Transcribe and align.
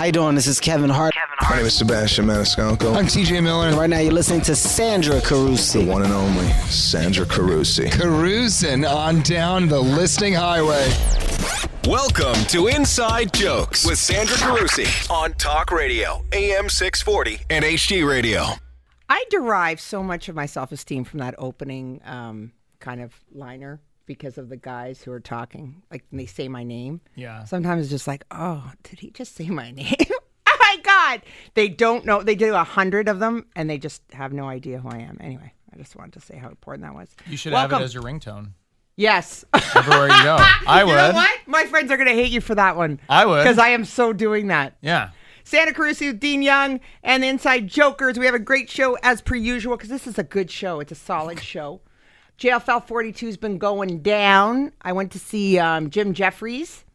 How 0.00 0.06
you 0.06 0.12
doing? 0.12 0.34
This 0.34 0.46
is 0.46 0.60
Kevin 0.60 0.88
Hart. 0.88 1.12
My 1.42 1.56
name 1.56 1.66
is 1.66 1.74
Sebastian 1.74 2.24
Maniscalco. 2.24 2.96
I'm 2.96 3.04
TJ 3.04 3.42
Miller. 3.42 3.70
Right 3.76 3.90
now, 3.90 3.98
you're 3.98 4.14
listening 4.14 4.40
to 4.40 4.56
Sandra 4.56 5.20
Carusi. 5.20 5.84
The 5.84 5.92
one 5.92 6.02
and 6.02 6.10
only 6.10 6.48
Sandra 6.70 7.26
Carusi. 7.26 7.92
Cruising 7.92 8.86
on 8.86 9.20
down 9.20 9.68
the 9.68 9.78
listening 9.78 10.32
highway. 10.32 10.90
Welcome 11.86 12.42
to 12.46 12.68
Inside 12.68 13.34
Jokes 13.34 13.84
with 13.84 13.98
Sandra 13.98 14.36
Carusi 14.36 15.10
on 15.10 15.34
Talk 15.34 15.70
Radio, 15.70 16.24
AM 16.32 16.70
640 16.70 17.44
and 17.50 17.62
HD 17.62 18.08
Radio. 18.08 18.44
I 19.10 19.22
derive 19.28 19.82
so 19.82 20.02
much 20.02 20.30
of 20.30 20.34
my 20.34 20.46
self 20.46 20.72
esteem 20.72 21.04
from 21.04 21.18
that 21.18 21.34
opening 21.36 22.00
um, 22.06 22.52
kind 22.78 23.02
of 23.02 23.12
liner 23.34 23.82
because 24.10 24.38
of 24.38 24.48
the 24.48 24.56
guys 24.56 25.00
who 25.02 25.12
are 25.12 25.20
talking. 25.20 25.82
Like 25.88 26.04
when 26.10 26.18
they 26.18 26.26
say 26.26 26.48
my 26.48 26.64
name. 26.64 27.00
Yeah. 27.14 27.44
Sometimes 27.44 27.82
it's 27.82 27.90
just 27.90 28.08
like, 28.08 28.24
oh, 28.32 28.72
did 28.82 28.98
he 28.98 29.10
just 29.12 29.36
say 29.36 29.48
my 29.50 29.70
name? 29.82 29.94
oh 30.46 30.56
my 30.60 30.76
God. 30.82 31.22
They 31.54 31.68
don't 31.68 32.04
know. 32.04 32.20
They 32.20 32.34
do 32.34 32.52
a 32.54 32.64
hundred 32.64 33.08
of 33.08 33.20
them 33.20 33.46
and 33.54 33.70
they 33.70 33.78
just 33.78 34.02
have 34.12 34.32
no 34.32 34.48
idea 34.48 34.80
who 34.80 34.88
I 34.88 34.98
am. 34.98 35.16
Anyway, 35.20 35.52
I 35.72 35.76
just 35.76 35.94
wanted 35.94 36.14
to 36.14 36.20
say 36.20 36.36
how 36.38 36.48
important 36.48 36.82
that 36.88 36.92
was. 36.94 37.08
You 37.28 37.36
should 37.36 37.52
have 37.52 37.70
it 37.72 37.80
as 37.80 37.94
your 37.94 38.02
ringtone 38.02 38.48
Yes. 38.96 39.44
everywhere 39.54 40.08
you 40.08 40.22
go. 40.24 40.36
I 40.66 40.82
would. 40.82 40.90
you 40.90 40.96
know 40.96 41.12
what? 41.12 41.38
My 41.46 41.64
friends 41.66 41.92
are 41.92 41.96
going 41.96 42.08
to 42.08 42.14
hate 42.14 42.32
you 42.32 42.40
for 42.40 42.56
that 42.56 42.76
one. 42.76 42.98
I 43.08 43.26
would. 43.26 43.44
Because 43.44 43.58
I 43.58 43.68
am 43.68 43.84
so 43.84 44.12
doing 44.12 44.48
that. 44.48 44.76
Yeah. 44.82 45.10
Santa 45.44 45.72
Carusi 45.72 46.08
with 46.08 46.18
Dean 46.18 46.42
Young 46.42 46.80
and 47.04 47.22
the 47.22 47.28
Inside 47.28 47.68
Jokers. 47.68 48.18
We 48.18 48.26
have 48.26 48.34
a 48.34 48.40
great 48.40 48.68
show 48.68 48.98
as 49.04 49.22
per 49.22 49.36
usual 49.36 49.76
because 49.76 49.88
this 49.88 50.08
is 50.08 50.18
a 50.18 50.24
good 50.24 50.50
show. 50.50 50.80
It's 50.80 50.90
a 50.90 50.96
solid 50.96 51.40
show. 51.40 51.80
JFL 52.40 52.86
42's 52.86 53.36
been 53.36 53.58
going 53.58 54.00
down. 54.00 54.72
I 54.80 54.92
went 54.92 55.12
to 55.12 55.18
see 55.18 55.58
um, 55.58 55.90
Jim 55.90 56.14
Jeffries. 56.14 56.86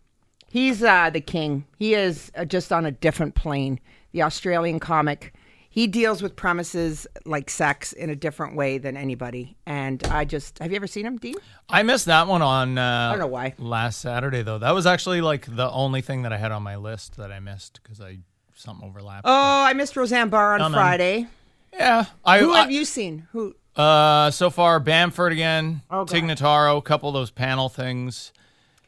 He's 0.47 0.81
uh, 0.81 1.11
the 1.11 1.21
king. 1.21 1.65
He 1.77 1.93
is 1.93 2.31
uh, 2.35 2.45
just 2.45 2.73
on 2.73 2.83
a 2.83 2.91
different 2.91 3.35
plane. 3.35 3.79
The 4.11 4.23
Australian 4.23 4.79
comic. 4.79 5.35
He 5.69 5.85
deals 5.85 6.23
with 6.23 6.35
premises 6.35 7.05
like 7.25 7.51
sex 7.51 7.93
in 7.93 8.09
a 8.09 8.15
different 8.15 8.55
way 8.55 8.79
than 8.79 8.97
anybody. 8.97 9.55
And 9.67 10.03
I 10.07 10.25
just 10.25 10.57
have 10.59 10.71
you 10.71 10.77
ever 10.77 10.87
seen 10.87 11.05
him, 11.05 11.17
Dean? 11.17 11.35
I 11.69 11.83
missed 11.83 12.05
that 12.05 12.25
one 12.27 12.41
on. 12.41 12.79
Uh, 12.79 13.09
I 13.09 13.11
don't 13.11 13.19
know 13.19 13.27
why. 13.27 13.53
Last 13.59 14.01
Saturday 14.01 14.41
though, 14.41 14.57
that 14.57 14.71
was 14.71 14.87
actually 14.87 15.21
like 15.21 15.53
the 15.55 15.69
only 15.69 16.01
thing 16.01 16.23
that 16.23 16.33
I 16.33 16.37
had 16.37 16.53
on 16.53 16.63
my 16.63 16.77
list 16.77 17.17
that 17.17 17.31
I 17.31 17.39
missed 17.39 17.81
because 17.83 18.01
I 18.01 18.19
something 18.55 18.87
overlapped. 18.87 19.25
Oh, 19.25 19.63
I 19.63 19.73
missed 19.73 19.95
Roseanne 19.95 20.29
Barr 20.29 20.57
on. 20.57 20.71
Friday. 20.71 21.27
yeah. 21.71 22.05
I. 22.23 22.39
Who 22.39 22.51
I- 22.53 22.61
have 22.61 22.71
you 22.71 22.83
seen? 22.83 23.27
Who? 23.33 23.53
Uh, 23.75 24.31
so 24.31 24.49
far, 24.49 24.79
Bamford 24.79 25.31
again, 25.33 25.81
Oh, 25.89 26.05
God. 26.05 26.07
Tig 26.07 26.23
Notaro, 26.23 26.77
a 26.77 26.81
couple 26.81 27.09
of 27.09 27.13
those 27.13 27.31
panel 27.31 27.67
things, 27.69 28.31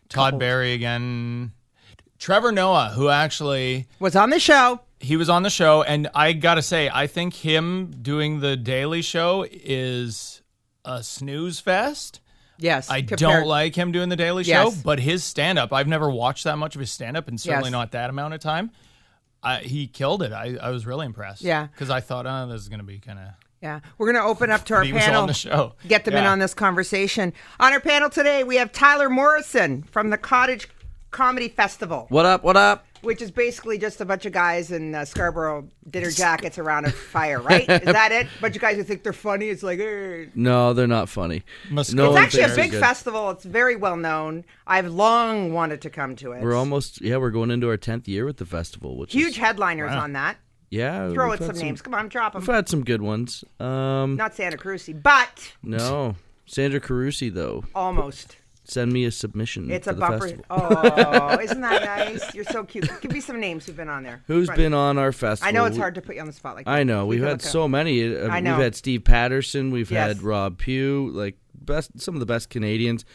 Todd 0.09 0.39
Barry 0.39 0.73
again, 0.73 1.51
Trevor 2.19 2.51
Noah, 2.51 2.91
who 2.95 3.09
actually 3.09 3.87
Was 3.99 4.15
on 4.15 4.29
the 4.29 4.39
show. 4.39 4.79
he 4.99 5.17
was 5.17 5.29
on 5.29 5.43
the 5.43 5.49
show, 5.49 5.83
and 5.83 6.07
I 6.15 6.31
gotta 6.33 6.61
say, 6.61 6.89
I 6.91 7.05
think 7.07 7.33
him 7.35 7.93
doing 8.01 8.39
the 8.39 8.55
Daily 8.55 9.01
Show 9.01 9.45
is 9.51 10.41
a 10.85 11.03
snooze 11.03 11.59
fest. 11.59 12.21
Yes. 12.57 12.89
I 12.89 13.01
compared- 13.01 13.19
don't 13.19 13.45
like 13.47 13.75
him 13.75 13.91
doing 13.91 14.09
the 14.09 14.15
Daily 14.15 14.43
Show, 14.45 14.69
Yes. 14.69 14.81
but 14.81 14.99
his 14.99 15.23
stand 15.23 15.59
up, 15.59 15.73
I've 15.73 15.87
never 15.87 16.09
watched 16.09 16.45
that 16.45 16.57
much 16.57 16.75
of 16.75 16.79
his 16.79 16.91
stand 16.91 17.17
up, 17.17 17.27
and 17.27 17.39
certainly 17.39 17.67
Yes. 17.67 17.71
not 17.73 17.91
that 17.91 18.09
amount 18.09 18.33
of 18.35 18.39
time. 18.39 18.71
I, 19.43 19.57
he 19.57 19.85
killed 19.85 20.23
it. 20.23 20.31
I, 20.31 20.57
I 20.59 20.69
was 20.71 20.85
really 20.87 21.05
impressed. 21.05 21.41
Yeah. 21.43 21.67
because 21.67 21.89
I 21.91 21.99
thought, 21.99 22.25
oh, 22.25 22.47
this 22.47 22.61
is 22.61 22.69
gonna 22.69 22.83
be 22.83 22.97
kind 22.99 23.19
of. 23.19 23.25
Yeah, 23.61 23.79
we're 23.97 24.11
going 24.11 24.23
to 24.23 24.29
open 24.29 24.51
up 24.51 24.65
to 24.65 24.75
our 24.75 24.83
He 24.83 24.93
was 24.93 25.03
panel. 25.03 25.21
on 25.21 25.27
the 25.27 25.33
show. 25.33 25.73
Get 25.87 26.05
them 26.05 26.15
in 26.15 26.25
on 26.25 26.37
this 26.39 26.53
conversation. 26.53 27.33
On 27.59 27.73
our 27.73 27.79
panel 27.79 28.09
today, 28.09 28.43
we 28.43 28.57
have 28.57 28.71
Tyler 28.71 29.09
Morrison 29.09 29.81
from 29.83 30.11
the 30.11 30.17
Cottage 30.17 30.69
Comedy 31.09 31.47
Festival, 31.47 32.05
What 32.09 32.25
up? 32.25 32.43
What 32.43 32.57
up? 32.57 32.85
which 33.01 33.21
is 33.21 33.29
basically 33.31 33.77
just 33.77 34.01
a 34.01 34.05
bunch 34.05 34.25
of 34.25 34.33
guys 34.33 34.71
in 34.71 34.93
uh, 34.95 35.05
Scarborough 35.05 35.67
dinner 35.89 36.09
jackets 36.11 36.57
around 36.57 36.85
a 36.85 36.91
fire, 36.91 37.39
right? 37.39 37.61
is 37.69 37.85
that 37.85 38.11
it? 38.11 38.27
bunch 38.41 38.55
of 38.55 38.61
guys 38.61 38.75
who 38.75 38.83
think 38.83 39.03
they're 39.03 39.13
funny. 39.13 39.49
It's 39.49 39.61
like, 39.63 39.79
eh. 39.79 40.25
No, 40.35 40.73
they're 40.73 40.87
not 40.87 41.07
funny. 41.07 41.43
Must 41.69 41.93
no 41.93 42.09
it's 42.09 42.17
actually 42.17 42.51
a 42.51 42.55
big 42.55 42.71
good. 42.71 42.79
festival. 42.81 43.29
It's 43.29 43.45
very 43.45 43.75
well 43.75 43.95
known. 43.97 44.45
I've 44.65 44.87
long 44.87 45.53
wanted 45.53 45.81
to 45.83 45.89
come 45.91 46.15
to 46.17 46.31
it. 46.33 46.41
We're 46.41 46.55
almost 46.55 46.99
yeah, 46.99 47.17
we're 47.17 47.29
going 47.31 47.51
into 47.51 47.69
our 47.69 47.77
tenth 47.77 48.07
year 48.07 48.25
with 48.25 48.37
the 48.37 48.45
festival, 48.45 48.97
which 48.97 49.13
huge 49.13 49.29
is 49.33 49.37
headliners 49.37 49.91
on 49.91 50.13
that. 50.13 50.37
Yeah. 50.69 51.09
Throw 51.13 51.29
we've 51.29 51.41
out 51.41 51.47
had 51.47 51.55
some 51.57 51.65
names. 51.65 51.81
Come 51.81 51.93
on, 51.93 52.09
drop 52.09 52.33
them. 52.33 52.41
We've 52.41 52.53
had 52.55 52.67
some 52.69 52.83
good 52.83 53.01
ones. 53.01 53.43
Um, 53.59 54.15
Not 54.15 54.35
Santa 54.35 54.57
Carusi, 54.57 55.01
but 55.01 55.53
no, 55.63 56.15
Sandra 56.45 56.79
Carusi 56.79 57.33
though. 57.33 57.63
almost. 57.75 58.35
Send 58.69 58.91
me 58.91 59.05
a 59.05 59.11
submission. 59.11 59.71
It's 59.71 59.87
a 59.87 59.93
bumper. 59.93 60.19
Festival. 60.27 60.45
Oh, 60.49 61.39
isn't 61.41 61.61
that 61.61 61.85
nice? 61.85 62.35
You're 62.35 62.43
so 62.43 62.65
cute. 62.65 62.89
Give 62.99 63.13
me 63.13 63.21
some 63.21 63.39
names 63.39 63.65
who've 63.65 63.77
been 63.77 63.87
on 63.87 64.03
there. 64.03 64.23
Who's 64.27 64.49
Right. 64.49 64.57
been 64.57 64.73
on 64.73 64.97
our 64.97 65.13
festival? 65.13 65.47
I 65.47 65.51
know 65.51 65.63
it's 65.63 65.77
hard 65.77 65.95
to 65.95 66.01
put 66.01 66.15
you 66.15 66.21
on 66.21 66.27
the 66.27 66.33
spot 66.33 66.55
like 66.57 66.65
that. 66.65 66.71
I 66.71 66.83
know 66.83 67.05
We 67.05 67.15
we've 67.15 67.23
had 67.25 67.41
so 67.41 67.63
up. 67.63 67.69
many. 67.69 68.13
Uh, 68.13 68.27
I 68.27 68.41
know. 68.41 68.57
We've 68.57 68.63
had 68.65 68.75
Steve 68.75 69.05
Patterson. 69.05 69.71
We've 69.71 69.89
Yes. 69.89 70.07
had 70.17 70.21
Rob 70.21 70.57
Pue. 70.57 71.09
Like 71.13 71.37
best, 71.55 71.97
some 72.01 72.13
of 72.13 72.19
the 72.19 72.25
best 72.25 72.49
Canadians. 72.49 73.05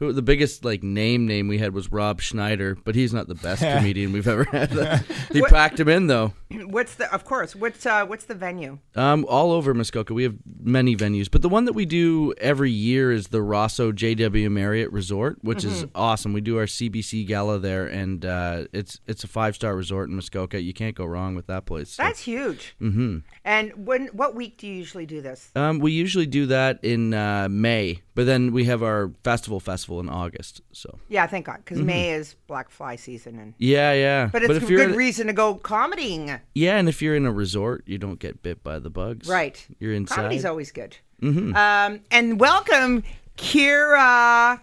Who 0.00 0.12
the 0.12 0.22
biggest 0.22 0.64
like 0.64 0.82
name 0.82 1.26
name 1.26 1.46
we 1.46 1.58
had 1.58 1.72
was 1.74 1.92
Rob 1.92 2.20
Schneider, 2.20 2.76
but 2.84 2.94
he's 2.94 3.12
not 3.12 3.28
the 3.28 3.34
best 3.36 3.62
comedian 3.76 4.12
we've 4.12 4.26
ever 4.26 4.44
had. 4.44 4.70
he 5.32 5.40
What- 5.42 5.50
packed 5.50 5.78
him 5.78 5.88
in 5.88 6.06
though. 6.08 6.32
What's 6.66 6.96
the? 6.96 7.12
Of 7.14 7.24
course. 7.24 7.54
What's 7.54 7.86
uh? 7.86 8.04
What's 8.06 8.24
the 8.24 8.34
venue? 8.34 8.78
Um, 8.96 9.24
all 9.28 9.52
over 9.52 9.72
Muskoka, 9.72 10.12
we 10.12 10.24
have 10.24 10.34
many 10.60 10.96
venues, 10.96 11.30
but 11.30 11.42
the 11.42 11.48
one 11.48 11.64
that 11.66 11.74
we 11.74 11.86
do 11.86 12.34
every 12.38 12.72
year 12.72 13.12
is 13.12 13.28
the 13.28 13.38
Rosseau 13.38 13.92
JW 13.92 14.50
Marriott 14.50 14.90
Resort, 14.90 15.38
which 15.42 15.64
is 15.64 15.70
Mm-hmm. 15.84 15.90
awesome. 15.94 16.32
We 16.32 16.40
do 16.40 16.58
our 16.58 16.64
CBC 16.66 17.24
gala 17.28 17.60
there, 17.60 17.86
and 17.86 18.24
uh, 18.26 18.64
it's 18.72 18.98
it's 19.06 19.22
a 19.22 19.28
five 19.28 19.54
star 19.54 19.76
resort 19.76 20.08
in 20.08 20.16
Muskoka. 20.16 20.60
You 20.60 20.72
can't 20.72 20.96
go 20.96 21.04
wrong 21.04 21.36
with 21.36 21.46
that 21.46 21.66
place. 21.66 21.90
So, 21.90 22.02
That's 22.02 22.20
huge. 22.20 22.74
Mm-hmm. 22.80 23.18
And 23.44 23.86
when? 23.86 24.06
What 24.08 24.34
week 24.34 24.56
do 24.58 24.66
you 24.66 24.74
usually 24.74 25.06
do 25.06 25.20
this? 25.20 25.50
um, 25.54 25.78
we 25.78 25.92
usually 25.92 26.26
do 26.26 26.46
that 26.46 26.80
in 26.82 27.14
uh, 27.14 27.46
May, 27.48 28.00
but 28.14 28.26
then 28.26 28.52
we 28.52 28.64
have 28.64 28.82
our 28.82 29.10
festival 29.24 29.60
festival 29.60 30.00
in 30.00 30.08
August. 30.08 30.60
So 30.72 30.98
Yeah, 31.08 31.26
thank 31.26 31.46
God, 31.46 31.58
because 31.64 31.78
May 31.80 32.10
is 32.12 32.34
Black 32.46 32.70
Fly 32.70 32.96
season, 32.96 33.38
and 33.38 33.54
yeah, 33.58 33.92
yeah. 33.92 34.28
but 34.32 34.42
it's 34.42 34.54
if 34.54 34.64
a 34.64 34.66
you're 34.70 34.80
good 34.80 34.90
in, 34.90 34.96
reason 34.96 35.26
to 35.28 35.32
go 35.32 35.54
comedying. 35.54 36.38
yeah, 36.54 36.76
and 36.76 36.88
if 36.88 37.00
you're 37.02 37.14
in 37.16 37.26
a 37.26 37.32
resort, 37.32 37.82
you 37.86 37.98
don't 37.98 38.18
get 38.18 38.42
bit 38.42 38.62
by 38.62 38.78
the 38.78 38.90
bugs. 38.90 39.28
Right. 39.28 39.64
You're 39.78 39.94
inside. 39.94 40.16
Comedy's 40.16 40.44
always 40.44 40.70
good. 40.72 40.96
Um, 41.22 42.00
and 42.10 42.40
welcome, 42.40 43.02
Kyra. 43.36 44.60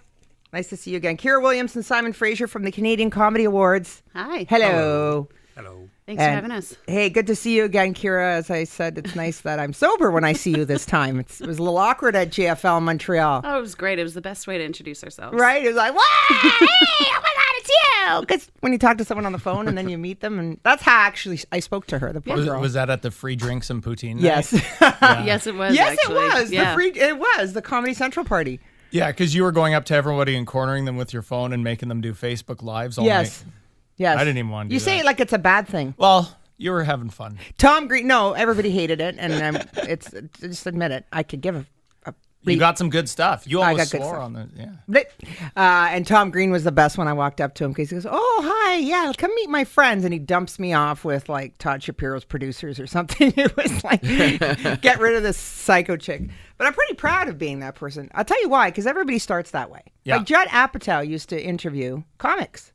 Nice 0.54 0.70
to 0.70 0.78
see 0.78 0.92
you 0.92 0.98
again, 0.98 1.18
Kyra 1.18 1.42
Williams 1.42 1.76
and 1.76 1.86
Simon 1.86 2.14
Fraser 2.14 2.48
from 2.48 2.64
the 2.64 2.72
Canadian 2.72 3.10
Comedy 3.10 3.44
Awards. 3.44 4.02
Hi. 4.16 4.46
Hello. 4.50 5.28
Hello. 5.56 5.90
Thanks 6.08 6.24
for 6.24 6.30
having 6.30 6.52
us. 6.52 6.74
Hey, 6.88 7.10
good 7.10 7.28
to 7.28 7.36
see 7.36 7.54
you 7.58 7.66
again, 7.66 7.94
Kyra. 7.94 8.38
As 8.38 8.50
I 8.50 8.64
said, 8.64 8.98
it's 8.98 9.14
nice 9.14 9.42
that 9.42 9.60
I'm 9.60 9.74
sober 9.74 10.10
when 10.10 10.24
I 10.24 10.32
see 10.32 10.52
you 10.52 10.64
this 10.64 10.86
time. 10.86 11.20
It's, 11.20 11.42
it 11.42 11.48
was 11.48 11.60
a 11.60 11.62
little 11.62 11.78
awkward 11.78 12.16
at 12.16 12.30
JFL 12.30 12.82
Montreal. 12.82 13.42
Oh, 13.44 13.58
it 13.58 13.62
was 13.62 13.76
great. 13.76 14.00
It 14.00 14.04
was 14.04 14.14
the 14.14 14.22
best 14.22 14.48
way 14.48 14.58
to 14.58 14.64
introduce 14.64 15.04
ourselves. 15.04 15.38
Right? 15.38 15.66
It 15.66 15.68
was 15.68 15.76
like, 15.76 15.94
"Wow, 15.94 16.02
hey, 16.30 16.40
oh 16.40 17.20
my 17.22 17.34
God, 17.36 17.54
it's 17.58 17.70
you!" 17.70 18.22
Because 18.22 18.50
when 18.62 18.72
you 18.72 18.80
talk 18.80 18.98
to 19.00 19.04
someone 19.04 19.26
on 19.26 19.34
the 19.34 19.38
phone 19.38 19.68
and 19.68 19.78
then 19.78 19.90
you 19.90 19.98
meet 19.98 20.22
them, 20.22 20.40
and 20.40 20.58
that's 20.64 20.82
how 20.82 20.98
actually 20.98 21.42
I 21.52 21.60
spoke 21.60 21.88
to 21.88 22.00
her. 22.00 22.14
The 22.14 22.22
poor 22.22 22.38
Was, 22.38 22.46
girl. 22.46 22.62
was 22.62 22.72
that 22.72 22.90
at 22.90 23.02
the 23.02 23.12
free 23.12 23.36
drinks 23.36 23.70
and 23.70 23.84
poutine? 23.84 24.16
night? 24.16 24.24
yes, 24.24 24.54
Yes, 24.82 25.46
it 25.46 25.56
was. 25.56 25.76
yes, 25.76 25.98
actually. 26.00 26.26
it 26.26 26.34
was 26.42 26.52
Yeah. 26.54 26.70
the 26.70 26.74
free. 26.76 26.92
It 26.92 27.20
was 27.20 27.52
the 27.52 27.62
Comedy 27.62 27.94
Central 27.94 28.26
party. 28.26 28.62
Yeah, 28.92 29.08
because 29.12 29.36
you 29.36 29.44
were 29.44 29.52
going 29.52 29.74
up 29.74 29.84
to 29.86 29.94
everybody 29.96 30.38
and 30.38 30.48
cornering 30.48 30.86
them 30.86 30.96
with 30.96 31.12
your 31.12 31.22
phone 31.22 31.52
and 31.52 31.66
making 31.66 31.90
them 31.90 32.00
do 32.00 32.14
Facebook 32.14 32.64
lives 32.64 32.98
all 32.98 33.04
yes, 33.04 33.18
night. 33.18 33.24
yes. 33.46 33.54
I 34.00 34.16
didn't 34.18 34.38
even 34.38 34.52
wanna 34.52 34.70
do 34.70 34.74
You 34.76 34.80
say 34.80 34.96
that. 34.98 35.02
it 35.02 35.06
like 35.06 35.20
it's 35.20 35.34
a 35.34 35.40
bad 35.40 35.68
thing. 35.68 35.94
Well, 35.98 36.36
you 36.58 36.72
were 36.72 36.84
having 36.84 37.10
fun. 37.10 37.38
Tom 37.58 37.88
Green. 37.88 38.08
No, 38.08 38.34
everybody 38.34 38.72
hated 38.72 39.00
it, 39.02 39.16
and 39.20 39.34
um, 39.58 39.62
it's 39.88 40.12
just 40.40 40.66
admit 40.66 40.92
it. 40.92 41.06
I 41.12 41.24
could 41.24 41.42
give 41.42 41.56
a. 41.56 41.66
a 42.06 42.14
You 42.44 42.58
got 42.58 42.78
some 42.80 42.90
good 42.90 43.08
stuff. 43.08 43.44
You 43.46 43.62
almost 43.62 43.92
swore 43.92 44.18
on 44.18 44.34
the 44.34 44.50
yeah. 44.56 44.72
But, 44.88 45.12
uh, 45.56 45.90
and 45.92 46.06
Tom 46.08 46.32
Green 46.32 46.50
was 46.50 46.64
the 46.64 46.72
best 46.72 46.98
when 46.98 47.08
I 47.08 47.14
walked 47.14 47.42
up 47.42 47.54
to 47.56 47.66
him 47.66 47.72
because 47.72 47.92
he 47.92 47.96
goes, 47.96 48.08
"Oh, 48.10 48.42
hi, 48.44 48.78
yeah, 48.78 49.12
come 49.16 49.34
meet 49.36 49.50
my 49.50 49.66
friends," 49.66 50.04
and 50.04 50.12
he 50.12 50.20
dumps 50.20 50.58
me 50.58 50.74
off 50.74 51.06
with 51.06 51.30
like 51.30 51.58
Todd 51.60 51.84
Shapiro's 51.84 52.24
producers 52.26 52.80
or 52.80 52.88
something. 52.88 53.34
it 53.38 53.56
was 53.56 53.84
like, 53.84 54.02
get 54.82 55.00
rid 55.00 55.16
of 55.16 55.22
this 55.22 55.38
psycho 55.38 55.96
chick. 55.96 56.24
But 56.58 56.66
I'm 56.66 56.74
pretty 56.74 56.96
proud 56.96 57.30
of 57.30 57.38
being 57.38 57.60
that 57.60 57.76
person. 57.76 58.10
I'll 58.16 58.26
tell 58.26 58.42
you 58.42 58.50
why, 58.50 58.72
because 58.72 58.88
everybody 58.88 59.20
starts 59.20 59.52
that 59.52 59.70
way. 59.70 59.84
Yeah. 60.06 60.18
Like 60.18 60.26
Judd 60.26 60.48
Apatow 60.48 61.08
used 61.08 61.30
to 61.30 61.40
interview 61.40 62.02
comics, 62.18 62.72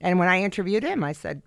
and 0.00 0.18
when 0.18 0.28
I 0.28 0.42
interviewed 0.42 0.82
him, 0.82 1.02
I 1.04 1.12
said, 1.12 1.42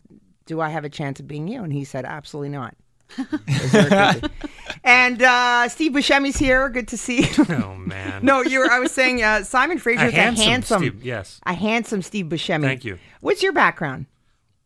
"Do 0.46 0.62
I 0.62 0.70
have 0.70 0.86
a 0.86 0.90
chance 0.90 1.20
of 1.20 1.28
being 1.28 1.48
you?" 1.48 1.64
And 1.64 1.72
he 1.74 1.84
said, 1.84 2.06
"Absolutely 2.06 2.50
not." 2.50 2.76
It 3.18 3.32
was 3.48 3.72
very 3.72 4.20
creepy. 4.20 4.36
and 4.84 5.22
uh, 5.22 5.68
Steve 5.70 5.94
Buscemi's 5.94 6.38
here. 6.38 6.70
Good 6.70 6.88
to 6.90 6.98
see 6.98 7.22
you. 7.24 7.46
Oh 7.50 7.76
man. 7.76 8.20
No, 8.24 8.42
you 8.42 8.60
were. 8.60 8.70
I 8.70 8.80
was 8.80 8.92
saying 8.92 9.24
uh, 9.24 9.44
Simon 9.44 9.78
Fraser 9.80 10.06
is 10.08 10.14
a 10.14 10.16
handsome 10.16 10.46
handsome, 10.46 10.80
Steve- 10.82 11.04
yes. 11.04 11.40
a 11.46 11.54
handsome 11.54 12.02
Steve 12.02 12.26
Buscemi. 12.26 12.62
Thank 12.64 12.84
you. 12.86 13.00
What's 13.22 13.42
your 13.42 13.54
background? 13.54 14.08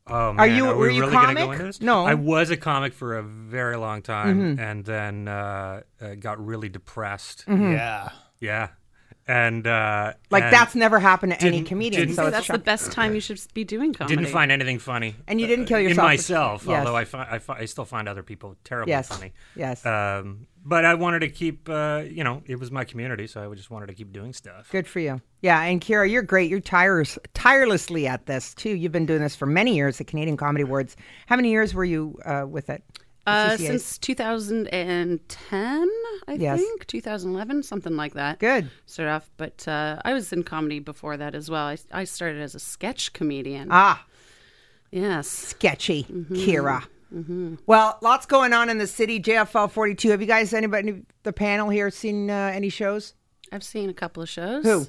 Oh 0.07 0.33
man, 0.33 0.39
Are 0.39 0.47
you- 0.47 0.65
are 0.65 0.75
were 0.75 0.87
we 0.87 0.95
you 0.95 1.01
really 1.01 1.13
gonna 1.13 1.33
go 1.35 1.39
comic? 1.41 1.53
into 1.53 1.65
this? 1.67 1.79
No. 1.81 1.97
Mm-hmm. 2.03 2.09
I 2.09 2.13
was 2.15 2.49
a 2.49 2.57
comic 2.57 2.93
for 2.93 3.17
a 3.17 3.23
very 3.23 3.77
long 3.77 4.01
time, 4.01 4.59
and 4.59 4.83
then 4.83 5.27
uh, 5.29 5.81
uh, 6.01 6.15
got 6.15 6.43
really 6.45 6.67
depressed. 6.67 7.45
Mm-hmm. 7.47 7.71
Yeah. 7.73 8.09
Yeah, 8.39 8.67
and 9.27 9.65
uh, 9.65 10.13
Like 10.31 10.43
and 10.43 10.53
that's 10.53 10.75
never 10.75 10.99
happened 10.99 11.31
to 11.33 11.41
any 11.41 11.57
didn't- 11.57 11.67
comedian. 11.67 12.01
didn't- 12.07 12.15
So 12.15 12.23
So 12.23 12.27
it's 12.27 12.35
that's 12.37 12.47
the 12.47 12.53
shock- 12.55 12.63
best 12.63 12.91
time 12.91 13.13
you 13.15 13.21
should 13.21 13.39
be 13.53 13.63
doing 13.63 13.93
comedy. 13.93 14.15
didn't 14.17 14.31
find 14.31 14.51
anything 14.51 14.79
funny. 14.79 15.15
And 15.27 15.39
you 15.39 15.47
didn't 15.47 15.65
kill 15.65 15.77
in 15.77 15.83
yourself. 15.89 16.05
myself, 16.05 16.65
Yes. 16.67 16.79
although 16.79 16.95
I, 16.97 17.05
fi- 17.05 17.27
I, 17.31 17.39
fi- 17.39 17.57
I 17.59 17.65
still 17.65 17.85
find 17.85 18.09
other 18.09 18.23
people 18.23 18.55
terribly 18.63 18.91
Yes. 18.91 19.07
funny. 19.07 19.31
Yes. 19.55 19.85
Um, 19.85 20.47
but 20.65 20.85
I 20.85 20.93
wanted 20.95 21.19
to 21.19 21.29
keep, 21.29 21.67
uh, 21.69 22.03
you 22.09 22.23
know, 22.23 22.41
it 22.45 22.57
was 22.59 22.71
my 22.71 22.83
community, 22.85 23.27
so 23.27 23.49
I 23.51 23.55
just 23.55 23.69
wanted 23.69 23.87
to 23.87 23.93
keep 23.93 24.11
doing 24.13 24.33
stuff. 24.33 24.69
Good 24.71 24.87
for 24.87 24.99
you. 24.99 25.21
Yeah, 25.41 25.61
and 25.61 25.81
Kyra, 25.81 26.09
you're 26.09 26.21
great. 26.21 26.49
You're 26.49 26.61
tires 26.61 27.17
tirelessly 27.33 28.07
at 28.07 28.25
this 28.27 28.53
too. 28.53 28.69
You've 28.69 28.93
been 28.93 29.05
doing 29.05 29.21
this 29.21 29.35
for 29.35 29.45
many 29.45 29.75
years, 29.75 29.97
the 29.97 30.05
Canadian 30.05 30.37
Comedy 30.37 30.63
Awards. 30.63 30.95
How 31.27 31.35
many 31.35 31.51
years 31.51 31.73
were 31.73 31.83
you 31.85 32.17
uh, 32.25 32.45
with 32.47 32.69
it? 32.69 32.81
Uh, 33.25 33.55
since 33.57 33.97
2010, 33.97 35.89
I 36.27 36.33
Yes. 36.33 36.59
think 36.59 36.87
2011, 36.87 37.63
something 37.63 37.95
like 37.95 38.13
that. 38.15 38.39
Good. 38.39 38.69
Started 38.85 39.11
off, 39.11 39.29
but 39.37 39.65
uh, 39.67 40.01
I 40.03 40.13
was 40.13 40.33
in 40.33 40.43
comedy 40.43 40.79
before 40.79 41.15
that 41.17 41.33
as 41.35 41.49
well. 41.49 41.65
I, 41.67 41.77
I 41.91 42.03
started 42.03 42.41
as 42.41 42.53
a 42.55 42.59
sketch 42.59 43.13
comedian. 43.13 43.69
Ah, 43.71 44.05
yes. 44.91 45.27
sketchy, 45.27 46.03
Mm-hmm. 46.03 46.35
Kyra. 46.35 46.83
Well, 47.67 47.99
lots 48.01 48.25
going 48.25 48.53
on 48.53 48.69
in 48.71 48.79
the 48.79 48.87
city. 48.87 49.19
JFL 49.19 49.69
42. 49.69 50.09
Have 50.09 50.21
you 50.21 50.25
guys, 50.25 50.51
anybody, 50.51 51.03
the 51.21 51.31
panel 51.31 51.69
here, 51.69 51.91
seen 51.91 52.31
uh, 52.31 52.51
any 52.53 52.69
shows? 52.69 53.13
I've 53.51 53.63
seen 53.63 53.87
a 53.89 53.93
couple 53.93 54.23
of 54.23 54.29
shows. 54.29 54.63
Who? 54.65 54.87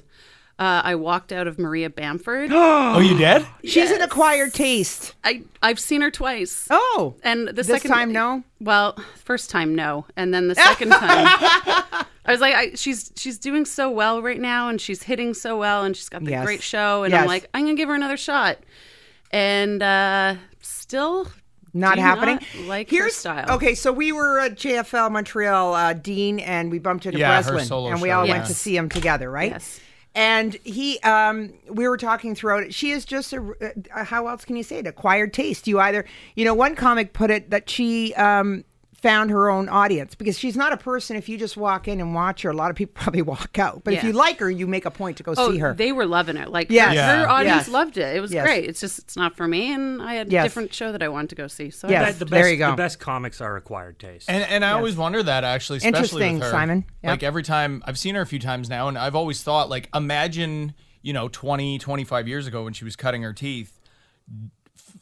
Uh, 0.57 0.81
I 0.85 0.95
walked 0.95 1.33
out 1.33 1.47
of 1.47 1.59
Maria 1.59 1.89
Bamford. 1.89 2.49
Oh, 2.53 2.99
you 2.99 3.17
did? 3.17 3.45
She's 3.65 3.91
an 3.91 4.01
acquired 4.01 4.53
taste. 4.53 5.13
I 5.23 5.41
I've 5.61 5.79
seen 5.81 5.99
her 6.01 6.09
twice. 6.11 6.67
Oh, 6.69 7.15
And 7.23 7.49
the 7.49 7.53
this 7.53 7.67
second 7.67 7.91
time, 7.91 8.13
no. 8.13 8.41
Well, 8.61 8.97
first 9.25 9.49
time 9.49 9.75
no, 9.75 10.05
and 10.15 10.33
then 10.33 10.47
the 10.47 10.55
second 10.55 10.89
time 10.91 11.27
I 12.27 12.31
was 12.31 12.39
like, 12.39 12.55
I, 12.55 12.73
she's 12.75 13.11
she's 13.17 13.37
doing 13.37 13.65
so 13.65 13.91
well 13.91 14.21
right 14.21 14.39
now, 14.39 14.69
and 14.69 14.79
she's 14.79 15.03
hitting 15.03 15.33
so 15.33 15.57
well, 15.57 15.83
and 15.83 15.95
she's 15.95 16.07
got 16.09 16.23
the 16.23 16.31
Yes. 16.31 16.45
great 16.45 16.63
show, 16.63 17.03
and 17.03 17.11
Yes. 17.11 17.21
I'm 17.23 17.27
like, 17.27 17.49
I'm 17.53 17.65
gonna 17.65 17.75
give 17.75 17.89
her 17.89 17.95
another 17.95 18.17
shot, 18.17 18.57
and 19.31 19.83
uh, 19.83 20.35
still 20.61 21.27
not 21.73 21.95
do 21.95 22.01
happening. 22.01 22.39
not 22.55 22.67
like 22.67 22.89
her 22.91 23.09
style. 23.09 23.51
okay. 23.55 23.75
So 23.75 23.91
we 23.91 24.11
were 24.13 24.39
at 24.39 24.55
JFL 24.55 25.11
Montreal, 25.11 25.73
uh, 25.73 25.93
Dean, 25.93 26.39
and 26.39 26.71
we 26.71 26.79
bumped 26.79 27.05
into 27.05 27.19
Yeah, 27.19 27.35
her 27.43 27.51
Breslin, 27.51 27.65
solo 27.67 27.91
and 27.91 28.01
we 28.01 28.07
show, 28.09 28.19
all 28.19 28.25
yeah. 28.25 28.35
went 28.35 28.45
to 28.47 28.53
see 28.53 28.77
him 28.77 28.87
together, 28.89 29.29
right? 29.29 29.51
Yes. 29.51 29.81
And 30.15 30.53
he, 30.63 30.97
um, 31.01 31.53
we 31.69 31.87
were 31.87 31.97
talking 31.97 32.35
throughout 32.35 32.63
it. 32.63 32.73
She 32.73 32.91
is 32.91 33.03
just 33.03 33.33
a, 33.33 33.75
uh, 33.93 34.05
how 34.05 34.27
else 34.27 34.45
can 34.45 34.55
you 34.55 34.63
say 34.63 34.77
it? 34.77 34.87
Acquired 34.87 35.33
taste. 35.33 35.67
You 35.67 35.79
either, 35.79 36.05
you 36.35 36.45
know, 36.45 36.53
one 36.53 36.73
comic 36.73 37.11
put 37.11 37.29
it 37.29 37.49
that 37.49 37.69
she 37.69 38.13
um, 38.15 38.63
found 39.05 39.29
her 39.29 39.51
own 39.51 39.69
audience 39.69 40.15
because 40.15 40.35
she's 40.39 40.57
not 40.57 40.73
a 40.73 40.77
person. 40.77 41.15
If 41.15 41.29
you 41.29 41.37
just 41.37 41.55
walk 41.55 41.87
in 41.87 41.99
and 42.01 42.15
watch 42.15 42.41
her, 42.41 42.49
a 42.49 42.53
lot 42.55 42.71
of 42.71 42.75
people 42.75 42.93
probably 42.99 43.21
walk 43.21 43.59
out. 43.59 43.83
But 43.83 43.93
if 43.93 44.03
you 44.03 44.13
like 44.13 44.39
her, 44.39 44.49
you 44.49 44.65
make 44.65 44.85
a 44.85 44.89
point 44.89 45.17
to 45.17 45.23
go 45.23 45.35
Oh, 45.37 45.51
see 45.51 45.59
her. 45.59 45.75
they 45.75 45.91
were 45.91 46.07
loving 46.07 46.37
it. 46.37 46.49
Like 46.49 46.71
Yes. 46.71 46.89
her, 46.89 46.93
Yeah. 46.95 47.19
her 47.21 47.29
audience 47.29 47.67
Yes. 47.67 47.69
loved 47.69 47.97
it. 47.97 48.15
It 48.15 48.19
was 48.19 48.33
Yes. 48.33 48.43
great. 48.43 48.65
It's 48.67 48.79
just 48.79 48.97
it's 48.97 49.15
not 49.15 49.37
for 49.37 49.47
me, 49.47 49.71
and 49.71 50.01
I 50.01 50.15
had 50.15 50.31
Yes. 50.31 50.43
a 50.43 50.47
different 50.47 50.73
show 50.73 50.91
that 50.91 51.03
I 51.03 51.07
wanted 51.07 51.29
to 51.29 51.35
go 51.35 51.45
see. 51.47 51.69
So 51.69 51.87
I 51.87 51.91
Yes. 51.91 52.03
went. 52.05 52.19
the 52.19 52.25
there 52.25 52.41
best, 52.41 52.51
you 52.51 52.57
go. 52.57 52.71
The 52.71 52.77
best 52.77 52.99
comics 52.99 53.41
are 53.41 53.55
acquired 53.57 53.99
taste. 53.99 54.27
And 54.27 54.43
and 54.43 54.65
I 54.65 54.71
always 54.71 54.95
wonder 54.97 55.21
that 55.21 55.43
actually, 55.43 55.77
especially 55.77 55.97
Interesting, 55.99 56.33
with 56.35 56.43
her. 56.45 56.49
Simon. 56.49 56.85
Yep. 57.03 57.11
Like 57.11 57.21
every 57.23 57.43
time 57.43 57.83
I've 57.85 57.99
seen 57.99 58.15
her 58.15 58.21
a 58.21 58.25
few 58.25 58.39
times 58.39 58.69
now, 58.69 58.87
and 58.87 58.97
I've 58.97 59.15
always 59.15 59.43
thought 59.43 59.69
like, 59.69 59.87
imagine 59.93 60.73
you 61.03 61.13
know 61.13 61.27
20, 61.27 61.77
25 61.77 62.27
years 62.27 62.47
ago 62.47 62.63
when 62.63 62.73
she 62.73 62.83
was 62.85 62.95
cutting 62.95 63.21
her 63.21 63.33
teeth, 63.33 63.79
f- 64.27 64.49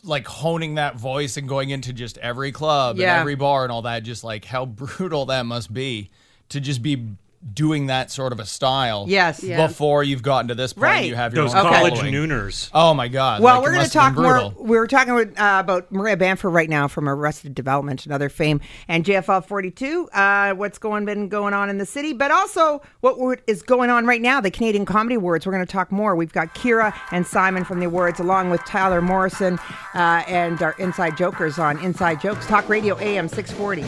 like 0.03 0.27
honing 0.27 0.75
that 0.75 0.95
voice 0.97 1.37
and 1.37 1.47
going 1.47 1.69
into 1.69 1.93
just 1.93 2.17
every 2.17 2.51
club 2.51 2.97
Yeah. 2.97 3.13
and 3.13 3.21
every 3.21 3.35
bar 3.35 3.63
and 3.63 3.71
all 3.71 3.83
that. 3.83 4.03
Just 4.03 4.23
like 4.23 4.45
how 4.45 4.65
brutal 4.67 5.25
that 5.27 5.45
must 5.45 5.73
be 5.73 6.09
to 6.49 6.59
just 6.59 6.81
be 6.81 7.07
doing 7.53 7.87
that 7.87 8.11
sort 8.11 8.31
of 8.31 8.39
a 8.39 8.45
style. 8.45 9.05
Yes. 9.07 9.43
Yeah. 9.43 9.67
Before 9.67 10.03
you've 10.03 10.21
gotten 10.23 10.47
to 10.49 10.55
this 10.55 10.73
point, 10.73 10.83
Right. 10.83 11.05
you 11.05 11.15
have 11.15 11.33
your 11.33 11.45
Those 11.45 11.55
own 11.55 11.63
college 11.63 11.95
following. 11.95 12.13
nooners. 12.13 12.69
Oh 12.73 12.93
my 12.93 13.07
god! 13.07 13.41
Well, 13.41 13.55
like, 13.55 13.63
we're 13.63 13.73
going 13.73 13.85
to 13.85 13.91
talk 13.91 14.15
more. 14.15 14.53
We 14.59 14.77
were 14.77 14.87
talking 14.87 15.13
with, 15.15 15.39
uh, 15.39 15.57
about 15.63 15.91
Maria 15.91 16.15
Bamford 16.17 16.53
right 16.53 16.69
now 16.69 16.87
from 16.87 17.09
Arrested 17.09 17.53
Development 17.55 18.03
and 18.05 18.13
other 18.13 18.29
fame, 18.29 18.61
and 18.87 19.03
JFL 19.03 19.45
42. 19.45 20.09
Uh, 20.13 20.53
what's 20.53 20.77
going 20.77 21.05
been 21.05 21.27
going 21.29 21.53
on 21.53 21.69
in 21.69 21.77
the 21.77 21.85
city, 21.85 22.13
but 22.13 22.31
also 22.31 22.81
what 23.01 23.41
is 23.47 23.61
going 23.61 23.89
on 23.89 24.05
right 24.05 24.21
now, 24.21 24.39
the 24.39 24.51
Canadian 24.51 24.85
Comedy 24.85 25.15
Awards. 25.15 25.45
We're 25.45 25.53
going 25.53 25.65
to 25.65 25.71
talk 25.71 25.91
more. 25.91 26.15
We've 26.15 26.31
got 26.33 26.55
Kira 26.55 26.93
and 27.11 27.25
Simon 27.27 27.63
from 27.65 27.79
the 27.79 27.85
awards, 27.87 28.19
along 28.19 28.49
with 28.51 28.61
Tyler 28.65 29.01
Morrison 29.01 29.59
uh, 29.95 30.23
and 30.27 30.61
our 30.61 30.75
Inside 30.79 31.17
Jokers 31.17 31.59
on 31.59 31.77
Inside 31.83 32.21
Jokes 32.21 32.45
Talk 32.47 32.69
Radio 32.69 32.97
AM 32.99 33.27
640. 33.27 33.83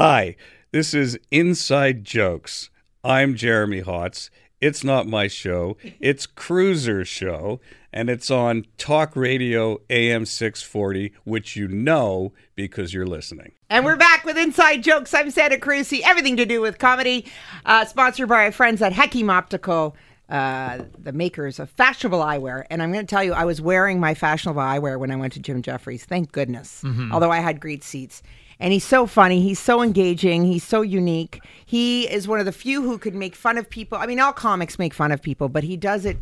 Hi, 0.00 0.36
this 0.70 0.94
is 0.94 1.18
Inside 1.32 2.04
Jokes. 2.04 2.70
I'm 3.02 3.34
Jeremy 3.34 3.82
Hotz. 3.82 4.30
It's 4.60 4.84
not 4.84 5.08
my 5.08 5.26
show, 5.26 5.76
it's 5.98 6.24
Cruiser's 6.24 7.08
show, 7.08 7.58
and 7.92 8.08
it's 8.08 8.30
on 8.30 8.66
Talk 8.76 9.16
Radio 9.16 9.80
AM 9.90 10.24
640, 10.24 11.12
which 11.24 11.56
you 11.56 11.66
know 11.66 12.32
because 12.54 12.94
you're 12.94 13.08
listening. 13.08 13.54
And 13.70 13.84
we're 13.84 13.96
back 13.96 14.24
with 14.24 14.38
Inside 14.38 14.84
Jokes. 14.84 15.12
I'm 15.14 15.32
Santa 15.32 15.56
Cruci. 15.56 16.02
Everything 16.04 16.36
to 16.36 16.46
do 16.46 16.60
with 16.60 16.78
comedy. 16.78 17.26
Uh, 17.66 17.84
sponsored 17.84 18.28
by 18.28 18.44
our 18.44 18.52
friends 18.52 18.80
at 18.80 18.92
Hakim 18.92 19.28
Optical, 19.30 19.96
uh, 20.28 20.78
the 20.96 21.12
makers 21.12 21.58
of 21.58 21.70
fashionable 21.70 22.20
eyewear. 22.20 22.64
And 22.70 22.84
I'm 22.84 22.92
going 22.92 23.04
to 23.04 23.10
tell 23.10 23.24
you, 23.24 23.32
I 23.32 23.44
was 23.44 23.60
wearing 23.60 23.98
my 23.98 24.14
fashionable 24.14 24.62
eyewear 24.62 24.96
when 24.96 25.10
I 25.10 25.16
went 25.16 25.32
to 25.32 25.40
Jim 25.40 25.60
Jeffries. 25.60 26.04
Thank 26.04 26.30
goodness. 26.30 26.84
Although 27.10 27.32
I 27.32 27.40
had 27.40 27.58
great 27.58 27.82
seats. 27.82 28.22
And 28.60 28.72
he's 28.72 28.84
so 28.84 29.06
funny. 29.06 29.40
He's 29.40 29.60
so 29.60 29.82
engaging. 29.82 30.44
He's 30.44 30.64
so 30.64 30.82
unique. 30.82 31.40
He 31.64 32.10
is 32.10 32.26
one 32.26 32.40
of 32.40 32.46
the 32.46 32.52
few 32.52 32.82
who 32.82 32.98
could 32.98 33.14
make 33.14 33.36
fun 33.36 33.56
of 33.56 33.70
people. 33.70 33.98
I 33.98 34.06
mean, 34.06 34.18
all 34.18 34.32
comics 34.32 34.78
make 34.78 34.94
fun 34.94 35.12
of 35.12 35.22
people, 35.22 35.48
but 35.48 35.64
he 35.64 35.76
does 35.76 36.04
it 36.04 36.18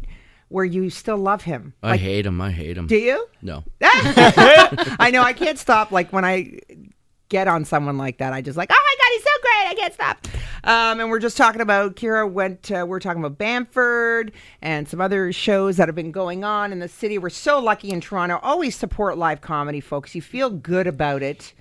where 0.48 0.64
you 0.64 0.90
still 0.90 1.16
love 1.16 1.42
him. 1.42 1.74
I 1.82 1.96
hate 1.96 2.26
him. 2.26 2.40
I 2.40 2.50
hate 2.50 2.76
him. 2.76 2.86
Do 2.86 2.96
you? 2.96 3.26
No. 3.42 3.64
I 3.80 5.10
know 5.12 5.22
I 5.22 5.32
can't 5.32 5.58
stop. 5.58 5.90
Like 5.90 6.12
when 6.12 6.24
I 6.24 6.60
get 7.28 7.48
on 7.48 7.64
someone 7.64 7.98
like 7.98 8.18
that, 8.18 8.32
I 8.32 8.42
just 8.42 8.56
like, 8.56 8.70
oh 8.70 8.82
my 8.84 9.04
god, 9.04 9.12
he's 9.14 9.22
so 9.24 9.30
great. 9.42 9.70
I 9.70 9.74
can't 9.74 9.94
stop. 9.94 10.28
Um, 10.64 11.00
and 11.00 11.10
we're 11.10 11.18
just 11.18 11.36
talking 11.36 11.60
about 11.60 11.96
Kyra 11.96 12.30
went. 12.30 12.70
Uh, 12.70 12.84
we're 12.86 13.00
talking 13.00 13.22
about 13.24 13.38
Bamford 13.38 14.32
and 14.62 14.88
some 14.88 15.00
other 15.00 15.32
shows 15.32 15.76
that 15.78 15.88
have 15.88 15.94
been 15.94 16.12
going 16.12 16.44
on 16.44 16.72
in 16.72 16.80
the 16.80 16.88
city. 16.88 17.18
We're 17.18 17.30
so 17.30 17.58
lucky 17.58 17.90
in 17.90 18.00
Toronto. 18.00 18.38
Always 18.42 18.76
support 18.76 19.18
live 19.18 19.40
comedy, 19.40 19.80
folks. 19.80 20.14
You 20.14 20.22
feel 20.22 20.50
good 20.50 20.86
about 20.86 21.22
it. 21.22 21.54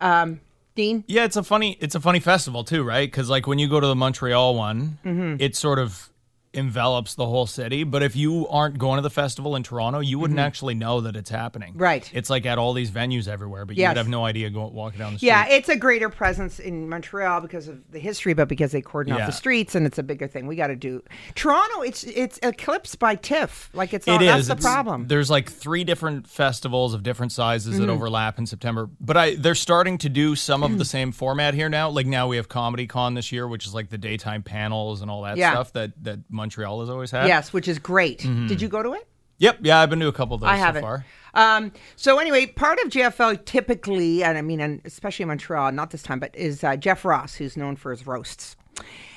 Um, 0.00 0.40
Dean. 0.74 1.04
Yeah, 1.08 1.24
it's 1.24 1.36
a 1.36 1.42
funny 1.42 1.76
it's 1.80 1.94
a 1.94 2.00
funny 2.00 2.20
festival 2.20 2.64
too, 2.64 2.82
right? 2.82 3.10
Because 3.10 3.28
like 3.28 3.46
when 3.46 3.58
you 3.58 3.68
go 3.68 3.80
to 3.80 3.86
the 3.86 3.96
Montreal 3.96 4.54
one, 4.54 4.98
Mm-hmm. 5.04 5.36
it 5.40 5.56
sort 5.56 5.78
of 5.78 6.08
envelops 6.52 7.14
the 7.14 7.26
whole 7.26 7.46
city. 7.46 7.84
But 7.84 8.02
if 8.02 8.16
you 8.16 8.48
aren't 8.48 8.78
going 8.78 8.96
to 8.96 9.02
the 9.02 9.10
festival 9.10 9.54
in 9.56 9.62
Toronto, 9.62 10.00
you 10.00 10.18
wouldn't 10.18 10.40
actually 10.40 10.74
know 10.74 11.00
that 11.02 11.14
it's 11.16 11.30
happening. 11.30 11.70
Mm-hmm. 11.74 11.82
Right. 11.82 12.10
It's 12.12 12.28
like 12.30 12.44
at 12.46 12.58
all 12.58 12.72
these 12.72 12.90
venues 12.90 13.28
everywhere, 13.28 13.64
but 13.64 13.76
you'd 13.76 13.84
have 13.96 14.08
no 14.08 14.24
idea 14.24 14.50
going 14.50 14.72
walking 14.74 14.98
down 14.98 15.12
the 15.12 15.18
street. 15.18 15.28
Yeah, 15.28 15.46
it's 15.48 15.68
a 15.68 15.76
greater 15.76 16.08
presence 16.08 16.58
in 16.58 16.88
Montreal 16.88 17.40
because 17.40 17.68
of 17.68 17.80
the 17.92 17.98
history, 18.00 18.34
but 18.34 18.48
because 18.48 18.72
they 18.72 18.80
cordon 18.80 19.12
off 19.14 19.26
the 19.26 19.32
streets, 19.32 19.74
and 19.74 19.86
it's 19.86 19.98
a 19.98 20.02
bigger 20.02 20.26
thing. 20.26 20.46
We 20.46 20.56
got 20.56 20.68
to 20.68 20.76
do 20.76 21.02
Toronto. 21.34 21.82
It's 21.82 22.04
it's 22.04 22.38
eclipsed 22.42 22.98
by 22.98 23.14
TIFF. 23.14 23.70
Like 23.72 23.94
it's 23.94 24.08
all, 24.08 24.16
It 24.16 24.26
that's 24.26 24.40
is. 24.42 24.46
the 24.48 24.54
It's- 24.54 24.64
problem. 24.64 25.02
Mm-hmm. 25.02 25.08
There's 25.08 25.30
like 25.30 25.50
three 25.50 25.84
different 25.84 26.26
festivals 26.26 26.94
of 26.94 27.02
different 27.02 27.32
sizes 27.32 27.78
that 27.78 27.88
overlap 27.88 28.38
in 28.38 28.46
September. 28.46 28.88
But 29.00 29.16
I 29.16 29.34
they're 29.36 29.54
starting 29.54 29.98
to 29.98 30.08
do 30.08 30.34
some 30.36 30.62
of 30.62 30.78
the 30.78 30.84
same 30.84 31.12
format 31.12 31.54
here 31.54 31.68
now. 31.68 31.88
Like 31.90 32.06
now 32.06 32.26
we 32.28 32.36
have 32.36 32.48
Comedy 32.48 32.86
Con 32.86 33.14
this 33.14 33.30
year, 33.32 33.46
which 33.46 33.66
is 33.66 33.74
like 33.74 33.88
the 33.90 33.98
daytime 33.98 34.42
panels 34.42 35.00
and 35.00 35.10
all 35.10 35.22
that 35.22 35.36
Yeah. 35.36 35.52
stuff 35.52 35.72
that 35.74 35.92
that 36.02 36.18
Montreal 36.40 36.80
has 36.80 36.88
always 36.88 37.10
had. 37.10 37.26
Yes, 37.26 37.52
which 37.52 37.68
is 37.68 37.78
great. 37.78 38.20
Mm-hmm. 38.20 38.46
Did 38.46 38.62
you 38.62 38.68
go 38.68 38.82
to 38.82 38.94
it? 38.94 39.06
Yep. 39.38 39.58
Yeah, 39.62 39.80
I've 39.80 39.90
been 39.90 40.00
to 40.00 40.08
a 40.08 40.12
couple 40.12 40.34
of 40.34 40.40
those 40.40 40.50
I 40.50 40.56
so 40.56 40.64
haven't. 40.64 40.82
far. 40.82 41.04
Um, 41.34 41.72
so 41.96 42.18
anyway, 42.18 42.46
part 42.46 42.78
of 42.80 42.90
JFL 42.90 43.44
typically, 43.44 44.24
and 44.24 44.36
I 44.36 44.42
mean, 44.42 44.60
and 44.60 44.80
especially 44.84 45.22
in 45.24 45.28
Montreal, 45.28 45.72
not 45.72 45.90
this 45.90 46.02
time, 46.02 46.18
but 46.18 46.34
is 46.34 46.64
uh, 46.64 46.76
Jeff 46.76 47.04
Ross, 47.04 47.34
who's 47.34 47.56
known 47.56 47.76
for 47.76 47.90
his 47.90 48.06
roasts, 48.06 48.56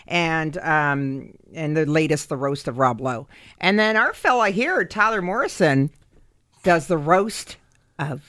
and 0.07 0.57
um, 0.57 1.33
and 1.53 1.75
the 1.75 1.85
latest, 1.85 2.29
the 2.29 2.37
roast 2.37 2.67
of 2.67 2.77
Rob 2.77 3.01
Lowe, 3.01 3.27
and 3.59 3.79
then 3.79 3.97
our 3.97 4.13
fella 4.13 4.49
here, 4.49 4.83
Tyler 4.85 5.21
Morrison, 5.21 5.89
does 6.63 6.87
the 6.87 6.97
roast 6.97 7.57
of. 7.99 8.21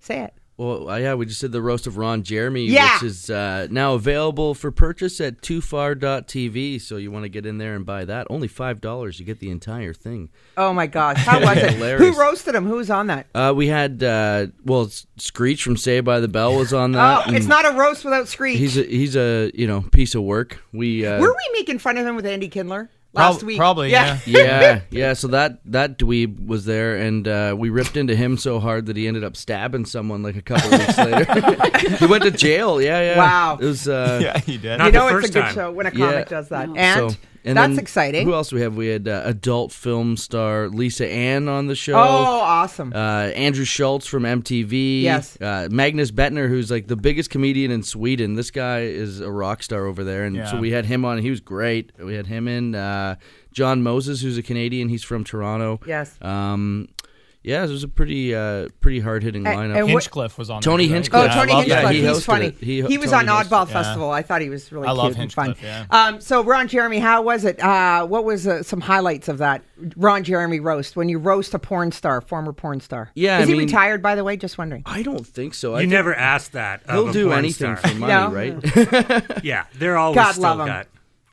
Say 0.00 0.20
it. 0.20 0.34
Well, 0.62 0.90
uh, 0.90 0.96
yeah, 0.96 1.14
we 1.14 1.26
just 1.26 1.40
did 1.40 1.52
the 1.52 1.60
roast 1.62 1.86
of 1.86 1.96
Ron 1.96 2.22
Jeremy, 2.22 2.66
Yeah. 2.66 2.94
which 2.94 3.02
is 3.04 3.30
uh, 3.30 3.66
now 3.70 3.94
available 3.94 4.54
for 4.54 4.70
purchase 4.70 5.20
at 5.20 5.40
toofar.tv. 5.42 6.80
So 6.80 6.96
you 6.96 7.10
want 7.10 7.24
to 7.24 7.28
get 7.28 7.46
in 7.46 7.58
there 7.58 7.74
and 7.74 7.84
buy 7.84 8.04
that. 8.04 8.26
Only 8.30 8.48
$5. 8.48 9.18
You 9.18 9.24
get 9.24 9.40
the 9.40 9.50
entire 9.50 9.92
thing. 9.92 10.28
Oh 10.56 10.72
my 10.72 10.86
gosh, 10.98 11.18
how 11.18 11.40
was 11.40 11.56
it? 11.58 11.72
Who 11.98 12.18
roasted 12.18 12.54
him? 12.54 12.66
Who 12.66 12.76
was 12.76 12.90
on 12.90 13.08
that? 13.08 13.26
Uh, 13.34 13.52
we 13.54 13.66
had, 13.68 14.02
uh, 14.02 14.46
well, 14.64 14.88
Screech 15.16 15.62
from 15.62 15.76
Saved 15.76 16.04
by 16.06 16.20
the 16.20 16.28
Bell 16.28 16.56
was 16.56 16.72
on 16.72 16.92
that. 16.92 17.24
Oh, 17.28 17.32
it's 17.34 17.46
not 17.46 17.64
a 17.66 17.76
roast 17.76 18.04
without 18.04 18.28
Screech. 18.28 18.58
He's 18.58 18.76
a, 18.76 18.82
he's 18.84 19.16
a, 19.16 19.50
you 19.54 19.66
know, 19.66 19.82
piece 19.82 20.14
of 20.14 20.22
work. 20.22 20.62
We, 20.72 21.04
uh, 21.06 21.20
Were 21.20 21.32
we 21.32 21.58
making 21.58 21.78
fun 21.78 21.96
of 21.98 22.06
him 22.06 22.16
with 22.16 22.26
Andy 22.26 22.48
Kindler? 22.48 22.90
Last 23.14 23.38
Prob- 23.38 23.46
week. 23.46 23.58
probably, 23.58 23.90
yeah. 23.90 24.18
yeah, 24.26 24.80
yeah. 24.90 25.12
So 25.14 25.28
that 25.28 25.58
that 25.66 25.98
dweeb 25.98 26.46
was 26.46 26.64
there, 26.64 26.96
and 26.96 27.26
uh, 27.28 27.54
we 27.58 27.70
ripped 27.70 27.96
into 27.96 28.14
him 28.16 28.36
so 28.36 28.58
hard 28.60 28.86
that 28.86 28.96
he 28.96 29.06
ended 29.06 29.24
up 29.24 29.36
stabbing 29.36 29.84
someone 29.86 30.22
like 30.22 30.36
a 30.36 30.42
couple 30.42 30.70
weeks 30.70 30.96
later. 30.98 31.88
he 31.98 32.06
went 32.06 32.24
to 32.24 32.30
jail. 32.30 32.80
Yeah, 32.80 33.00
yeah. 33.00 33.18
Wow. 33.18 33.58
It 33.60 33.64
was. 33.66 33.86
Uh, 33.88 34.18
Yeah, 34.22 34.38
he 34.38 34.56
did. 34.58 34.78
Not 34.78 34.86
you 34.86 34.92
the 34.92 34.98
know 34.98 35.06
it's 35.08 35.12
a 35.12 35.20
first 35.20 35.32
good 35.34 35.40
time. 35.42 35.54
show 35.54 35.72
when 35.72 35.86
a 35.86 35.90
Yeah. 35.94 36.06
comic 36.10 36.28
does 36.28 36.48
that. 36.48 36.68
No. 36.68 36.74
And, 36.76 37.10
so- 37.12 37.18
and 37.44 37.56
that's 37.56 37.70
then 37.70 37.78
exciting. 37.78 38.26
Who 38.26 38.34
else 38.34 38.50
do 38.50 38.56
we 38.56 38.62
have? 38.62 38.76
We 38.76 38.88
had 38.88 39.08
uh, 39.08 39.22
adult 39.24 39.72
film 39.72 40.16
star 40.16 40.68
Lisa 40.68 41.06
Ann 41.08 41.48
on 41.48 41.66
the 41.66 41.74
show. 41.74 41.94
Oh, 41.94 41.96
awesome. 41.98 42.92
Uh, 42.94 43.30
Andrew 43.34 43.64
Schulz 43.64 44.06
from 44.06 44.22
MTV. 44.22 45.02
Yes. 45.02 45.40
Uh, 45.40 45.68
Magnus 45.70 46.10
Betnér, 46.10 46.48
who's 46.48 46.70
like 46.70 46.86
the 46.86 46.96
biggest 46.96 47.30
comedian 47.30 47.70
in 47.70 47.82
Sweden. 47.82 48.34
This 48.34 48.50
guy 48.50 48.80
is 48.80 49.20
a 49.20 49.30
rock 49.30 49.62
star 49.62 49.86
over 49.86 50.04
there. 50.04 50.24
And 50.24 50.48
so 50.48 50.58
we 50.58 50.70
had 50.70 50.86
him 50.86 51.04
on. 51.04 51.18
He 51.18 51.30
was 51.30 51.40
great. 51.40 51.92
We 51.98 52.14
had 52.14 52.26
him 52.26 52.48
in. 52.48 52.74
Uh, 52.74 53.16
John 53.52 53.82
Moses, 53.82 54.22
who's 54.22 54.38
a 54.38 54.42
Canadian. 54.42 54.88
He's 54.88 55.04
from 55.04 55.24
Toronto. 55.24 55.78
yes. 55.86 56.16
Um, 56.22 56.88
yeah, 57.44 57.64
it 57.64 57.68
was 57.68 57.82
a 57.84 57.88
pretty 57.88 58.34
uh, 58.34 58.68
pretty 58.80 59.00
hard 59.00 59.22
hitting 59.22 59.46
And- 59.46 59.56
lineup. 59.58 59.76
and 59.76 59.84
what- 59.92 60.02
Hinchcliffe 60.02 60.38
was 60.38 60.50
on. 60.50 60.62
Tony 60.62 60.86
there, 60.86 60.92
right? 60.94 61.02
Hinchcliffe. 61.02 61.22
Oh, 61.22 61.26
Yeah, 61.26 61.32
I 61.32 61.34
Tony 61.46 61.52
love 61.52 61.66
that. 61.68 61.74
Hinchcliffe. 61.74 61.94
he 61.94 62.00
he's 62.00 62.10
hosted 62.18 62.24
funny. 62.24 62.46
it. 62.46 62.56
He- 62.58 62.82
He, 62.82 62.98
was 62.98 63.10
Tony 63.10 63.28
on 63.28 63.44
hosted 63.44 63.48
Oddball 63.48 63.68
it. 63.68 63.72
Festival. 63.72 64.10
I 64.10 64.22
thought 64.22 64.40
he 64.42 64.48
was 64.50 64.70
really 64.72 64.86
I 64.86 64.90
cute 64.90 64.98
love 64.98 65.18
and 65.18 65.32
fun. 65.32 65.46
Hinchcliffe, 65.46 65.62
yeah. 65.62 65.86
Um, 65.90 66.20
so, 66.20 66.44
Ron 66.44 66.68
Jeremy, 66.68 66.98
how 66.98 67.22
was 67.22 67.44
it? 67.44 67.60
Uh, 67.62 68.06
what 68.06 68.24
was 68.24 68.46
uh, 68.46 68.62
some 68.62 68.80
highlights 68.80 69.28
of 69.28 69.38
that 69.38 69.62
Ron 69.96 70.22
Jeremy 70.24 70.60
roast 70.60 70.94
when 70.96 71.08
you 71.08 71.18
roast 71.18 71.52
a 71.54 71.58
porn 71.58 71.90
star, 71.92 72.20
former 72.20 72.52
porn 72.52 72.80
star? 72.80 73.10
Yeah, 73.14 73.38
Is 73.38 73.44
I 73.44 73.46
he 73.46 73.52
mean- 73.58 73.66
retired, 73.66 74.02
by 74.02 74.14
the 74.14 74.24
way? 74.24 74.36
Just 74.36 74.56
wondering. 74.58 74.82
I 74.86 75.02
don't 75.02 75.26
think 75.26 75.54
so. 75.54 75.72
I 75.74 75.78
You 75.78 75.82
think 75.82 75.92
never 75.92 76.14
asked 76.14 76.52
that. 76.52 76.82
of 76.84 76.90
He'll 76.94 77.08
a 77.08 77.12
do 77.12 77.26
porn 77.26 77.38
anything 77.38 77.76
star. 77.76 77.90
for 77.90 77.94
money, 77.98 78.12
No. 78.12 78.30
right? 78.30 79.42
Yeah, 79.44 79.64
they're 79.78 79.96
always 79.96 80.16
God 80.16 80.32
still 80.32 80.42
love 80.44 80.60
him. 80.60 80.66
got. 80.66 80.86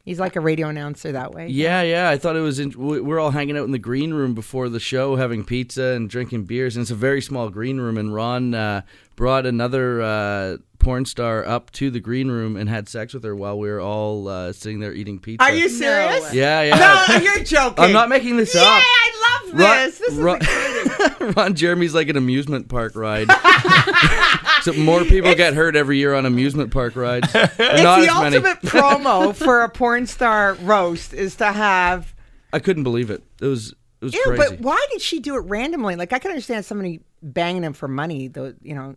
He's 0.09 0.19
like 0.19 0.35
a 0.35 0.39
radio 0.39 0.69
announcer 0.69 1.11
that 1.11 1.33
way. 1.35 1.49
Yeah, 1.49 1.83
yeah. 1.83 2.09
I 2.09 2.17
thought 2.17 2.35
it 2.35 2.39
was. 2.39 2.57
In, 2.57 2.71
we- 2.75 2.99
we're 2.99 3.19
all 3.19 3.29
hanging 3.29 3.55
out 3.55 3.65
in 3.65 3.71
the 3.71 3.77
green 3.77 4.11
room 4.11 4.33
before 4.33 4.67
the 4.67 4.79
show, 4.79 5.17
having 5.17 5.43
pizza 5.43 5.83
and 5.95 6.09
drinking 6.09 6.45
beers, 6.45 6.75
and 6.75 6.81
it's 6.81 6.89
a 6.89 6.95
very 6.95 7.21
small 7.21 7.51
green 7.51 7.77
room. 7.79 7.95
And 7.95 8.11
Ron 8.11 8.55
uh, 8.55 8.81
brought 9.15 9.45
another 9.45 10.01
uh, 10.01 10.57
porn 10.79 11.05
star 11.05 11.45
up 11.45 11.69
to 11.73 11.91
the 11.91 11.99
green 11.99 12.27
room 12.31 12.55
and 12.55 12.67
had 12.67 12.89
sex 12.89 13.13
with 13.13 13.23
her 13.23 13.35
while 13.35 13.59
we 13.59 13.69
were 13.69 13.79
all 13.81 14.27
uh, 14.27 14.51
sitting 14.51 14.79
there 14.79 14.93
eating 14.95 15.19
pizza. 15.19 15.43
Are 15.45 15.53
you 15.53 15.69
serious? 15.69 16.33
Yeah, 16.33 16.63
yeah. 16.63 17.05
No, 17.07 17.17
you're 17.19 17.43
joking. 17.43 17.83
I'm 17.83 17.91
not 17.91 18.09
making 18.09 18.37
this 18.37 18.55
Yeah, 18.55 18.61
up. 18.61 18.67
Yeah, 18.67 18.81
I 18.83 19.41
love 19.45 19.59
Ron, 19.59 19.77
this. 19.85 19.99
This 19.99 20.09
is 20.13 20.17
Ron, 20.17 20.37
exciting. 20.37 20.68
Ron 21.35 21.55
Jeremy's 21.55 21.93
like 21.93 22.09
an 22.09 22.17
amusement 22.17 22.67
park 22.69 22.95
ride. 22.95 23.27
so 24.61 24.73
more 24.73 25.03
people 25.05 25.33
get 25.35 25.53
hurt 25.53 25.75
every 25.75 25.97
year 25.97 26.13
on 26.13 26.25
amusement 26.25 26.71
park 26.71 26.95
rides. 26.95 27.27
It's 27.35 27.57
Not 27.83 28.01
the 28.01 28.07
as 28.11 28.21
many. 28.21 28.37
ultimate 28.37 28.61
promo 28.61 29.35
for 29.35 29.61
a 29.61 29.69
porn 29.69 30.07
star 30.07 30.53
roast 30.55 31.13
is 31.13 31.35
to 31.37 31.51
have. 31.51 32.13
I 32.53 32.59
couldn't 32.59 32.83
believe 32.83 33.09
it. 33.09 33.23
It 33.41 33.45
was 33.45 33.73
it 34.01 34.05
was 34.05 34.13
Ew, 34.13 34.23
crazy. 34.25 34.55
but 34.55 34.61
why 34.61 34.83
did 34.91 35.01
she 35.01 35.19
do 35.19 35.35
it 35.35 35.39
randomly? 35.41 35.95
Like 35.95 36.13
I 36.13 36.19
can 36.19 36.31
understand 36.31 36.65
somebody 36.65 37.01
banging 37.21 37.63
him 37.63 37.73
for 37.73 37.87
money, 37.87 38.27
though. 38.29 38.53
You 38.61 38.75
know, 38.75 38.95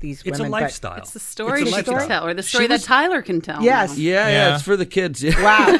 these 0.00 0.22
It's 0.24 0.38
women. 0.38 0.46
a 0.46 0.50
but- 0.56 0.62
lifestyle. 0.62 0.96
It's 0.98 1.12
the 1.12 1.20
story 1.20 1.62
It's 1.62 1.70
a 1.72 1.74
she 1.76 1.82
can 1.82 1.94
lifestyle. 1.94 2.08
tell, 2.20 2.26
or 2.26 2.34
the 2.34 2.42
story 2.42 2.66
was- 2.66 2.80
that 2.82 2.86
Tyler 2.86 3.22
can 3.22 3.40
tell. 3.40 3.62
Yes. 3.62 3.96
you 3.98 4.10
yeah, 4.12 4.28
yeah, 4.28 4.32
Yeah. 4.48 4.54
it's 4.54 4.64
for 4.64 4.76
the 4.76 4.86
kids. 4.86 5.22
Yeah. 5.22 5.42
Wow. 5.42 5.78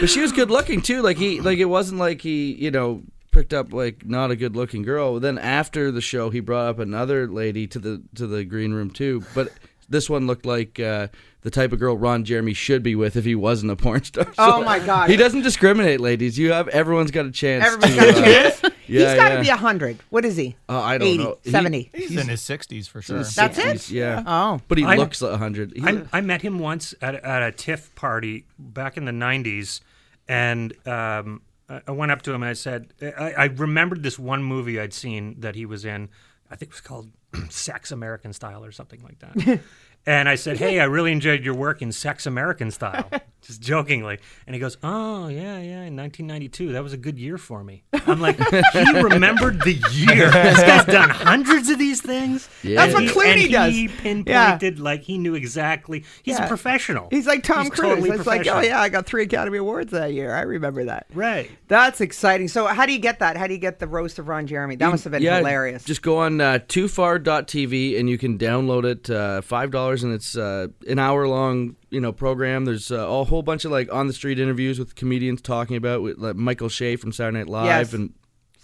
But 0.00 0.10
she 0.10 0.20
was 0.20 0.32
good 0.32 0.50
looking 0.50 0.82
too. 0.82 1.02
Like 1.02 1.16
he, 1.16 1.40
like 1.40 1.58
it 1.58 1.66
wasn't 1.66 2.00
like 2.00 2.20
he, 2.20 2.52
you 2.52 2.70
know, 2.72 3.02
picked 3.34 3.52
up 3.52 3.72
like 3.72 4.06
not 4.06 4.30
a 4.30 4.36
good 4.36 4.56
looking 4.56 4.82
girl. 4.82 5.20
Then 5.20 5.38
after 5.38 5.90
the 5.90 6.00
show, 6.00 6.30
he 6.30 6.40
brought 6.40 6.68
up 6.68 6.78
another 6.78 7.26
lady 7.26 7.66
to 7.68 7.78
the 7.78 8.02
to 8.14 8.26
the 8.26 8.44
green 8.44 8.72
room 8.72 8.90
too. 8.90 9.24
But 9.34 9.50
this 9.88 10.08
one 10.08 10.26
looked 10.26 10.46
like 10.46 10.80
uh, 10.80 11.08
the 11.42 11.50
type 11.50 11.72
of 11.72 11.78
girl 11.78 11.96
Ron 11.96 12.24
Jeremy 12.24 12.54
should 12.54 12.82
be 12.82 12.94
with 12.94 13.16
if 13.16 13.24
he 13.24 13.34
wasn't 13.34 13.72
a 13.72 13.76
porn 13.76 14.02
star. 14.04 14.26
Oh, 14.38 14.62
my 14.64 14.78
God. 14.78 15.10
He 15.10 15.16
doesn't 15.16 15.42
discriminate, 15.42 16.00
ladies. 16.00 16.38
You 16.38 16.52
have 16.52 16.68
everyone's 16.68 17.10
got 17.10 17.26
a 17.26 17.30
chance. 17.30 17.64
Everybody's 17.64 17.96
to, 17.96 18.00
got 18.00 18.08
a 18.08 18.20
uh, 18.20 18.24
chance. 18.24 18.62
yeah, 18.62 18.70
He's 18.86 19.14
got 19.14 19.28
to 19.28 19.34
yeah. 19.36 19.42
be 19.42 19.48
a 19.50 19.56
hundred. 19.56 19.98
What 20.10 20.24
is 20.24 20.36
he? 20.36 20.56
Uh, 20.68 20.80
I 20.80 20.98
don't 20.98 21.08
80, 21.08 21.18
know. 21.18 21.38
He- 21.42 21.50
70. 21.50 21.90
He's 21.94 22.16
in 22.16 22.28
his 22.28 22.40
60s 22.40 22.88
for 22.88 23.02
sure. 23.02 23.18
his 23.18 23.34
That's 23.34 23.58
60s, 23.58 23.74
it? 23.74 23.90
Yeah. 23.90 24.22
Oh. 24.26 24.60
But 24.68 24.78
he 24.78 24.84
I- 24.84 24.96
looks 24.96 25.20
like 25.20 25.38
hundred. 25.38 25.74
I, 25.82 26.04
I 26.12 26.20
met 26.20 26.42
him 26.42 26.58
once 26.58 26.94
at, 27.02 27.14
at 27.16 27.42
a 27.42 27.52
TIFF 27.52 27.94
party 27.94 28.46
back 28.58 28.96
in 28.96 29.04
the 29.04 29.12
90s, 29.12 29.80
and 30.26 30.72
um, 30.86 31.42
I 31.68 31.90
went 31.92 32.12
up 32.12 32.22
to 32.22 32.32
him 32.32 32.42
and 32.42 32.50
I 32.50 32.54
said, 32.54 32.92
I, 33.00 33.32
I 33.32 33.44
remembered 33.46 34.02
this 34.02 34.18
one 34.18 34.42
movie 34.42 34.78
I'd 34.78 34.92
seen 34.92 35.36
that 35.40 35.54
he 35.54 35.64
was 35.64 35.84
in. 35.84 36.10
I 36.50 36.56
think 36.56 36.70
it 36.70 36.74
was 36.74 36.80
called 36.80 37.10
Sex 37.50 37.90
American 37.90 38.32
Style 38.32 38.64
or 38.64 38.72
something 38.72 39.02
like 39.02 39.18
that. 39.20 39.60
and 40.06 40.28
I 40.28 40.34
said, 40.34 40.58
Hey, 40.58 40.78
I 40.80 40.84
really 40.84 41.12
enjoyed 41.12 41.42
your 41.42 41.54
work 41.54 41.80
in 41.80 41.90
Sex 41.90 42.26
American 42.26 42.70
Style, 42.70 43.10
just 43.46 43.60
jokingly. 43.60 44.18
And 44.46 44.54
he 44.54 44.60
goes, 44.60 44.76
Oh, 44.82 45.28
yeah, 45.28 45.58
yeah, 45.58 45.82
in 45.84 45.96
1992. 45.96 46.72
That 46.72 46.82
was 46.82 46.92
a 46.92 46.96
good 46.96 47.18
year 47.18 47.38
for 47.38 47.62
me. 47.62 47.84
I'm 48.06 48.20
like, 48.20 48.38
He 48.72 49.00
remembered 49.00 49.62
the 49.62 49.74
year. 49.92 50.30
This 50.30 50.60
guy's 50.60 50.84
done 50.86 51.10
hundreds 51.10 51.68
of 51.70 51.78
these 51.78 52.00
things. 52.00 52.48
Yeah. 52.62 52.76
That's 52.86 52.94
what 52.94 53.02
And 53.04 53.10
he- 53.10 53.16
Clooney 53.16 53.42
and 53.44 53.52
does. 53.52 53.72
He 53.74 53.88
pinpointed, 53.88 54.78
like 54.80 55.02
he 55.02 55.18
knew 55.18 55.34
exactly. 55.34 56.04
He's 56.22 56.38
Yeah. 56.38 56.44
a 56.44 56.48
professional. 56.48 57.08
He's 57.10 57.26
like 57.26 57.42
Tom 57.42 57.62
He's 57.64 57.70
Cruise. 57.70 57.90
totally 57.94 58.10
it's 58.10 58.26
like, 58.26 58.46
oh 58.46 58.60
yeah, 58.60 58.80
I 58.80 58.88
got 58.88 59.06
three 59.06 59.22
Academy 59.24 59.58
Awards 59.58 59.92
that 59.92 60.12
year. 60.12 60.34
I 60.34 60.42
remember 60.42 60.84
that. 60.86 61.06
Right. 61.14 61.50
That's 61.68 62.00
exciting. 62.00 62.48
So 62.48 62.66
how 62.66 62.86
do 62.86 62.92
you 62.92 62.98
get 62.98 63.18
that? 63.20 63.36
How 63.36 63.46
do 63.46 63.52
you 63.54 63.58
get 63.60 63.78
the 63.78 63.86
roast 63.86 64.18
of 64.18 64.28
Ron 64.28 64.46
Jeremy? 64.46 64.76
That 64.76 64.90
must 64.90 65.04
have 65.04 65.10
been 65.12 65.22
yeah, 65.22 65.38
hilarious. 65.38 65.84
Just 65.84 66.02
go 66.02 66.18
on 66.18 66.40
uh, 66.40 66.58
toofar.tv 66.68 67.98
and 67.98 68.08
you 68.08 68.18
can 68.18 68.38
download 68.38 68.84
it. 68.84 69.10
Uh, 69.10 69.40
Five 69.42 69.70
dollars 69.70 70.02
and 70.02 70.12
it's 70.12 70.36
uh, 70.36 70.68
an 70.88 70.98
hour 70.98 71.26
long, 71.28 71.76
you 71.94 72.00
know, 72.00 72.12
program. 72.12 72.64
There's 72.64 72.90
uh, 72.90 73.08
a 73.08 73.24
whole 73.24 73.42
bunch 73.42 73.64
of 73.64 73.70
like 73.70 73.92
on 73.92 74.06
the 74.08 74.12
street 74.12 74.38
interviews 74.38 74.78
with 74.78 74.94
comedians 74.94 75.40
talking 75.40 75.76
about 75.76 76.02
with 76.02 76.18
like, 76.18 76.36
Michael 76.36 76.68
Che 76.68 76.96
from 76.96 77.12
Saturday 77.12 77.38
Night 77.38 77.48
Live 77.48 77.66
Yes. 77.66 77.92
and. 77.94 78.12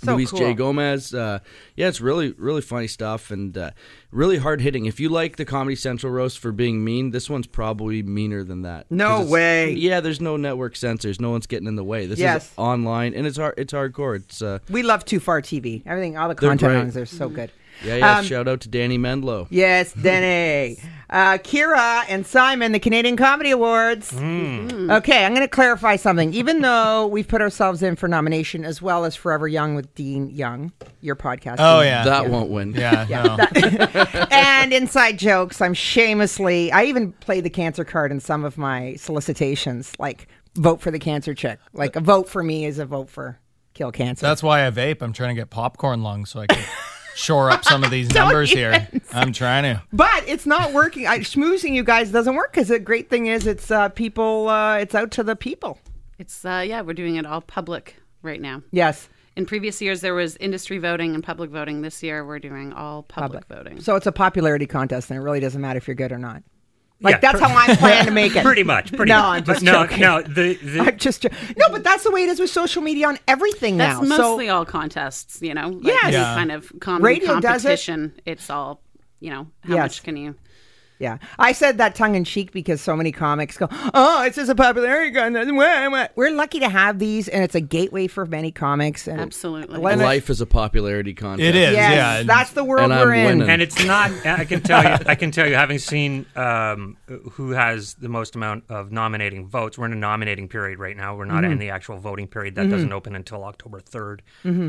So 0.03 0.15
Luis 0.17 0.31
cool. 0.31 0.39
J. 0.39 0.55
Gomez. 0.55 1.13
Uh, 1.13 1.41
yeah, 1.77 1.89
it's 1.89 2.01
really, 2.01 2.33
really 2.39 2.63
funny 2.63 2.87
stuff 2.87 3.31
and 3.31 3.55
uh, 3.59 3.73
really 4.11 4.39
hard 4.39 4.63
hitting. 4.63 4.87
If 4.87 4.99
you 4.99 5.11
like 5.11 5.37
the 5.37 5.45
Comedy 5.45 5.77
Central 5.77 6.11
roast 6.11 6.39
for 6.39 6.53
being 6.53 6.83
mean, 6.83 7.11
this 7.11 7.29
one's 7.29 7.47
probably 7.47 8.03
meaner 8.03 8.43
than 8.43 8.63
that. 8.63 8.87
No 8.91 9.23
way. 9.23 9.73
Yeah, 9.75 10.01
there's 10.01 10.19
no 10.19 10.39
network 10.39 10.75
censors. 10.75 11.21
No 11.21 11.29
one's 11.29 11.47
getting 11.47 11.69
in 11.69 11.77
the 11.77 11.85
way. 11.85 12.07
This 12.07 12.19
Yes. 12.19 12.47
is 12.47 12.53
online 12.57 13.13
and 13.13 13.27
it's 13.27 13.37
hard. 13.37 13.53
It's 13.59 13.75
hardcore. 13.75 14.17
It's 14.17 14.41
uh, 14.41 14.61
we 14.71 14.83
love 14.83 15.05
Too 15.05 15.21
Far 15.21 15.43
TV. 15.43 15.83
Everything, 15.85 16.17
all 16.17 16.31
the 16.31 16.35
content 16.35 16.77
on 16.77 16.89
there 16.93 17.03
is 17.03 17.11
so 17.11 17.29
good. 17.29 17.51
Yeah, 17.85 17.97
yeah. 17.97 18.19
Um, 18.19 18.25
shout 18.25 18.49
out 18.49 18.61
to 18.63 18.69
Danny 18.69 18.99
Mendlow. 18.99 19.47
Yes, 19.51 19.93
Danny. 19.93 20.79
Uh, 21.11 21.39
Kira 21.39 22.05
and 22.09 22.25
Simon, 22.25 22.71
the 22.71 22.79
Canadian 22.79 23.17
Comedy 23.17 23.51
Awards. 23.51 24.13
Hmm. 24.13 24.89
Okay, 24.93 25.25
I'm 25.25 25.35
going 25.35 25.45
to 25.45 25.49
clarify 25.49 25.97
something. 25.97 26.33
Even 26.33 26.61
though 26.63 27.09
we've 27.09 27.27
put 27.27 27.41
ourselves 27.43 27.83
in 27.83 27.97
for 27.97 28.07
nomination 28.07 28.65
as 28.65 28.81
well 28.81 29.05
as 29.05 29.17
Forever 29.17 29.49
Young 29.49 29.75
with 29.75 29.93
Dean 29.97 30.31
Young, 30.31 30.73
your 31.01 31.17
podcast. 31.17 31.57
Oh, 31.59 31.81
Dean. 31.81 31.89
yeah. 31.89 32.05
That 32.05 32.31
won't 32.31 32.49
win. 32.49 32.75
Yeah, 32.75 33.07
no. 33.11 33.39
and 34.31 34.73
inside 34.73 35.19
jokes, 35.19 35.61
I'm 35.61 35.75
shamelessly, 35.75 36.71
I 36.71 36.85
even 36.85 37.11
played 37.15 37.43
the 37.43 37.51
cancer 37.51 37.85
card 37.85 38.13
in 38.13 38.21
some 38.21 38.45
of 38.45 38.57
my 38.57 38.95
solicitations, 38.95 39.93
like 39.99 40.29
vote 40.55 40.81
for 40.81 40.93
the 40.93 41.01
cancer 41.01 41.35
chick. 41.35 41.59
Like 41.73 41.97
a 41.97 42.01
vote 42.01 42.29
for 42.29 42.45
me 42.45 42.65
is 42.67 42.79
a 42.79 42.87
vote 42.87 43.11
for 43.11 43.41
kill 43.75 43.91
cancer. 43.91 44.25
That's 44.25 44.45
why 44.45 44.65
I 44.65 44.71
vape. 44.71 45.03
I'm 45.03 45.13
trying 45.13 45.35
to 45.35 45.41
get 45.41 45.51
popcorn 45.51 46.05
lungs 46.05 46.31
so 46.31 46.39
I 46.39 46.47
can 46.47 46.65
shore 47.15 47.51
up 47.51 47.65
some 47.65 47.85
of 47.85 47.91
these 47.91 48.11
numbers 48.15 48.51
here. 48.51 48.89
I'm 49.13 49.33
trying 49.33 49.65
to. 49.65 49.83
But 49.93 50.25
it's 50.29 50.47
not 50.47 50.73
working. 50.73 51.07
I, 51.07 51.19
schmoozing 51.21 51.75
you 51.75 51.85
guys 51.85 52.11
doesn't 52.11 52.35
work 52.35 52.53
because 52.53 52.69
the 52.69 52.79
great 52.79 53.11
thing 53.11 53.27
is 53.27 53.47
it's 53.47 53.71
uh, 53.71 53.89
people. 53.91 54.49
Uh, 54.49 54.79
it's 54.79 54.95
out 54.95 55.11
to 55.13 55.23
the 55.23 55.37
people. 55.37 55.79
It's 56.19 56.45
uh, 56.45 56.65
yeah, 56.67 56.83
we're 56.83 56.95
doing 56.95 57.17
it 57.17 57.27
all 57.27 57.41
public 57.41 57.97
right 58.23 58.41
now. 58.41 58.63
Yes, 58.71 59.09
In 59.37 59.47
previous 59.47 59.81
years, 59.81 60.03
there 60.03 60.15
was 60.15 60.37
industry 60.37 60.79
voting 60.79 61.15
and 61.15 61.25
public 61.25 61.51
voting. 61.51 61.81
This 61.83 62.03
year, 62.03 62.27
we're 62.27 62.39
doing 62.39 62.73
all 62.73 63.03
public, 63.03 63.47
voting. 63.47 63.81
So 63.81 63.97
it's 63.97 64.07
a 64.07 64.13
popularity 64.13 64.67
contest, 64.67 65.11
and 65.11 65.19
it 65.19 65.23
really 65.23 65.41
doesn't 65.41 65.61
matter 65.61 65.79
if 65.79 65.89
you're 65.89 65.95
good 65.95 66.13
or 66.13 66.19
not. 66.19 66.43
Like 67.03 67.15
Yeah, 67.15 67.19
that's 67.21 67.41
per- 67.41 67.49
how 67.49 67.57
I'm 67.57 67.77
planning 67.77 68.05
to 68.07 68.11
make 68.11 68.37
it. 68.37 68.43
Pretty 68.45 68.63
much. 68.63 68.93
Pretty 68.93 69.11
no, 69.11 69.19
much. 69.23 69.39
I'm 69.39 69.45
just 69.45 69.65
But 69.65 69.73
no, 69.73 69.83
joking. 69.87 70.01
no. 70.01 70.23
The, 70.23 70.55
the 70.63 70.81
I'm 70.81 70.97
just 70.99 71.23
jo- 71.23 71.29
no, 71.57 71.67
but 71.71 71.83
that's 71.83 72.05
the 72.05 72.11
way 72.11 72.23
it 72.25 72.29
is 72.29 72.39
with 72.41 72.51
social 72.51 72.83
media 72.83 73.09
on 73.09 73.19
everything 73.27 73.77
That's 73.79 74.01
now. 74.03 74.17
mostly 74.19 74.49
so 74.49 74.57
all 74.57 74.65
contests, 74.67 75.41
you 75.41 75.55
know. 75.55 75.69
Like 75.69 75.85
Yes. 75.85 76.13
Yeah. 76.13 76.35
kind 76.35 76.53
of 76.53 76.73
comedy 76.81 77.05
Radio 77.05 77.41
does 77.41 77.65
it. 77.65 77.69
competition. 77.69 78.13
It's 78.27 78.51
all, 78.51 78.83
you 79.21 79.31
know, 79.31 79.47
how 79.63 79.75
Yes. 79.77 79.83
much 79.85 80.03
can 80.03 80.17
you? 80.17 80.35
Yeah, 81.01 81.19
I 81.39 81.51
said 81.53 81.79
that 81.79 81.97
tongue 81.97 82.15
in 82.15 82.23
cheek 82.25 82.53
because 82.53 82.81
so 82.81 82.95
many 82.95 83.11
comics 83.11 83.57
go, 83.59 83.69
"Oh, 83.95 84.23
it's 84.23 84.37
just 84.37 84.51
a 84.51 84.55
popularity 84.55 85.11
contest." 85.13 85.51
Wah, 85.53 85.89
wah." 85.91 86.07
We're 86.15 86.31
lucky 86.31 86.61
to 86.61 86.69
have 86.69 86.99
these, 87.01 87.27
and 87.27 87.43
it's 87.43 87.55
a 87.57 87.61
gateway 87.61 88.07
for 88.07 88.27
many 88.27 88.53
comics. 88.53 89.09
And 89.09 89.21
Absolutely. 89.21 89.79
Life 89.81 90.31
is 90.31 90.41
a 90.41 90.47
popularity 90.47 91.15
contest. 91.15 91.49
It 91.49 91.57
is, 91.57 91.73
Yes, 91.73 91.93
yeah. 91.93 92.23
that's 92.23 92.51
the 92.53 92.63
world 92.63 92.85
And 92.85 92.93
I'm 92.95 93.07
we're 93.09 93.15
in. 93.15 93.27
winning. 93.39 93.49
and 93.51 93.63
it's 93.63 93.85
not. 93.85 94.11
I 94.25 94.45
can 94.45 94.61
tell 94.61 94.85
you. 94.85 94.97
I 95.07 95.15
can 95.17 95.31
tell 95.31 95.49
you, 95.49 95.55
having 95.57 95.79
seen 95.79 96.27
um, 96.37 96.97
who 97.33 97.51
has 97.53 97.95
the 97.95 98.09
most 98.09 98.37
amount 98.37 98.65
of 98.69 98.93
nominating 98.93 99.47
votes. 99.49 99.79
We're 99.79 99.87
in 99.87 99.93
a 99.93 99.97
nominating 99.97 100.49
period 100.49 100.79
right 100.79 100.97
now. 100.97 101.17
We're 101.17 101.25
not 101.25 101.45
in 101.45 101.59
the 101.59 101.71
actual 101.71 101.97
voting 101.99 102.29
period. 102.29 102.55
That 102.57 102.69
doesn't 102.69 102.93
open 102.93 103.17
until 103.17 103.43
October 103.45 103.81
3rd 103.81 104.21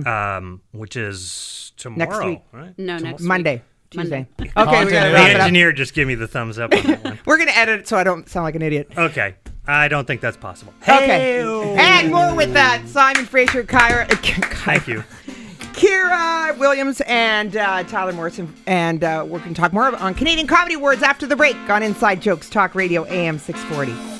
um, 0.08 0.62
which 0.72 0.96
is 0.96 1.74
tomorrow. 1.78 2.26
week. 2.28 2.42
Right? 2.54 2.78
No, 2.78 2.98
next 2.98 3.22
Monday, 3.24 3.56
week. 3.56 3.62
Tuesday. 3.91 4.27
Monday. 4.39 4.53
Okay, 4.57 4.86
we 4.86 4.91
gotta 4.91 5.12
Continuity. 5.12 5.12
The 5.12 5.29
it 5.29 5.36
up. 5.36 5.41
engineer 5.41 5.71
just 5.74 5.93
give 5.93 6.07
me 6.07 6.15
the 6.15 6.27
thumbs 6.27 6.57
up 6.57 6.74
on 6.74 6.83
that 6.83 7.03
one. 7.03 7.19
We're 7.25 7.38
gonna 7.38 7.51
edit 7.51 7.81
it 7.81 7.88
so 7.88 7.98
I 7.98 8.03
don't 8.03 8.27
sound 8.27 8.45
like 8.45 8.55
an 8.55 8.62
idiot. 8.62 8.91
Okay. 8.98 9.36
I 9.67 9.88
don't 9.88 10.07
think 10.07 10.21
that's 10.21 10.38
possible. 10.38 10.74
Okay. 10.81 11.05
Hey-o. 11.05 11.75
And 11.77 12.12
more 12.12 12.33
with 12.36 12.53
that. 12.53 12.81
Simon 12.88 13.25
Fraser, 13.25 13.63
Kyra, 13.63 14.07
Thank 14.65 14.88
you. 14.88 15.03
Kyra 15.74 16.57
Williams, 16.57 17.01
and 17.05 17.55
uh, 17.55 17.83
Tyler 17.83 18.12
Morrison. 18.12 18.53
And 18.65 19.03
uh, 19.03 19.24
we're 19.27 19.38
going 19.39 19.53
to 19.53 19.62
talk 19.62 19.71
more 19.71 19.95
on 19.95 20.13
Canadian 20.15 20.48
Comedy 20.48 20.75
Awards 20.75 21.03
after 21.03 21.27
the 21.27 21.36
break 21.36 21.55
on 21.69 21.83
Inside 21.83 22.21
Jokes 22.21 22.50
Talk 22.50 22.74
Radio 22.74 23.05
AM 23.05 23.38
640. 23.38 24.11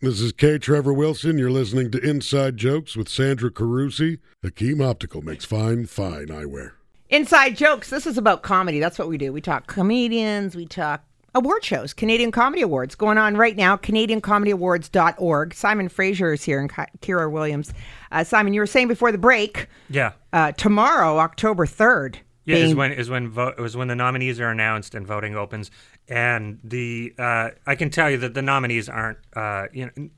This 0.00 0.20
is 0.20 0.32
K. 0.32 0.58
Trevor 0.58 0.92
Wilson. 0.92 1.38
You're 1.38 1.50
listening 1.50 1.90
to 1.90 1.98
Inside 1.98 2.56
Jokes 2.56 2.96
with 2.96 3.08
Sandra 3.08 3.50
Carusi. 3.50 4.18
Hakim 4.42 4.80
Optical 4.80 5.22
makes 5.22 5.44
fine, 5.44 5.86
fine 5.86 6.26
eyewear. 6.28 6.72
Inside 7.10 7.56
Jokes. 7.56 7.90
This 7.90 8.06
is 8.06 8.16
about 8.16 8.42
comedy. 8.42 8.78
That's 8.78 8.98
what 8.98 9.08
we 9.08 9.18
do. 9.18 9.32
We 9.32 9.40
talk 9.40 9.66
comedians, 9.66 10.54
we 10.54 10.66
talk 10.66 11.02
award 11.34 11.64
shows, 11.64 11.92
Canadian 11.92 12.30
Comedy 12.30 12.62
Awards 12.62 12.94
going 12.94 13.18
on 13.18 13.36
right 13.36 13.56
now, 13.56 13.76
CanadianComedyAwards.org. 13.76 15.54
Simon 15.54 15.88
Fraser 15.88 16.32
is 16.32 16.44
here 16.44 16.60
and 16.60 16.72
Ki- 16.74 16.82
Kyra 17.00 17.30
Williams. 17.30 17.72
Uh, 18.12 18.22
Simon, 18.24 18.54
you 18.54 18.60
were 18.60 18.66
saying 18.66 18.88
before 18.88 19.10
the 19.12 19.18
break, 19.18 19.66
Yeah. 19.90 20.12
uh, 20.32 20.52
tomorrow, 20.52 21.18
October 21.18 21.66
3rd. 21.66 22.16
Yeah, 22.48 22.56
is 22.56 22.64
being- 22.66 22.76
when 22.76 22.92
is 22.92 23.10
when 23.10 23.28
vote 23.28 23.54
is 23.58 23.76
when 23.76 23.88
the 23.88 23.94
nominees 23.96 24.40
are 24.40 24.50
announced 24.50 24.94
and 24.94 25.06
voting 25.06 25.36
opens, 25.36 25.70
and 26.08 26.58
the 26.64 27.14
uh, 27.18 27.50
I 27.66 27.74
can 27.74 27.90
tell 27.90 28.10
you 28.10 28.16
that 28.18 28.34
the 28.34 28.42
nominees 28.42 28.88
aren't. 28.88 29.18
Uh, 29.34 29.66
you 29.72 29.86
know, 29.86 30.08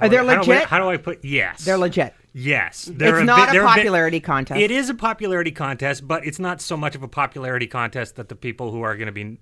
Are 0.00 0.08
they 0.08 0.16
how 0.16 0.22
do 0.24 0.28
I- 0.30 0.36
legit? 0.38 0.64
how 0.68 0.78
do 0.78 0.88
I 0.88 0.96
put 0.98 1.24
yes? 1.24 1.64
They're 1.64 1.78
legit. 1.78 2.14
Yes, 2.38 2.86
It's 2.88 2.98
They're 2.98 3.24
not 3.24 3.36
bit- 3.38 3.48
a 3.48 3.52
they're 3.52 3.62
bit- 3.62 3.68
popularity 3.76 4.20
contest. 4.20 4.60
It 4.60 4.70
is 4.70 4.90
a 4.90 4.94
popularity 4.94 5.50
contest, 5.52 6.06
but 6.06 6.26
it's 6.26 6.38
not 6.38 6.60
so 6.60 6.76
much 6.76 6.94
of 6.94 7.02
a 7.02 7.08
popularity 7.08 7.66
contest 7.66 8.16
that 8.16 8.28
the 8.28 8.36
people 8.36 8.70
who 8.72 8.82
are 8.82 8.94
going 8.94 9.06
to 9.06 9.12
be 9.12 9.38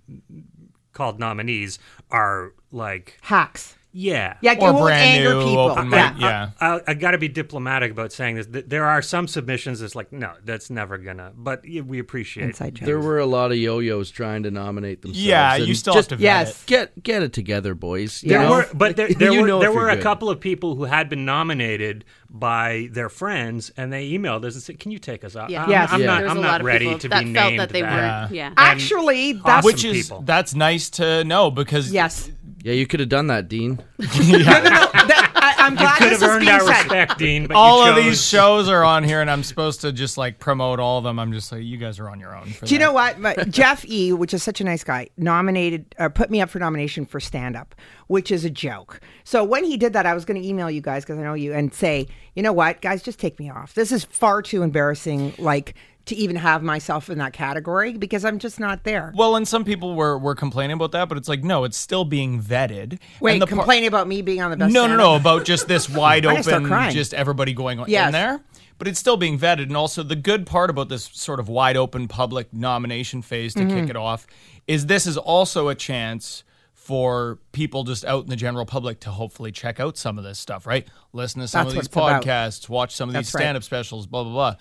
called 0.92 1.18
nominees 1.18 1.80
are 2.12 2.52
like 2.70 3.18
Hacks. 3.22 3.74
Yeah, 3.96 4.36
Yeah, 4.42 4.54
Or 4.60 4.70
it 4.70 4.72
won't 4.72 4.92
anger 4.92 5.34
new, 5.34 5.44
people. 5.44 5.58
open 5.70 5.90
yeah. 5.92 6.12
mic, 6.12 6.20
yeah. 6.20 6.50
I, 6.60 6.80
I 6.88 6.94
got 6.94 7.12
to 7.12 7.18
be 7.18 7.28
diplomatic 7.28 7.92
about 7.92 8.12
saying 8.12 8.34
this. 8.34 8.48
There 8.50 8.84
are 8.84 9.00
some 9.00 9.28
submissions 9.28 9.78
that's 9.78 9.94
like, 9.94 10.12
no, 10.12 10.32
that's 10.44 10.68
never 10.68 10.98
gonna. 10.98 11.32
But 11.36 11.62
we 11.62 12.00
appreciate. 12.00 12.44
Inside 12.44 12.74
Jokes. 12.74 12.86
There 12.86 12.98
were 12.98 13.20
a 13.20 13.26
lot 13.26 13.52
of 13.52 13.56
yo-yos 13.58 14.10
trying 14.10 14.42
to 14.42 14.50
nominate 14.50 15.02
themselves. 15.02 15.24
Yeah, 15.24 15.54
and 15.54 15.66
you 15.68 15.74
still 15.76 15.94
just 15.94 16.10
have 16.10 16.18
to 16.18 16.22
vet 16.22 16.46
Yes. 16.46 16.62
it. 16.62 16.66
get 16.66 17.02
get 17.04 17.22
it 17.22 17.32
together, 17.32 17.74
boys. 17.76 18.22
You 18.24 18.30
There 18.30 18.40
know? 18.42 18.50
were, 18.50 18.68
but 18.74 18.96
there, 18.96 19.08
there 19.14 19.32
You 19.32 19.42
were 19.42 19.46
know 19.46 19.60
there 19.60 19.70
were 19.72 19.88
a 19.88 19.94
good. 19.94 20.02
couple 20.02 20.28
of 20.28 20.40
people 20.40 20.74
who 20.74 20.84
had 20.84 21.08
been 21.08 21.24
nominated 21.24 22.04
by 22.28 22.88
their 22.90 23.08
friends, 23.08 23.70
and 23.76 23.92
they 23.92 24.10
emailed 24.10 24.44
us 24.44 24.54
and 24.54 24.62
said, 24.62 24.80
"Can 24.80 24.90
you 24.90 24.98
take 24.98 25.22
us 25.24 25.36
out?" 25.36 25.50
Yeah. 25.50 25.62
I'm, 25.64 25.70
Yes. 25.70 25.88
I'm 25.92 26.00
Yeah. 26.00 26.06
not. 26.06 26.24
I'm 26.24 26.38
a 26.38 26.40
not 26.40 26.48
lot 26.50 26.60
of 26.62 26.66
ready 26.66 26.86
people 26.86 26.98
to 26.98 27.08
that 27.10 27.24
be 27.24 27.32
felt 27.32 27.46
named 27.50 27.60
that 27.60 27.68
they 27.70 27.82
that. 27.82 28.22
weren't. 28.22 28.34
Yeah. 28.34 28.52
Actually, 28.56 29.34
that's 29.34 29.44
Awesome 29.46 29.64
Which 29.66 29.84
is 29.84 30.06
people. 30.08 30.22
that's 30.22 30.54
nice 30.54 30.90
to 30.90 31.22
know 31.22 31.52
because 31.52 31.92
yes. 31.92 32.28
Yeah, 32.64 32.72
you 32.72 32.86
could 32.86 32.98
have 33.00 33.10
done 33.10 33.26
that, 33.28 33.48
Dean. 33.48 33.78
That- 33.98 35.30
I, 35.36 35.66
am 35.66 35.74
glad 35.76 35.98
Could 35.98 36.10
this 36.12 36.20
have 36.22 36.30
is 36.30 36.36
earned 36.36 36.40
being 36.40 36.52
our 36.52 36.60
said. 36.60 36.78
respect, 36.84 37.18
Dean. 37.18 37.46
But 37.46 37.56
all 37.56 37.84
you 37.84 37.90
of 37.90 37.96
chose- 37.96 38.04
these 38.04 38.26
shows 38.26 38.68
are 38.70 38.82
on 38.84 39.04
here, 39.04 39.20
and 39.20 39.30
I'm 39.30 39.42
supposed 39.42 39.82
to 39.82 39.92
just 39.92 40.16
like 40.16 40.38
promote 40.38 40.80
all 40.80 40.96
of 40.98 41.04
them. 41.04 41.18
I'm 41.18 41.32
just 41.32 41.52
like, 41.52 41.62
you 41.62 41.76
guys 41.76 41.98
are 42.00 42.08
on 42.08 42.18
your 42.20 42.34
own. 42.34 42.46
For 42.46 42.64
Do 42.66 42.74
you 42.74 42.78
that. 42.78 42.86
know 42.86 42.92
what? 42.94 43.18
My- 43.18 43.34
Jeff 43.50 43.84
E, 43.86 44.12
which 44.14 44.32
is 44.32 44.42
such 44.42 44.60
a 44.62 44.64
nice 44.64 44.82
guy, 44.84 45.08
nominated 45.18 45.94
or 45.98 46.08
put 46.08 46.30
me 46.30 46.40
up 46.40 46.48
for 46.48 46.58
nomination 46.58 47.04
for 47.04 47.20
stand 47.20 47.56
up, 47.56 47.74
which 48.06 48.30
is 48.30 48.44
a 48.46 48.50
joke. 48.50 49.00
So 49.24 49.44
when 49.44 49.64
he 49.64 49.76
did 49.76 49.92
that, 49.92 50.06
I 50.06 50.14
was 50.14 50.24
going 50.24 50.40
to 50.40 50.46
email 50.48 50.70
you 50.70 50.80
guys 50.80 51.04
because 51.04 51.18
I 51.18 51.22
know 51.22 51.34
you 51.34 51.52
and 51.52 51.72
say, 51.74 52.08
you 52.34 52.42
know 52.42 52.52
what, 52.54 52.80
guys, 52.80 53.02
just 53.02 53.18
take 53.20 53.38
me 53.38 53.50
off. 53.50 53.74
This 53.74 53.92
is 53.92 54.04
far 54.04 54.40
too 54.40 54.62
embarrassing. 54.62 55.34
Like 55.38 55.74
to 56.06 56.14
even 56.16 56.36
have 56.36 56.62
myself 56.62 57.08
in 57.08 57.18
that 57.18 57.32
category 57.32 57.94
because 57.96 58.24
I'm 58.24 58.38
just 58.38 58.60
not 58.60 58.84
there. 58.84 59.12
Well, 59.16 59.36
and 59.36 59.48
some 59.48 59.64
people 59.64 59.94
were 59.94 60.18
were 60.18 60.34
complaining 60.34 60.74
about 60.74 60.92
that, 60.92 61.08
but 61.08 61.16
it's 61.18 61.28
like, 61.28 61.42
no, 61.42 61.64
it's 61.64 61.76
still 61.78 62.04
being 62.04 62.42
vetted. 62.42 62.98
Wait, 63.20 63.32
and 63.32 63.42
the 63.42 63.46
par- 63.46 63.56
complaining 63.58 63.88
about 63.88 64.06
me 64.06 64.20
being 64.22 64.42
on 64.42 64.50
the 64.50 64.56
best. 64.56 64.72
No, 64.72 64.86
no, 64.86 64.96
no, 64.96 65.14
about 65.16 65.44
just 65.44 65.66
this 65.68 65.88
wide 65.90 66.26
I'm 66.26 66.32
gonna 66.34 66.42
start 66.42 66.62
open, 66.64 66.90
just 66.92 67.14
everybody 67.14 67.54
going 67.54 67.82
Yes. 67.86 68.08
in 68.08 68.12
there. 68.12 68.40
But 68.76 68.88
it's 68.88 68.98
still 68.98 69.16
being 69.16 69.38
vetted, 69.38 69.62
and 69.64 69.76
also 69.76 70.02
the 70.02 70.16
good 70.16 70.46
part 70.46 70.68
about 70.68 70.88
this 70.88 71.08
sort 71.12 71.38
of 71.40 71.48
wide 71.48 71.76
open 71.76 72.08
public 72.08 72.52
nomination 72.52 73.22
phase 73.22 73.54
to 73.54 73.60
Mm-hmm. 73.60 73.80
kick 73.82 73.90
it 73.90 73.96
off 73.96 74.26
is 74.66 74.86
this 74.86 75.06
is 75.06 75.16
also 75.16 75.68
a 75.68 75.74
chance 75.74 76.42
for 76.74 77.38
people 77.52 77.84
just 77.84 78.04
out 78.04 78.24
in 78.24 78.28
the 78.30 78.36
general 78.36 78.66
public 78.66 79.00
to 79.00 79.10
hopefully 79.10 79.50
check 79.52 79.80
out 79.80 79.96
some 79.96 80.18
of 80.18 80.24
this 80.24 80.38
stuff, 80.38 80.66
right? 80.66 80.86
Listen 81.14 81.40
to 81.40 81.48
some 81.48 81.60
That's 81.60 81.68
of 81.68 81.74
these 81.76 81.86
it's 81.86 81.94
about. 81.96 82.22
podcasts, 82.24 82.68
watch 82.68 82.94
some 82.94 83.08
of 83.08 83.14
these 83.14 83.26
That's 83.28 83.34
right. 83.36 83.40
stand-up 83.42 83.62
specials, 83.62 84.06
blah 84.06 84.22
blah 84.24 84.32
blah. 84.32 84.56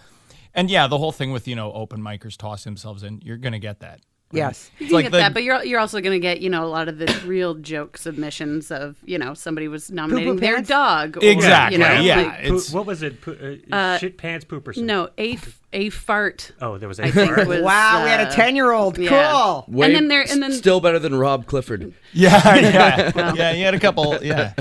And 0.56 0.70
yeah, 0.70 0.88
the 0.88 0.98
whole 0.98 1.12
thing 1.12 1.32
with 1.32 1.48
you 1.48 1.56
know 1.56 1.72
open 1.74 2.02
micers 2.02 2.38
toss 2.38 2.64
themselves 2.64 3.04
in, 3.04 3.22
you're 3.24 3.38
gonna 3.38 3.60
get 3.60 3.80
that. 3.80 4.02
Yes. 4.32 4.72
You 4.80 4.86
It's 4.86 4.90
can 4.90 4.96
like 4.96 5.06
get 5.06 5.12
the- 5.12 5.18
that, 5.20 5.34
but 5.36 5.44
you're 5.44 5.64
you're 5.64 5.80
also 5.80 6.02
going 6.02 6.14
to 6.14 6.20
get 6.20 6.42
you 6.42 6.50
know 6.50 6.66
a 6.66 6.68
lot 6.68 6.88
of 6.88 6.98
the 6.98 7.22
real 7.28 7.54
joke 7.54 7.98
submissions 8.00 8.72
of 8.72 8.98
you 9.06 9.20
know 9.20 9.36
somebody 9.36 9.68
was 9.68 9.92
nominating 9.92 10.38
their 10.38 10.56
pants? 10.56 10.70
dog. 10.70 11.18
Or, 11.18 11.20
Exactly, 11.24 11.78
You 11.78 11.84
know, 11.84 12.00
yeah. 12.02 12.16
like- 12.18 12.38
Poo- 12.40 12.44
it's- 12.46 12.72
what 12.72 12.88
was 12.88 13.04
it? 13.04 13.22
Poo- 13.22 13.60
uh, 13.72 14.00
shit 14.00 14.18
pants 14.18 14.44
pooper. 14.44 14.76
no, 14.76 15.10
a 15.20 15.34
f- 15.34 15.62
a 15.72 15.90
fart. 15.92 16.52
Oh, 16.60 16.80
there 16.80 16.88
was 16.90 17.00
a 17.00 17.04
I 17.06 17.12
think 17.12 17.32
fart? 17.32 17.48
was, 17.48 17.62
Wow, 17.62 18.04
we 18.06 18.10
had 18.10 18.22
a 18.22 18.28
uh, 18.28 18.32
ten-year-old. 18.32 18.98
yeah. 18.98 19.10
Cool. 19.32 19.66
Way- 19.68 19.86
And 19.88 19.96
then 19.96 20.08
there- 20.08 20.26
and 20.28 20.42
then- 20.42 20.52
still 20.52 20.80
better 20.82 20.98
than 20.98 21.14
Rob 21.14 21.46
Clifford. 21.46 21.94
Yeah, 22.14 22.56
yeah, 22.56 23.12
yeah. 23.36 23.52
You 23.54 23.66
had 23.66 23.74
a 23.76 23.80
couple, 23.80 24.18
yeah. 24.24 24.54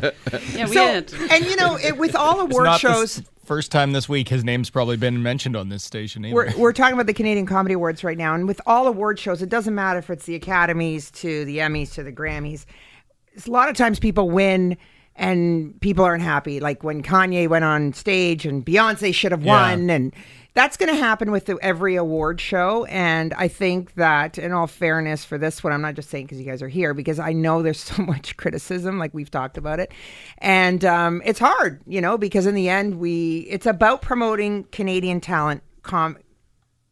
Yeah, 0.54 0.66
we 0.66 0.74
So, 0.74 0.86
had. 0.86 1.12
and 1.30 1.46
you 1.46 1.56
know, 1.56 1.76
it, 1.76 1.96
with 1.96 2.14
all 2.14 2.40
award 2.46 2.64
not 2.64 2.80
the 2.82 2.88
shows, 2.92 3.18
s- 3.20 3.24
first 3.52 3.70
time 3.70 3.92
this 3.92 4.08
week 4.08 4.30
his 4.30 4.42
name's 4.44 4.70
probably 4.70 4.96
been 4.96 5.22
mentioned 5.22 5.54
on 5.56 5.68
this 5.68 5.84
station 5.84 6.24
either. 6.24 6.34
We're, 6.34 6.56
we're 6.56 6.72
talking 6.72 6.94
about 6.94 7.04
the 7.06 7.12
Canadian 7.12 7.44
Comedy 7.44 7.74
Awards 7.74 8.02
right 8.02 8.16
now, 8.16 8.34
and 8.34 8.48
with 8.48 8.62
all 8.66 8.86
award 8.86 9.18
shows, 9.18 9.42
it 9.42 9.50
doesn't 9.50 9.74
matter 9.74 9.98
if 9.98 10.08
it's 10.08 10.24
the 10.24 10.34
Academies 10.34 11.10
to 11.10 11.44
the 11.44 11.58
Emmys 11.58 11.92
to 11.92 12.02
the 12.02 12.12
Grammys. 12.12 12.64
It's 13.34 13.46
a 13.46 13.50
lot 13.50 13.68
of 13.68 13.76
times 13.76 13.98
people 13.98 14.30
win 14.30 14.78
and 15.16 15.78
people 15.82 16.02
aren't 16.02 16.22
happy. 16.22 16.60
Like 16.60 16.82
when 16.82 17.02
Kanye 17.02 17.46
went 17.46 17.66
on 17.66 17.92
stage 17.92 18.46
and 18.46 18.64
Beyonce 18.64 19.14
should 19.14 19.32
have 19.32 19.42
Yeah. 19.44 19.70
won, 19.70 19.90
and 19.90 20.14
that's 20.54 20.76
going 20.76 20.88
to 20.94 21.00
happen 21.00 21.30
with 21.30 21.46
the, 21.46 21.58
every 21.62 21.96
award 21.96 22.40
show. 22.40 22.84
And 22.86 23.32
I 23.34 23.48
think 23.48 23.94
that, 23.94 24.36
in 24.38 24.52
all 24.52 24.66
fairness, 24.66 25.24
for 25.24 25.38
this 25.38 25.64
one, 25.64 25.72
I'm 25.72 25.80
not 25.80 25.94
just 25.94 26.10
saying 26.10 26.26
because 26.26 26.38
you 26.38 26.44
guys 26.44 26.60
are 26.62 26.68
here, 26.68 26.92
because 26.94 27.18
I 27.18 27.32
know 27.32 27.62
there's 27.62 27.80
so 27.94 28.02
much 28.02 28.36
criticism, 28.36 28.98
like 28.98 29.14
we've 29.14 29.30
talked 29.30 29.56
about 29.56 29.80
it, 29.80 29.92
and 30.38 30.84
um, 30.84 31.22
it's 31.24 31.38
hard, 31.38 31.80
you 31.86 32.00
know, 32.00 32.18
because 32.18 32.46
in 32.46 32.54
the 32.54 32.68
end, 32.68 32.98
we 32.98 33.46
it's 33.50 33.66
about 33.66 34.02
promoting 34.02 34.64
Canadian 34.64 35.20
talent. 35.20 35.62
Com- 35.82 36.18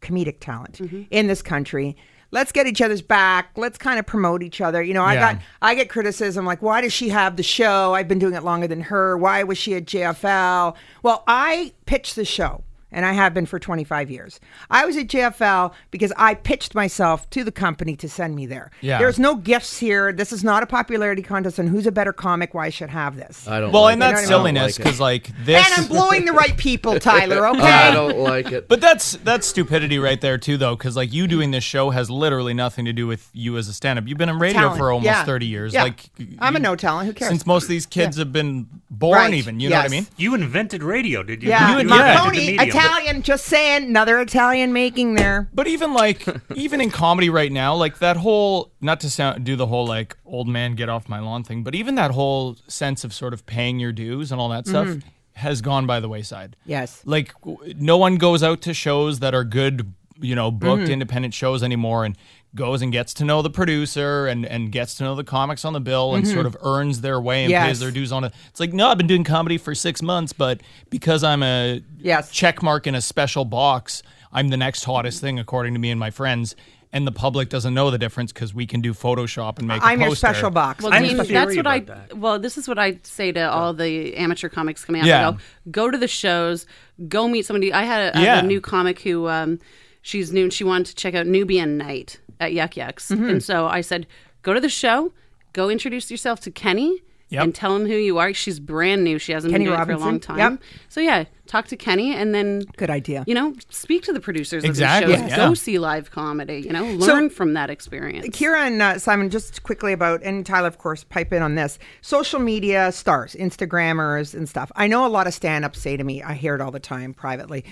comedic 0.00 0.40
talent 0.40 0.78
Mm-hmm. 0.78 1.02
in 1.10 1.26
this 1.26 1.42
country. 1.42 1.96
Let's 2.32 2.52
get 2.52 2.66
each 2.66 2.80
other's 2.80 3.02
back. 3.02 3.50
Let's 3.56 3.76
kind 3.76 3.98
of 3.98 4.06
promote 4.06 4.42
each 4.42 4.60
other. 4.60 4.82
You 4.82 4.94
know, 4.94 5.02
I 5.04 5.14
Yeah. 5.14 5.34
got 5.34 5.42
I 5.60 5.74
get 5.74 5.90
criticism 5.90 6.46
like, 6.46 6.62
why 6.62 6.80
does 6.80 6.92
she 6.92 7.10
have 7.10 7.36
the 7.36 7.42
show? 7.42 7.92
I've 7.94 8.08
been 8.08 8.18
doing 8.18 8.34
it 8.34 8.42
longer 8.42 8.66
than 8.66 8.80
her. 8.82 9.18
Why 9.18 9.42
was 9.42 9.58
she 9.58 9.74
at 9.74 9.84
JFL? 9.84 10.74
Well, 11.02 11.22
I 11.26 11.72
pitched 11.86 12.16
the 12.16 12.24
show. 12.24 12.64
And 12.92 13.07
I 13.07 13.12
have 13.12 13.33
been 13.35 13.46
for 13.46 13.59
25 13.59 14.11
years. 14.11 14.40
I 14.70 14.85
was 14.85 14.96
at 14.96 15.07
JFL 15.07 15.72
because 15.90 16.12
I 16.16 16.35
pitched 16.35 16.74
myself 16.74 17.29
to 17.31 17.44
the 17.44 17.53
company 17.53 17.94
to 17.96 18.09
send 18.09 18.35
me 18.35 18.46
there. 18.46 18.70
Yeah. 18.81 18.98
There's 18.98 19.18
no 19.18 19.37
gifts 19.37 19.79
here. 19.79 20.12
This 20.12 20.33
is 20.33 20.42
not 20.42 20.62
a 20.62 20.66
popularity 20.66 21.22
contest 21.22 21.59
on 21.61 21.66
who's 21.68 21.87
a 21.87 21.92
better 21.92 22.12
comic, 22.12 22.53
why 22.55 22.66
I 22.66 22.70
should 22.70 22.90
have 22.90 23.16
this. 23.16 23.46
I 23.46 23.61
don't. 23.61 23.72
well, 23.72 23.83
like 23.83 23.92
and 23.94 24.03
it. 24.03 24.07
that's 24.07 24.29
know 24.29 24.38
what 24.38 24.48
I 24.48 24.53
mean? 24.53 24.57
silliness 24.57 24.61
I 24.61 24.62
don't 24.62 24.66
like 24.66 24.74
it. 24.74 24.83
because 24.83 25.00
like 25.00 25.44
this. 25.44 25.66
and 25.66 25.83
I'm 25.83 25.88
blowing 25.88 26.24
the 26.24 26.33
right 26.33 26.57
people, 26.57 26.98
Tyler, 26.98 27.46
okay? 27.50 27.61
I 27.61 27.92
don't 27.92 28.18
like 28.18 28.50
it. 28.53 28.68
But 28.68 28.81
that's 28.81 29.12
that's 29.18 29.46
stupidity 29.46 29.98
right 29.98 30.20
there 30.20 30.38
too, 30.38 30.57
though, 30.57 30.76
because 30.76 30.96
like 30.96 31.12
you 31.12 31.26
doing 31.29 31.50
this 31.50 31.64
show 31.64 31.90
has 31.90 32.11
literally 32.11 32.55
nothing 32.55 32.85
to 32.87 32.92
do 32.92 33.07
with 33.07 33.29
you 33.33 33.57
as 33.57 33.68
a 33.68 33.72
stand-up. 33.72 34.07
You've 34.07 34.18
been 34.18 34.29
in 34.29 34.38
radio 34.38 34.61
Talent, 34.62 34.79
for 34.79 34.90
almost 34.90 35.07
yeah. 35.07 35.24
thirty 35.24 35.46
years. 35.46 35.74
Yeah. 35.74 35.85
Like 35.85 36.11
I'm 36.38 36.57
a 36.57 36.59
no 36.59 36.76
talent. 36.76 37.07
Who 37.07 37.12
cares? 37.12 37.29
Since 37.29 37.46
most 37.46 37.64
of 37.64 37.68
these 37.68 37.87
kids 37.87 38.16
have 38.16 38.33
been 38.33 38.68
born, 38.90 39.16
Right, 39.18 39.35
even 39.35 39.61
you 39.61 39.68
know 39.70 39.76
what 39.76 39.87
I 39.87 39.88
mean. 39.88 40.07
You 40.16 40.35
invented 40.35 40.83
radio, 40.83 41.22
did 41.22 41.42
you? 41.42 41.48
Yeah, 41.48 41.72
You 41.72 41.79
and- 41.79 41.88
yeah. 41.88 41.96
the 41.96 42.14
Marconi, 42.18 42.38
medium. 42.38 42.61
Italian. 42.84 43.22
Just 43.22 43.44
saying, 43.46 43.84
another 43.84 44.20
Italian 44.20 44.72
making 44.72 45.14
there. 45.14 45.48
But 45.52 45.66
even 45.66 45.92
like 45.94 46.26
even 46.54 46.80
in 46.80 46.90
comedy 46.90 47.30
right 47.30 47.52
now, 47.52 47.74
like 47.74 47.98
that 47.98 48.16
whole 48.16 48.72
not 48.80 49.00
to 49.00 49.10
sound 49.10 49.44
do 49.44 49.56
the 49.56 49.66
whole 49.66 49.86
like 49.86 50.16
old 50.24 50.48
man 50.48 50.74
get 50.74 50.88
off 50.88 51.08
my 51.08 51.18
lawn 51.20 51.44
thing, 51.44 51.62
but 51.62 51.74
even 51.74 51.94
that 51.96 52.10
whole 52.12 52.56
sense 52.68 53.04
of 53.04 53.12
sort 53.12 53.32
of 53.34 53.46
paying 53.46 53.78
your 53.78 53.92
dues 53.92 54.32
and 54.32 54.40
all 54.40 54.48
that 54.50 54.66
stuff 54.66 54.96
has 55.34 55.60
gone 55.62 55.86
by 55.86 56.00
the 56.00 56.08
wayside. 56.08 56.56
Yes. 56.66 57.02
Like 57.04 57.32
w- 57.40 57.74
no 57.76 57.96
one 57.96 58.16
goes 58.16 58.42
out 58.42 58.60
to 58.62 58.74
shows 58.74 59.20
that 59.20 59.34
are 59.34 59.44
good, 59.44 59.92
you 60.20 60.34
know, 60.34 60.50
booked 60.50 60.82
Mm-hmm. 60.82 60.92
independent 60.92 61.34
shows 61.34 61.62
anymore 61.62 62.04
and 62.04 62.16
goes 62.54 62.82
and 62.82 62.90
gets 62.90 63.14
to 63.14 63.24
know 63.24 63.42
the 63.42 63.50
producer 63.50 64.26
and 64.26 64.44
and 64.44 64.72
gets 64.72 64.96
to 64.96 65.04
know 65.04 65.14
the 65.14 65.22
comics 65.24 65.64
on 65.64 65.72
the 65.72 65.80
bill 65.80 66.14
and 66.16 66.26
sort 66.26 66.46
of 66.46 66.56
earns 66.62 67.00
their 67.00 67.20
way 67.20 67.44
and 67.44 67.52
Mm-hmm. 67.52 67.64
Yes. 67.64 67.66
pays 67.68 67.80
their 67.80 67.90
dues 67.92 68.10
on 68.12 68.24
it. 68.24 68.32
It's 68.48 68.58
like, 68.60 68.72
no, 68.72 68.88
I've 68.88 68.98
been 68.98 69.06
doing 69.06 69.22
comedy 69.24 69.56
for 69.58 69.74
6 69.74 70.02
months, 70.02 70.32
but 70.32 70.60
because 70.90 71.22
I'm 71.22 71.42
a 71.42 71.82
Yes. 71.98 72.30
check 72.32 72.62
mark 72.62 72.86
in 72.86 72.94
a 72.94 73.00
special 73.00 73.44
box, 73.44 74.02
I'm 74.32 74.48
the 74.48 74.56
next 74.56 74.84
hottest 74.84 75.20
thing 75.20 75.38
according 75.38 75.74
to 75.74 75.80
me 75.80 75.90
and 75.90 76.00
my 76.00 76.10
friends. 76.10 76.56
And 76.92 77.06
the 77.06 77.12
public 77.12 77.50
doesn't 77.50 77.72
know 77.72 77.92
the 77.92 77.98
difference 77.98 78.32
because 78.32 78.52
we 78.52 78.66
can 78.66 78.80
do 78.80 78.92
Photoshop 78.92 79.60
and 79.60 79.68
make. 79.68 79.80
I'm 79.80 80.00
a 80.02 80.06
your 80.06 80.16
special 80.16 80.50
box. 80.50 80.82
Well, 80.82 80.92
I 80.92 80.96
have 80.96 81.04
Dean, 81.06 81.20
a 81.20 81.24
that's 81.24 81.54
what 81.56 81.66
I. 81.68 81.78
that. 81.80 82.16
Well, 82.18 82.40
this 82.40 82.58
is 82.58 82.66
what 82.66 82.80
I 82.80 82.98
say 83.04 83.30
to 83.30 83.48
all 83.48 83.72
the 83.72 84.16
amateur 84.16 84.48
comics 84.48 84.84
coming 84.84 85.02
out. 85.02 85.06
Yeah. 85.06 85.30
Go, 85.30 85.38
go 85.70 85.90
to 85.92 85.96
the 85.96 86.08
shows, 86.08 86.66
go 87.06 87.28
meet 87.28 87.46
somebody. 87.46 87.72
I 87.72 87.84
had 87.84 88.12
a, 88.12 88.16
I 88.16 88.20
have 88.22 88.26
Yeah. 88.26 88.38
a 88.40 88.42
new 88.42 88.60
comic 88.60 88.98
who 89.02 89.28
um, 89.28 89.60
she's 90.02 90.32
new 90.32 90.42
and 90.42 90.52
she 90.52 90.64
wanted 90.64 90.86
to 90.86 90.94
check 90.96 91.14
out 91.14 91.28
Nubian 91.28 91.78
Night 91.78 92.18
at 92.40 92.53
Yuk 92.53 92.76
Yuk's. 92.76 93.11
Mm-hmm. 93.11 93.29
And 93.29 93.42
so 93.42 93.66
I 93.66 93.81
said, 93.83 94.07
go 94.42 94.53
to 94.55 94.61
the 94.61 94.68
show, 94.68 95.12
go 95.53 95.68
introduce 95.70 96.11
yourself 96.11 96.40
to 96.40 96.50
Kenny. 96.50 97.03
Yep. 97.33 97.44
And 97.44 97.55
tell 97.55 97.76
him 97.76 97.87
who 97.87 97.94
you 97.94 98.18
are. 98.18 98.35
She's 98.35 98.59
brand 98.59 99.05
new. 99.05 99.16
She 99.20 99.31
hasn't 99.31 99.53
Kenny 99.53 99.66
been 99.66 99.74
doing 99.74 99.81
it 99.81 99.87
for 99.87 99.92
a 99.92 99.98
long 99.98 100.18
time. 100.18 100.38
Yep. 100.38 100.62
So 100.88 101.00
yeah, 101.00 101.26
talk 101.46 101.68
to 101.68 101.76
Kenny 101.76 102.12
and 102.12 102.35
then 102.35 102.62
Good 102.76 102.90
idea. 102.90 103.22
you 103.24 103.37
know, 103.37 103.55
speak 103.68 104.03
to 104.03 104.12
the 104.12 104.18
producers 104.18 104.64
Exactly, 104.64 105.12
of 105.14 105.20
the 105.20 105.29
shows. 105.29 105.38
yeah. 105.38 105.46
Go 105.48 105.55
see 105.55 105.79
live 105.79 106.11
comedy. 106.11 106.59
You 106.59 106.72
know, 106.72 106.98
So- 106.98 107.07
learn 107.07 107.31
from 107.31 107.55
that 107.55 107.70
experience. 107.70 108.26
Kyra 108.37 108.66
and 108.66 108.83
uh, 108.83 108.98
Simon, 108.98 109.31
just 109.31 109.62
quickly 109.62 109.92
about, 109.92 110.20
and 110.24 110.44
Tyler, 110.44 110.66
of 110.66 110.79
course, 110.79 111.05
pipe 111.05 111.33
in 111.33 111.40
on 111.40 111.55
this. 111.55 111.79
Social 112.00 112.40
media 112.40 112.90
stars, 112.90 113.37
Instagrammers 113.38 114.35
and 114.35 114.48
stuff. 114.48 114.72
I 114.74 114.88
know 114.88 115.07
a 115.07 115.09
lot 115.09 115.29
of 115.29 115.33
stand 115.33 115.64
ups 115.64 115.79
say 115.81 115.96
to 115.96 116.03
me, 116.03 116.24
I 116.24 116.35
hear 116.35 116.57
it 116.57 116.61
all 116.61 116.72
the 116.72 116.81
time 116.81 117.14
privately, 117.14 117.64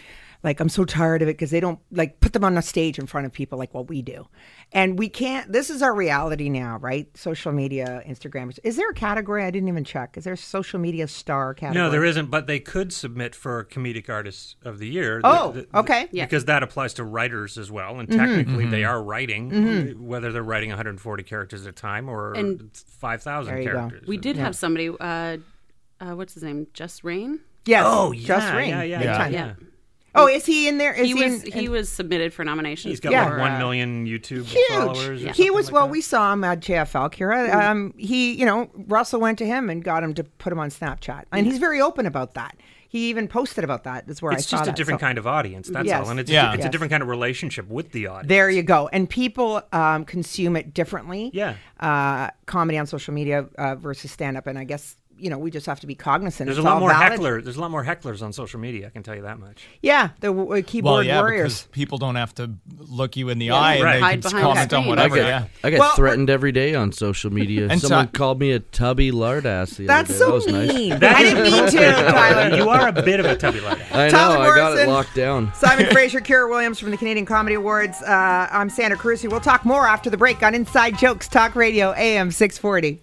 like, 0.45 0.61
I'm 0.61 0.69
so 0.69 0.85
tired 0.85 1.21
of 1.23 1.29
it 1.29 1.33
because 1.33 1.51
they 1.51 1.59
don't 1.61 1.81
like 1.91 2.21
put 2.21 2.33
them 2.33 2.45
on 2.45 2.57
a 2.57 2.63
stage 2.63 2.99
in 2.99 3.07
front 3.07 3.27
of 3.27 3.33
people 3.33 3.59
like 3.59 3.75
what 3.75 3.89
we 3.89 4.03
do. 4.03 4.29
And 4.73 4.99
we 4.99 5.09
can't, 5.09 5.51
this 5.51 5.69
is 5.71 5.83
our 5.83 5.95
reality 5.95 6.49
now, 6.49 6.77
right? 6.79 7.09
Social 7.17 7.51
media, 7.53 8.03
Instagrammers. 8.07 8.59
Is 8.63 8.77
there 8.77 8.89
a 8.89 8.95
category? 8.95 9.43
I 9.45 9.51
didn't 9.51 9.69
even 9.69 9.83
check. 9.85 10.17
Is 10.17 10.25
there 10.25 10.35
a 10.35 10.37
social 10.37 10.79
media 10.79 11.09
star 11.09 11.55
category? 11.55 11.85
No, 11.85 11.91
there 11.91 12.05
isn't, 12.05 12.31
but 12.31 12.47
they 12.47 12.61
could 12.61 12.93
submit 12.93 13.35
for 13.35 13.65
comedic 13.65 14.09
artist 14.09 14.57
of 14.65 14.79
the 14.79 14.87
year. 14.89 15.21
Oh, 15.25 15.53
The- 15.53 15.63
the- 15.63 15.79
okay. 15.81 16.09
Yeah. 16.13 16.27
Because 16.27 16.45
that 16.45 16.63
applies 16.63 16.95
to 16.95 17.05
writers 17.05 17.59
as 17.59 17.71
well, 17.71 17.93
Mm-hmm. 17.95 18.01
and 18.01 18.11
technically 18.13 18.67
they 18.67 18.85
are 18.85 19.03
writing, 19.03 19.99
whether 20.07 20.31
they're 20.31 20.43
writing 20.43 20.69
140 20.71 21.23
characters 21.25 21.63
at 21.67 21.71
a 21.71 21.73
time 21.73 22.09
or 22.09 22.35
And- 22.35 22.71
5,000 22.75 23.53
There 23.55 23.63
you 23.63 23.69
go. 23.71 23.75
characters. 23.75 24.07
we 24.07 24.17
did 24.19 24.37
have 24.37 24.55
somebody. 24.55 24.89
Uh, 24.89 25.39
uh, 26.01 26.13
what's 26.15 26.35
his 26.35 26.43
name? 26.45 26.67
JusReign. 26.75 27.41
Yes. 27.65 27.83
Oh, 27.87 28.13
Just 28.15 28.47
yeah, 28.47 28.57
Ring. 28.57 28.69
yeah, 28.71 28.83
yeah, 28.83 28.99
Big 28.99 29.05
yeah. 29.07 29.19
time. 29.19 29.33
Yeah. 29.33 29.53
Oh, 30.15 30.27
is 30.27 30.47
he 30.47 30.69
in 30.69 30.79
there? 30.79 30.93
Is 30.95 31.07
He 31.07 31.15
was 31.15 31.45
in, 31.45 31.53
he 31.53 31.65
in- 31.67 31.71
was 31.71 31.89
submitted 31.89 32.33
for 32.35 32.45
nominations. 32.45 32.91
He's 32.93 33.01
got 33.01 33.13
Yeah. 33.13 33.25
like 33.25 33.33
for, 33.35 33.39
1 33.39 33.53
uh, 33.53 33.59
million 33.59 34.07
YouTube 34.07 34.45
huge. 34.47 34.67
followers. 34.71 35.25
Or 35.25 35.33
He 35.33 35.51
was 35.51 35.67
like 35.67 35.75
well. 35.75 35.87
that. 35.87 35.93
We 35.93 36.01
saw 36.01 36.33
him 36.33 36.43
at 36.45 36.61
JFL, 36.61 37.11
Kyra. 37.13 37.55
Um, 37.55 37.95
he, 37.97 38.33
you 38.33 38.47
know, 38.47 38.71
Russell 38.75 39.21
went 39.21 39.39
to 39.39 39.47
him 39.47 39.69
and 39.71 39.85
got 39.85 40.03
him 40.03 40.15
to 40.15 40.25
put 40.25 40.53
him 40.53 40.59
on 40.59 40.71
Snapchat, 40.71 41.25
and 41.33 41.47
he's 41.47 41.59
very 41.59 41.81
open 41.81 42.07
about 42.07 42.35
that. 42.35 42.57
He 42.91 43.11
even 43.11 43.29
posted 43.29 43.65
about 43.65 43.85
that. 43.85 44.07
That's 44.07 44.23
where 44.23 44.33
I 44.33 44.37
saw 44.37 44.39
It's 44.39 44.51
just 44.51 44.63
a 44.63 44.67
that. 44.67 44.77
different 44.77 44.99
So- 45.01 45.07
kind 45.07 45.19
of 45.19 45.27
audience. 45.27 45.69
That's 45.69 45.87
Yes. 45.87 46.05
all, 46.07 46.11
and 46.11 46.19
it's, 46.19 46.31
Yeah. 46.31 46.53
it's 46.55 46.61
Yes. 46.61 46.69
a 46.69 46.71
different 46.71 46.91
kind 46.91 47.03
of 47.03 47.09
relationship 47.11 47.69
with 47.69 47.93
the 47.93 48.07
audience. 48.07 48.29
There 48.29 48.49
you 48.49 48.63
go. 48.63 48.89
And 48.95 49.11
people 49.11 49.61
um, 49.73 50.07
consume 50.07 50.57
it 50.57 50.73
differently. 50.73 51.31
Yeah. 51.35 51.57
Uh, 51.79 52.31
comedy 52.47 52.79
on 52.79 52.87
social 52.87 53.13
media 53.13 53.45
uh, 53.59 53.75
versus 53.75 54.11
stand 54.11 54.39
up, 54.39 54.47
and 54.47 54.59
I 54.59 54.65
guess 54.65 54.97
you 55.19 55.31
know 55.31 55.39
we 55.39 55.51
just 55.51 55.67
have 55.67 55.81
to 55.81 55.87
be 55.87 55.95
cognizant. 55.95 56.47
There's 56.47 56.59
a 56.59 56.63
lot 56.63 56.81
more 56.81 56.91
valid. 56.91 57.21
hecklers. 57.21 57.45
There's 57.45 57.57
a 57.57 57.61
lot 57.61 57.71
more 57.71 57.85
hecklers 57.85 58.23
on 58.23 58.33
social 58.33 58.61
media. 58.61 58.87
I 58.87 58.91
can 58.91 59.03
tell 59.03 59.15
you 59.15 59.23
that 59.23 59.39
much. 59.39 59.67
Yeah, 59.83 60.11
the 60.21 60.33
uh, 60.33 60.63
keyboard 60.67 60.93
Well, 60.93 61.03
yeah, 61.03 61.21
warriors. 61.21 61.63
because 61.63 61.73
people 61.73 61.99
don't 61.99 62.15
have 62.17 62.35
to 62.37 62.55
look 62.79 63.17
you 63.17 63.29
in 63.29 63.39
the 63.39 63.51
eye 63.51 63.75
and 63.77 63.85
they 63.87 64.01
Hide 64.01 64.23
can 64.23 64.31
behind 64.33 64.33
the 64.33 64.41
comment 64.41 64.59
on 64.59 64.67
screen. 64.69 64.85
I 64.85 64.89
whatever. 64.89 65.15
get, 65.17 65.27
Yeah. 65.27 65.45
I 65.65 65.71
get 65.71 65.81
Well, 65.81 65.95
threatened 65.97 66.31
every 66.31 66.53
day 66.53 66.75
on 66.75 66.93
social 66.93 67.33
media. 67.33 67.69
And 67.69 67.81
so- 67.81 67.89
Someone 67.89 68.09
called 68.09 68.39
me 68.41 68.53
a 68.53 68.61
tubby 68.61 69.11
lardass 69.11 69.77
the 69.77 69.87
That's 69.87 70.11
other 70.11 70.19
day. 70.19 70.19
so 70.19 70.27
that 70.27 70.33
was 70.35 70.47
mean. 70.77 70.89
nice. 70.91 71.03
I 71.15 71.23
didn't 71.23 71.43
mean 71.43 71.67
to, 71.71 71.79
Tyler. 72.11 72.57
you 72.57 72.69
are 72.69 72.89
a 72.89 72.93
bit 72.93 73.21
of 73.21 73.27
a 73.27 73.37
tubby 73.37 73.61
like 73.61 73.79
that. 73.79 73.95
I 73.95 74.09
Tyler 74.11 74.35
know. 74.35 74.41
I 74.53 74.57
got 74.57 74.79
it 74.79 74.89
locked 74.89 75.15
down. 75.15 75.53
Simon 75.55 75.87
Fraser, 75.93 76.21
Kyra 76.21 76.49
Williams 76.49 76.79
from 76.79 76.91
the 76.91 76.97
Canadian 76.97 77.27
Comedy 77.27 77.55
Awards. 77.57 78.01
Uh, 78.03 78.49
I'm 78.51 78.71
Sandra 78.71 78.99
Carusi. 78.99 79.31
We'll 79.31 79.41
talk 79.41 79.65
more 79.65 79.87
after 79.87 80.11
the 80.11 80.17
break 80.17 80.43
on 80.43 80.55
Inside 80.55 80.99
Jokes 80.99 81.29
Talk 81.29 81.55
Radio, 81.57 81.93
AM 81.93 82.31
640. 82.31 83.01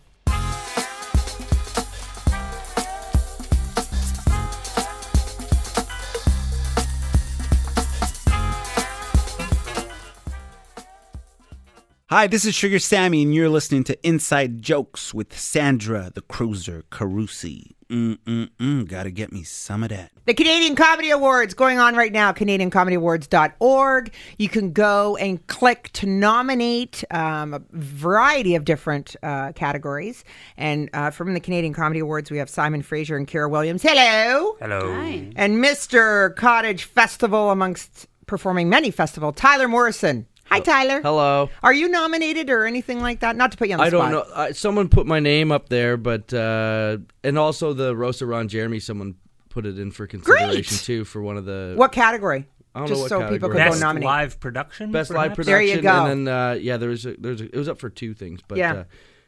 Hi, 12.15 12.27
this 12.27 12.45
is 12.45 12.55
Sugar 12.55 12.79
Sammy, 12.79 13.23
and 13.23 13.35
you're 13.35 13.49
listening 13.49 13.83
to 13.83 14.07
Inside 14.07 14.61
Jokes 14.61 15.13
with 15.13 15.37
Sandra 15.37 16.09
the 16.15 16.21
Cruiser 16.21 16.85
Carusi. 16.89 17.71
Mm-mm-mm, 17.89 18.87
gotta 18.87 19.11
get 19.11 19.33
me 19.33 19.43
some 19.43 19.83
of 19.83 19.89
that. 19.89 20.13
The 20.23 20.33
Canadian 20.33 20.77
Comedy 20.77 21.09
Awards 21.09 21.53
going 21.53 21.77
on 21.77 21.93
right 21.97 22.13
now, 22.13 22.31
CanadianComedyAwards.org. 22.31 24.13
You 24.37 24.47
can 24.47 24.71
go 24.71 25.17
and 25.17 25.45
click 25.47 25.89
to 25.91 26.05
nominate 26.05 27.03
um, 27.11 27.53
a 27.53 27.61
variety 27.73 28.55
of 28.55 28.63
different 28.63 29.17
uh, 29.21 29.51
categories. 29.51 30.23
And 30.55 30.89
uh, 30.93 31.11
from 31.11 31.33
the 31.33 31.41
Canadian 31.41 31.73
Comedy 31.73 31.99
Awards, 31.99 32.31
we 32.31 32.37
have 32.37 32.49
Simon 32.49 32.81
Fraser 32.81 33.17
and 33.17 33.27
Kyra 33.27 33.49
Williams. 33.49 33.83
Hello. 33.83 34.55
Hello. 34.61 34.93
Hi. 34.93 35.33
And 35.35 35.61
Mr. 35.61 36.33
Cottage 36.37 36.85
Festival, 36.85 37.51
amongst 37.51 38.07
performing 38.25 38.69
many 38.69 38.89
festival, 38.89 39.33
Tyler 39.33 39.67
Morrison. 39.67 40.27
Hi, 40.45 40.59
Tyler. 40.59 41.01
Hello. 41.01 41.49
Are 41.63 41.73
you 41.73 41.89
nominated 41.89 42.49
or 42.49 42.65
anything 42.65 43.01
like 43.01 43.21
that? 43.21 43.35
Not 43.35 43.51
to 43.53 43.57
put 43.57 43.67
you 43.67 43.73
on 43.75 43.79
the 43.79 43.87
spot. 43.89 44.01
I 44.01 44.09
spot. 44.09 44.11
don't 44.25 44.29
know. 44.37 44.41
I, 44.43 44.51
someone 44.51 44.89
put 44.89 45.05
my 45.07 45.19
name 45.19 45.51
up 45.51 45.69
there, 45.69 45.97
but 45.97 46.31
uh, 46.33 46.97
and 47.23 47.37
also 47.37 47.73
the 47.73 47.95
Rosa 47.95 48.25
Ron 48.25 48.47
Jeremy. 48.47 48.79
Someone 48.79 49.15
put 49.49 49.65
it 49.65 49.79
in 49.79 49.91
for 49.91 50.05
consideration 50.07 50.77
too 50.77 51.03
for 51.05 51.21
one 51.21 51.37
of 51.37 51.45
the 51.45 51.73
What 51.75 51.91
category? 51.91 52.47
I 52.75 52.79
don't 52.79 52.87
Just 52.89 52.97
know 52.97 53.01
what 53.03 53.09
so 53.09 53.15
people 53.31 53.49
category. 53.49 53.53
could 53.53 53.57
go 53.57 53.69
Best 53.71 53.81
nominate. 53.81 54.05
live 54.05 54.39
production. 54.39 54.91
best 54.91 55.09
live 55.11 55.31
perhaps? 55.31 55.45
There 55.47 55.61
you 55.61 55.77
production. 55.77 56.05
go. 56.05 56.11
And 56.11 56.27
then 56.27 56.33
uh, 56.33 56.53
yeah, 56.53 56.77
there 56.77 56.89
was 56.89 57.05
a, 57.05 57.15
there 57.17 57.31
was 57.31 57.41
a, 57.41 57.45
it 57.45 57.55
was 57.55 57.69
up 57.69 57.79
for 57.79 57.89
two 57.89 58.13
things, 58.13 58.41
but 58.47 58.57
Yeah. 58.57 58.73
uh, 58.73 58.83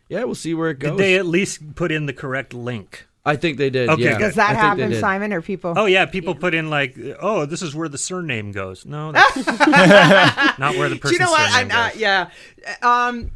yeah, 0.09 0.23
we'll 0.25 0.35
see 0.35 0.53
where 0.53 0.69
it 0.69 0.79
goes. 0.79 0.91
Did 0.91 0.99
they 0.99 1.15
at 1.17 1.25
least 1.25 1.75
put 1.75 1.91
in 1.91 2.05
the 2.07 2.13
correct 2.13 2.53
link? 2.53 3.07
I 3.27 3.35
think 3.35 3.57
they 3.57 3.69
did. 3.69 3.89
Okay, 3.89 4.03
yeah. 4.03 4.17
Does 4.17 4.35
that 4.35 4.51
I 4.51 4.53
happen. 4.53 4.93
Simon, 4.99 5.33
or 5.33 5.41
people? 5.41 5.73
Oh 5.75 5.85
yeah, 5.85 6.05
people 6.05 6.33
put 6.33 6.53
in 6.53 6.69
like, 6.69 6.97
oh, 7.19 7.45
this 7.45 7.61
is 7.61 7.75
where 7.75 7.89
the 7.89 7.97
surname 7.97 8.51
goes. 8.51 8.85
No, 8.85 9.11
that's 9.13 9.35
not 10.57 10.75
where 10.77 10.89
the 10.89 10.95
Do 10.95 11.01
person's 11.01 11.19
you 11.19 11.25
know 11.25 11.31
what? 11.31 11.51
surname 11.51 11.71
I, 11.71 11.87
uh, 11.87 11.89
goes. 11.89 11.99
yeah. 11.99 12.29
Um, 12.81 13.31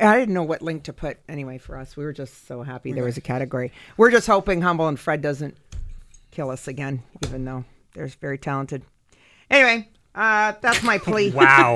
I 0.00 0.18
didn't 0.18 0.34
know 0.34 0.42
what 0.42 0.62
link 0.62 0.84
to 0.84 0.92
put 0.92 1.18
anyway 1.28 1.58
for 1.58 1.76
us. 1.76 1.96
We 1.96 2.04
were 2.04 2.12
just 2.12 2.46
so 2.46 2.62
happy 2.62 2.92
there 2.92 3.04
was 3.04 3.16
a 3.16 3.20
category. 3.22 3.72
We're 3.96 4.10
just 4.10 4.26
hoping 4.26 4.60
Humble 4.62 4.88
and 4.88 4.98
Fred 4.98 5.22
doesn't 5.22 5.56
kill 6.30 6.50
us 6.50 6.68
again, 6.68 7.02
even 7.24 7.44
though 7.44 7.64
they're 7.94 8.08
very 8.08 8.38
talented. 8.38 8.82
Anyway, 9.50 9.88
uh, 10.14 10.52
that's 10.60 10.82
my 10.82 10.98
plea. 10.98 11.30
Wow, 11.34 11.74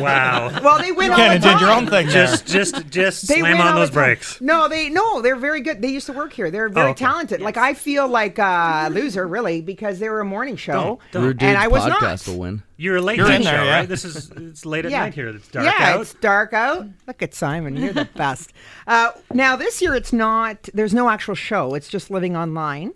wow. 0.00 0.60
Well, 0.62 0.78
they 0.78 0.92
win 0.92 1.10
all 1.10 1.16
Kind 1.16 1.42
the 1.42 1.48
of 1.52 1.52
did 1.54 1.60
your 1.60 1.70
own 1.70 1.82
time. 1.86 1.90
thing 1.90 2.06
there. 2.08 2.26
Just, 2.26 2.46
just, 2.46 2.88
just 2.90 3.28
They 3.28 3.38
slam 3.40 3.60
on 3.60 3.74
those 3.76 3.90
brakes. 3.90 4.40
No, 4.40 4.68
they 4.68 4.88
no, 4.88 5.22
they're 5.22 5.36
very 5.36 5.60
good. 5.60 5.80
They 5.82 5.88
used 5.88 6.06
to 6.06 6.12
work 6.12 6.32
here. 6.32 6.50
They're 6.50 6.68
very 6.68 6.88
Oh, 6.88 6.90
okay. 6.90 7.04
talented. 7.04 7.40
Like 7.40 7.56
I 7.56 7.74
feel 7.74 8.08
like 8.08 8.38
a 8.38 8.88
loser, 8.90 9.26
really, 9.26 9.60
because 9.60 9.98
they 9.98 10.08
were 10.08 10.20
a 10.20 10.24
morning 10.24 10.56
show, 10.56 10.98
Don't- 11.12 11.22
Rude 11.22 11.42
and 11.42 11.52
Dudes 11.52 11.64
I 11.64 11.68
was 11.68 11.82
podcast 11.84 12.26
not. 12.26 12.28
will 12.28 12.40
win. 12.40 12.62
You're 12.76 12.96
a 12.96 13.00
late 13.00 13.18
You're 13.18 13.28
night 13.28 13.36
in 13.36 13.42
there, 13.44 13.56
show, 13.58 13.64
yeah. 13.64 13.76
right? 13.76 13.88
This 13.88 14.04
is 14.04 14.30
it's 14.32 14.66
late 14.66 14.84
at 14.84 14.90
Yeah. 14.90 15.00
night 15.04 15.14
here. 15.14 15.28
It's 15.28 15.46
dark 15.48 15.64
yeah, 15.66 15.94
out. 15.94 16.00
it's 16.00 16.14
dark 16.14 16.52
out. 16.52 16.86
Look 17.06 17.22
at 17.22 17.32
Simon. 17.34 17.76
You're 17.76 17.92
the 17.92 18.08
best. 18.16 18.52
Uh, 18.88 19.12
now 19.32 19.54
this 19.54 19.80
year, 19.80 19.94
it's 19.94 20.12
not. 20.12 20.68
There's 20.74 20.92
no 20.92 21.08
actual 21.08 21.36
show. 21.36 21.74
It's 21.74 21.88
just 21.88 22.10
living 22.10 22.36
online. 22.36 22.92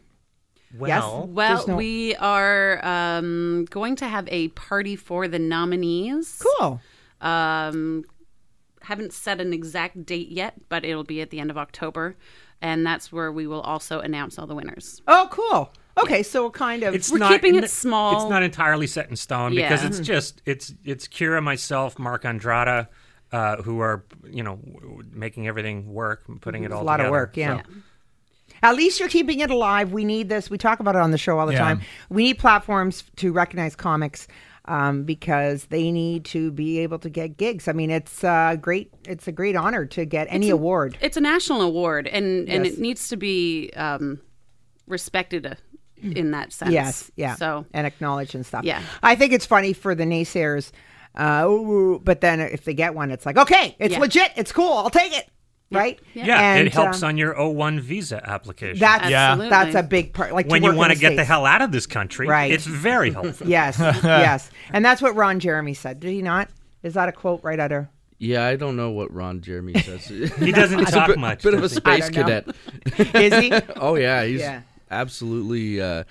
Well, 0.76 1.26
Well, 1.32 1.64
no- 1.66 1.76
we 1.76 2.14
are 2.16 2.84
um, 2.84 3.66
going 3.70 3.96
to 3.96 4.06
have 4.08 4.28
a 4.28 4.48
party 4.48 4.96
for 4.96 5.26
the 5.28 5.38
nominees. 5.38 6.42
Cool. 6.58 6.80
Um, 7.20 8.04
haven't 8.82 9.12
set 9.12 9.40
an 9.40 9.52
exact 9.52 10.04
date 10.06 10.28
yet, 10.28 10.54
but 10.68 10.84
it'll 10.84 11.04
be 11.04 11.20
at 11.20 11.30
the 11.30 11.40
end 11.40 11.50
of 11.50 11.58
October, 11.58 12.16
and 12.62 12.86
that's 12.86 13.10
where 13.12 13.30
we 13.32 13.46
will 13.46 13.60
also 13.60 14.00
announce 14.00 14.38
all 14.38 14.46
the 14.46 14.54
winners. 14.54 15.02
Oh, 15.08 15.28
cool. 15.30 15.72
Okay, 16.02 16.22
so 16.22 16.48
kind 16.50 16.84
of. 16.84 16.94
it's 16.94 17.10
We're 17.10 17.18
not, 17.18 17.32
keeping 17.32 17.56
it 17.56 17.68
small. 17.70 18.20
It's 18.22 18.30
not 18.30 18.42
entirely 18.42 18.86
set 18.86 19.10
in 19.10 19.16
stone 19.16 19.54
because 19.54 19.82
Yeah. 19.82 19.88
it's 19.88 19.98
just 20.00 20.42
it's 20.46 20.72
it's 20.84 21.08
Kyra, 21.08 21.42
myself, 21.42 21.98
Mark 21.98 22.22
Andrada, 22.22 22.86
uh, 23.32 23.56
who 23.62 23.80
are 23.80 24.04
you 24.30 24.44
know 24.44 24.56
w- 24.56 24.80
w- 24.80 25.08
making 25.12 25.48
everything 25.48 25.92
work, 25.92 26.22
and 26.28 26.40
putting 26.40 26.62
it 26.62 26.70
all 26.72 26.82
a 26.82 26.84
lot 26.84 27.00
of 27.00 27.10
work, 27.10 27.36
yeah. 27.36 27.62
So- 27.62 27.68
At 28.62 28.76
least 28.76 29.00
you're 29.00 29.08
keeping 29.08 29.40
it 29.40 29.50
alive. 29.50 29.92
We 29.92 30.04
need 30.04 30.28
this. 30.28 30.50
We 30.50 30.58
talk 30.58 30.80
about 30.80 30.94
it 30.96 31.00
on 31.00 31.10
the 31.10 31.18
show 31.18 31.38
all 31.38 31.46
the 31.46 31.52
Yeah. 31.52 31.58
time. 31.60 31.80
We 32.10 32.24
need 32.24 32.38
platforms 32.38 33.04
to 33.16 33.32
recognize 33.32 33.76
comics 33.76 34.26
um, 34.66 35.04
because 35.04 35.64
they 35.66 35.90
need 35.90 36.24
to 36.26 36.50
be 36.50 36.78
able 36.80 36.98
to 36.98 37.08
get 37.08 37.36
gigs. 37.38 37.68
I 37.68 37.72
mean, 37.72 37.90
it's 37.90 38.22
uh, 38.22 38.56
great. 38.60 38.92
It's 39.06 39.26
a 39.26 39.32
great 39.32 39.56
honor 39.56 39.86
to 39.86 40.04
get 40.04 40.26
any 40.30 40.46
It's 40.48 40.52
a- 40.52 40.56
award. 40.56 40.98
It's 41.00 41.16
a 41.16 41.20
national 41.22 41.62
award, 41.62 42.06
and 42.06 42.48
and 42.48 42.66
it 42.66 42.78
needs 42.78 43.08
to 43.08 43.16
be 43.16 43.70
um, 43.76 44.20
respected 44.86 45.46
uh, 45.46 45.54
in 46.02 46.30
that 46.32 46.52
sense. 46.52 46.70
Yes, 46.72 47.10
yeah. 47.16 47.34
So 47.36 47.64
and 47.72 47.86
acknowledge 47.86 48.34
and 48.34 48.44
stuff. 48.44 48.64
Yeah. 48.64 48.82
I 49.02 49.14
think 49.14 49.32
it's 49.32 49.46
funny 49.46 49.72
for 49.72 49.94
the 49.94 50.04
naysayers, 50.04 50.70
uh, 51.14 51.46
ooh, 51.48 51.98
but 52.04 52.20
then 52.20 52.40
if 52.40 52.64
they 52.64 52.74
get 52.74 52.94
one, 52.94 53.10
it's 53.10 53.24
like, 53.26 53.36
okay, 53.38 53.74
it's 53.78 53.94
Yeah. 53.94 54.00
legit, 54.00 54.32
it's 54.36 54.52
cool, 54.52 54.72
I'll 54.74 54.90
take 54.90 55.16
it, 55.16 55.28
right? 55.70 55.98
Yeah, 56.14 56.54
And, 56.54 56.66
it 56.66 56.72
helps 56.72 57.02
um, 57.02 57.08
on 57.10 57.16
your 57.18 57.34
O1 57.34 57.80
visa 57.80 58.20
application. 58.28 58.78
That's 58.78 59.08
Yeah. 59.10 59.32
Absolutely. 59.32 59.50
that's 59.50 59.74
a 59.74 59.82
big 59.82 60.12
part. 60.14 60.32
Like 60.32 60.48
when 60.48 60.62
you 60.62 60.74
want 60.74 60.92
to 60.92 60.98
get 60.98 61.16
the 61.16 61.24
hell 61.24 61.44
out 61.46 61.62
of 61.62 61.72
this 61.72 61.86
country, 61.86 62.26
Right. 62.26 62.50
it's 62.50 62.64
very 62.66 63.10
helpful. 63.10 63.46
Yes, 63.48 63.78
yes, 64.04 64.50
and 64.72 64.84
that's 64.84 65.00
what 65.02 65.14
Ron 65.14 65.40
Jeremy 65.40 65.74
said. 65.74 66.00
Did 66.00 66.10
he 66.10 66.22
not? 66.22 66.48
Is 66.82 66.94
that 66.94 67.08
a 67.08 67.12
quote 67.12 67.42
right 67.42 67.58
out 67.60 67.72
of? 67.72 67.86
Yeah, 68.20 68.44
I 68.46 68.56
don't 68.56 68.76
know 68.76 68.90
what 68.90 69.12
Ron 69.12 69.40
Jeremy 69.42 69.74
says. 69.80 70.06
He 70.38 70.50
doesn't 70.52 70.78
He's 70.80 70.90
talk 70.90 71.06
bit, 71.08 71.18
much, 71.18 71.42
Bit 71.42 71.54
of 71.54 71.60
a 71.60 71.62
does 71.62 71.72
he? 71.74 71.80
I 71.84 72.00
space 72.00 72.10
cadet. 72.10 72.46
Is 73.14 73.34
he? 73.38 73.52
oh 73.76 73.94
yeah, 73.94 74.24
he's 74.24 74.40
Yeah. 74.40 74.62
absolutely 74.90 75.80
uh, 75.80 76.04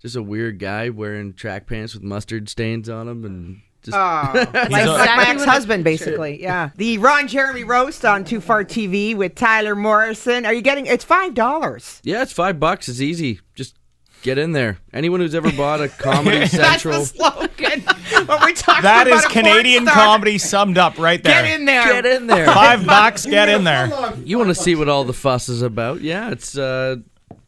just 0.00 0.16
a 0.16 0.22
weird 0.22 0.58
guy 0.58 0.88
wearing 0.90 1.34
track 1.34 1.66
pants 1.66 1.94
with 1.94 2.02
mustard 2.02 2.48
stains 2.48 2.88
on 2.88 3.06
them, 3.06 3.24
and 3.24 3.60
Just 3.84 3.96
Oh, 3.96 4.30
like, 4.34 4.70
like 4.70 5.16
my 5.16 5.26
ex-husband, 5.28 5.82
basically. 5.84 6.40
Yeah, 6.42 6.70
the 6.76 6.98
Ron 6.98 7.26
Jeremy 7.28 7.64
roast 7.64 8.04
on 8.04 8.24
Too 8.24 8.40
Far 8.40 8.64
TV 8.64 9.16
with 9.16 9.34
Tyler 9.34 9.74
Morrison. 9.74 10.46
Are 10.46 10.54
you 10.54 10.62
getting? 10.62 10.86
It's 10.86 11.04
five 11.04 11.34
dollars. 11.34 12.00
yeah, 12.04 12.22
it's 12.22 12.32
five 12.32 12.60
bucks. 12.60 12.88
It's 12.88 13.00
easy. 13.00 13.40
Just 13.54 13.74
get 14.22 14.38
in 14.38 14.52
there. 14.52 14.78
Anyone 14.92 15.18
who's 15.20 15.34
ever 15.34 15.50
bought 15.52 15.80
a 15.80 15.88
Comedy 15.98 16.46
Central. 16.46 16.62
That's 16.62 16.82
Central, 16.82 17.00
the 17.00 17.06
slogan. 17.06 17.80
when 18.28 18.40
we're 18.40 18.52
talking 18.52 18.82
That 18.82 19.06
about 19.08 19.18
is 19.18 19.26
Canadian 19.26 19.84
comedy 19.86 20.38
summed 20.38 20.78
up 20.78 20.96
right 20.98 21.22
there. 21.22 21.42
Get 21.42 21.58
in 21.60 21.64
there. 21.64 21.84
get 22.02 22.06
in 22.06 22.26
there. 22.28 22.46
Five 22.46 22.86
bucks, 22.86 23.26
get 23.26 23.48
in 23.48 23.64
there. 23.64 24.14
You 24.24 24.38
want 24.38 24.50
to 24.50 24.54
see 24.54 24.76
what 24.76 24.88
all 24.88 25.02
the 25.02 25.12
fuss 25.12 25.48
is 25.48 25.62
about? 25.62 26.02
Yeah, 26.02 26.30
it's 26.30 26.56
uh, 26.56 26.96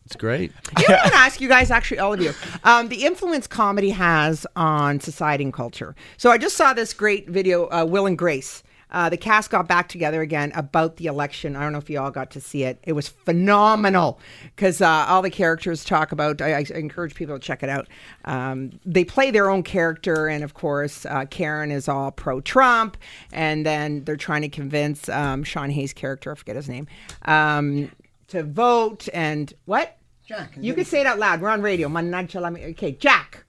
it's 0.04 0.16
great. 0.16 0.52
You 0.78 0.84
want 0.88 1.12
to 1.12 1.14
ask 1.14 1.40
you 1.40 1.48
guys, 1.48 1.70
actually, 1.70 1.98
all 1.98 2.12
of 2.12 2.20
you, 2.20 2.32
um, 2.62 2.88
the 2.88 3.04
influence 3.04 3.46
comedy 3.46 3.90
has 3.90 4.46
on 4.54 5.00
society 5.00 5.44
and 5.44 5.52
culture. 5.52 5.94
So 6.16 6.30
I 6.30 6.38
just 6.38 6.56
saw 6.56 6.74
this 6.74 6.92
great 6.92 7.28
video, 7.28 7.68
uh, 7.70 7.84
Will 7.84 8.06
and 8.06 8.18
Grace. 8.18 8.62
Uh, 8.90 9.08
the 9.08 9.16
cast 9.16 9.50
got 9.50 9.66
back 9.66 9.88
together 9.88 10.22
again 10.22 10.52
about 10.54 10.98
the 10.98 11.06
election. 11.06 11.56
I 11.56 11.62
don't 11.62 11.72
know 11.72 11.78
if 11.78 11.90
you 11.90 11.98
all 11.98 12.12
got 12.12 12.30
to 12.32 12.40
see 12.40 12.62
it. 12.62 12.78
It 12.84 12.92
was 12.92 13.08
phenomenal 13.08 14.20
because 14.54 14.80
uh, 14.80 15.06
all 15.08 15.20
the 15.20 15.30
characters 15.30 15.84
talk 15.84 16.12
about. 16.12 16.40
I, 16.40 16.58
I 16.58 16.64
encourage 16.74 17.16
people 17.16 17.34
to 17.34 17.40
check 17.40 17.64
it 17.64 17.68
out. 17.68 17.88
Um, 18.24 18.78
they 18.86 19.04
play 19.04 19.32
their 19.32 19.50
own 19.50 19.64
character, 19.64 20.28
and 20.28 20.44
of 20.44 20.54
course, 20.54 21.06
uh, 21.06 21.24
Karen 21.28 21.72
is 21.72 21.88
all 21.88 22.12
pro-Trump, 22.12 22.96
and 23.32 23.66
then 23.66 24.04
they're 24.04 24.16
trying 24.16 24.42
to 24.42 24.48
convince 24.48 25.08
um, 25.08 25.42
Sean 25.42 25.70
Hayes' 25.70 25.92
character, 25.92 26.30
I 26.30 26.36
forget 26.36 26.54
his 26.54 26.68
name, 26.68 26.86
um, 27.24 27.90
to 28.34 28.42
vote. 28.44 29.08
And 29.14 29.52
what? 29.64 29.96
Jack. 30.26 30.54
You 30.58 30.74
can 30.74 30.84
say 30.84 31.00
it 31.00 31.06
out 31.06 31.18
loud. 31.18 31.40
We're 31.40 31.48
on 31.50 31.60
radio. 31.62 31.88
Manachalami- 31.88 32.70
Okay, 32.70 32.92
Jack. 32.92 33.44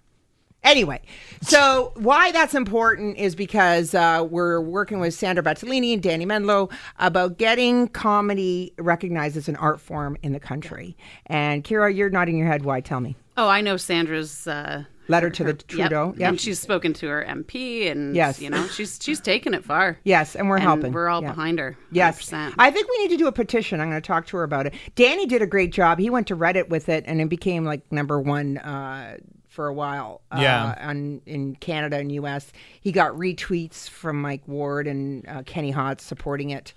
Anyway, 0.64 1.00
so 1.44 1.94
why 1.96 2.32
that's 2.32 2.56
important 2.56 3.18
is 3.18 3.36
because 3.36 3.94
uh, 3.94 4.26
we're 4.28 4.60
working 4.60 5.00
with 5.00 5.14
Sandra 5.14 5.44
Battaglini 5.44 5.94
and 5.94 6.02
Danny 6.02 6.26
Menlo 6.26 6.70
about 6.98 7.38
getting 7.38 7.88
comedy 7.90 8.74
recognized 8.80 9.38
as 9.38 9.48
an 9.48 9.56
art 9.58 9.80
form 9.80 10.18
in 10.24 10.34
the 10.34 10.40
country. 10.40 10.98
And 11.28 11.64
Kyra, 11.64 11.96
you're 11.96 12.10
nodding 12.10 12.36
your 12.36 12.48
head. 12.48 12.66
Why? 12.66 12.82
Tell 12.82 13.00
me. 13.00 13.16
Oh, 13.38 13.48
I 13.48 13.62
know 13.62 13.78
Sandra's 13.78 14.48
uh, 14.48 14.86
Letter 15.08 15.30
to 15.30 15.44
the 15.44 15.54
Trudeau. 15.54 16.14
Yep. 16.18 16.30
And 16.30 16.42
she's 16.42 16.60
spoken 16.60 16.94
to 16.94 17.08
her 17.08 17.24
MP, 17.28 17.90
and 17.90 18.16
Yes. 18.16 18.40
you 18.42 18.50
know 18.50 18.66
she's 18.68 19.00
she's 19.02 19.20
taken 19.20 19.54
it 19.54 19.64
far. 19.64 19.98
Yes, 20.04 20.36
and 20.36 20.50
we're 20.50 20.60
helping. 20.60 20.92
We're 20.92 21.10
all 21.10 21.22
Yeah. 21.22 21.30
behind 21.32 21.60
her. 21.60 21.78
Yes. 21.92 22.20
100%. 22.32 22.54
I 22.58 22.72
think 22.72 22.88
we 22.90 22.98
need 23.04 23.10
to 23.12 23.18
do 23.18 23.28
a 23.28 23.32
petition. 23.32 23.80
I'm 23.80 23.90
going 23.90 24.02
to 24.02 24.06
talk 24.08 24.26
to 24.28 24.38
her 24.38 24.44
about 24.44 24.66
it. 24.68 24.74
Danny 24.96 25.26
did 25.26 25.42
a 25.42 25.48
great 25.48 25.72
job. 25.72 26.00
He 26.00 26.10
went 26.10 26.28
to 26.28 26.36
Reddit 26.36 26.70
with 26.70 26.90
it 26.90 27.04
and 27.08 27.22
it 27.22 27.30
became 27.30 27.66
like 27.66 27.82
number 27.92 28.20
one 28.20 28.58
uh, 28.58 29.18
for 29.48 29.68
a 29.68 29.74
while. 29.74 30.22
Uh, 30.32 30.40
Yeah. 30.42 30.76
On, 30.90 31.22
in 31.26 31.56
Canada 31.56 31.98
and 31.98 32.12
US. 32.14 32.52
He 32.82 32.92
got 32.92 33.14
retweets 33.14 33.88
from 33.90 34.22
Mike 34.22 34.48
Ward 34.48 34.88
and 34.88 35.26
uh, 35.28 35.44
Kenny 35.46 35.72
Hotz 35.72 36.02
supporting 36.02 36.50
it. 36.50 36.74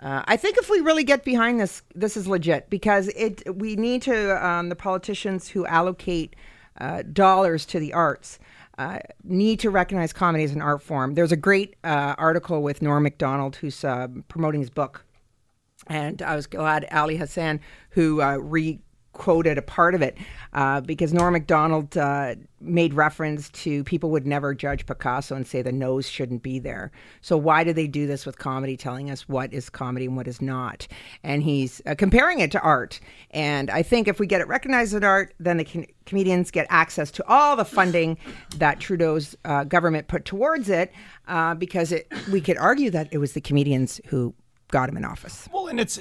Uh, 0.00 0.22
I 0.26 0.36
think 0.36 0.56
if 0.58 0.68
we 0.68 0.80
really 0.80 1.04
get 1.04 1.24
behind 1.24 1.60
this, 1.60 1.82
this 1.94 2.16
is 2.16 2.26
legit 2.26 2.68
because 2.68 3.08
it. 3.08 3.42
We 3.54 3.76
need 3.76 4.02
to 4.02 4.44
um, 4.46 4.68
the 4.68 4.74
politicians 4.76 5.48
who 5.48 5.64
allocate 5.66 6.34
uh, 6.80 7.02
dollars 7.02 7.66
to 7.66 7.78
the 7.78 7.92
arts 7.92 8.38
uh, 8.78 8.98
need 9.22 9.60
to 9.60 9.70
recognize 9.70 10.12
comedy 10.12 10.44
as 10.44 10.52
an 10.52 10.62
art 10.62 10.82
form. 10.82 11.14
There's 11.14 11.32
a 11.32 11.36
great 11.36 11.76
uh, 11.84 12.14
article 12.18 12.62
with 12.62 12.82
Norm 12.82 13.04
Macdonald 13.04 13.56
who's 13.56 13.84
uh, 13.84 14.08
promoting 14.28 14.60
his 14.60 14.70
book, 14.70 15.04
and 15.86 16.20
I 16.22 16.34
was 16.34 16.46
glad 16.46 16.86
Ali 16.90 17.16
Hassan 17.16 17.60
who 17.90 18.20
uh, 18.20 18.36
re 18.36 18.80
quoted 19.14 19.56
a 19.56 19.62
part 19.62 19.94
of 19.94 20.02
it 20.02 20.18
uh, 20.52 20.80
because 20.82 21.14
Norm 21.14 21.32
Macdonald 21.32 21.96
uh, 21.96 22.34
made 22.60 22.92
reference 22.94 23.48
to 23.50 23.82
people 23.84 24.10
would 24.10 24.26
never 24.26 24.54
judge 24.54 24.84
Picasso 24.84 25.34
and 25.34 25.46
say 25.46 25.62
the 25.62 25.72
nose 25.72 26.08
shouldn't 26.08 26.42
be 26.42 26.58
there. 26.58 26.92
So 27.20 27.36
why 27.36 27.64
do 27.64 27.72
they 27.72 27.86
do 27.86 28.06
this 28.06 28.26
with 28.26 28.38
comedy, 28.38 28.76
telling 28.76 29.10
us 29.10 29.28
what 29.28 29.52
is 29.52 29.70
comedy 29.70 30.06
and 30.06 30.16
what 30.16 30.28
is 30.28 30.42
not? 30.42 30.86
And 31.22 31.42
he's 31.42 31.80
uh, 31.86 31.94
comparing 31.96 32.40
it 32.40 32.50
to 32.52 32.60
art. 32.60 33.00
And 33.30 33.70
I 33.70 33.82
think 33.82 34.08
if 34.08 34.18
we 34.18 34.26
get 34.26 34.40
it 34.40 34.48
recognized 34.48 34.94
as 34.94 35.02
art, 35.02 35.34
then 35.38 35.56
the 35.56 35.64
com- 35.64 35.86
comedians 36.06 36.50
get 36.50 36.66
access 36.68 37.10
to 37.12 37.24
all 37.28 37.56
the 37.56 37.64
funding 37.64 38.18
that 38.56 38.80
Trudeau's 38.80 39.36
uh, 39.44 39.64
government 39.64 40.08
put 40.08 40.24
towards 40.24 40.68
it, 40.68 40.92
uh, 41.28 41.54
because 41.54 41.92
it, 41.92 42.12
we 42.30 42.40
could 42.40 42.58
argue 42.58 42.90
that 42.90 43.08
it 43.12 43.18
was 43.18 43.32
the 43.32 43.40
comedians 43.40 44.00
who 44.06 44.34
got 44.74 44.88
him 44.88 44.96
in 44.96 45.04
office. 45.04 45.48
Well, 45.52 45.68
and 45.68 45.78
it's 45.78 46.00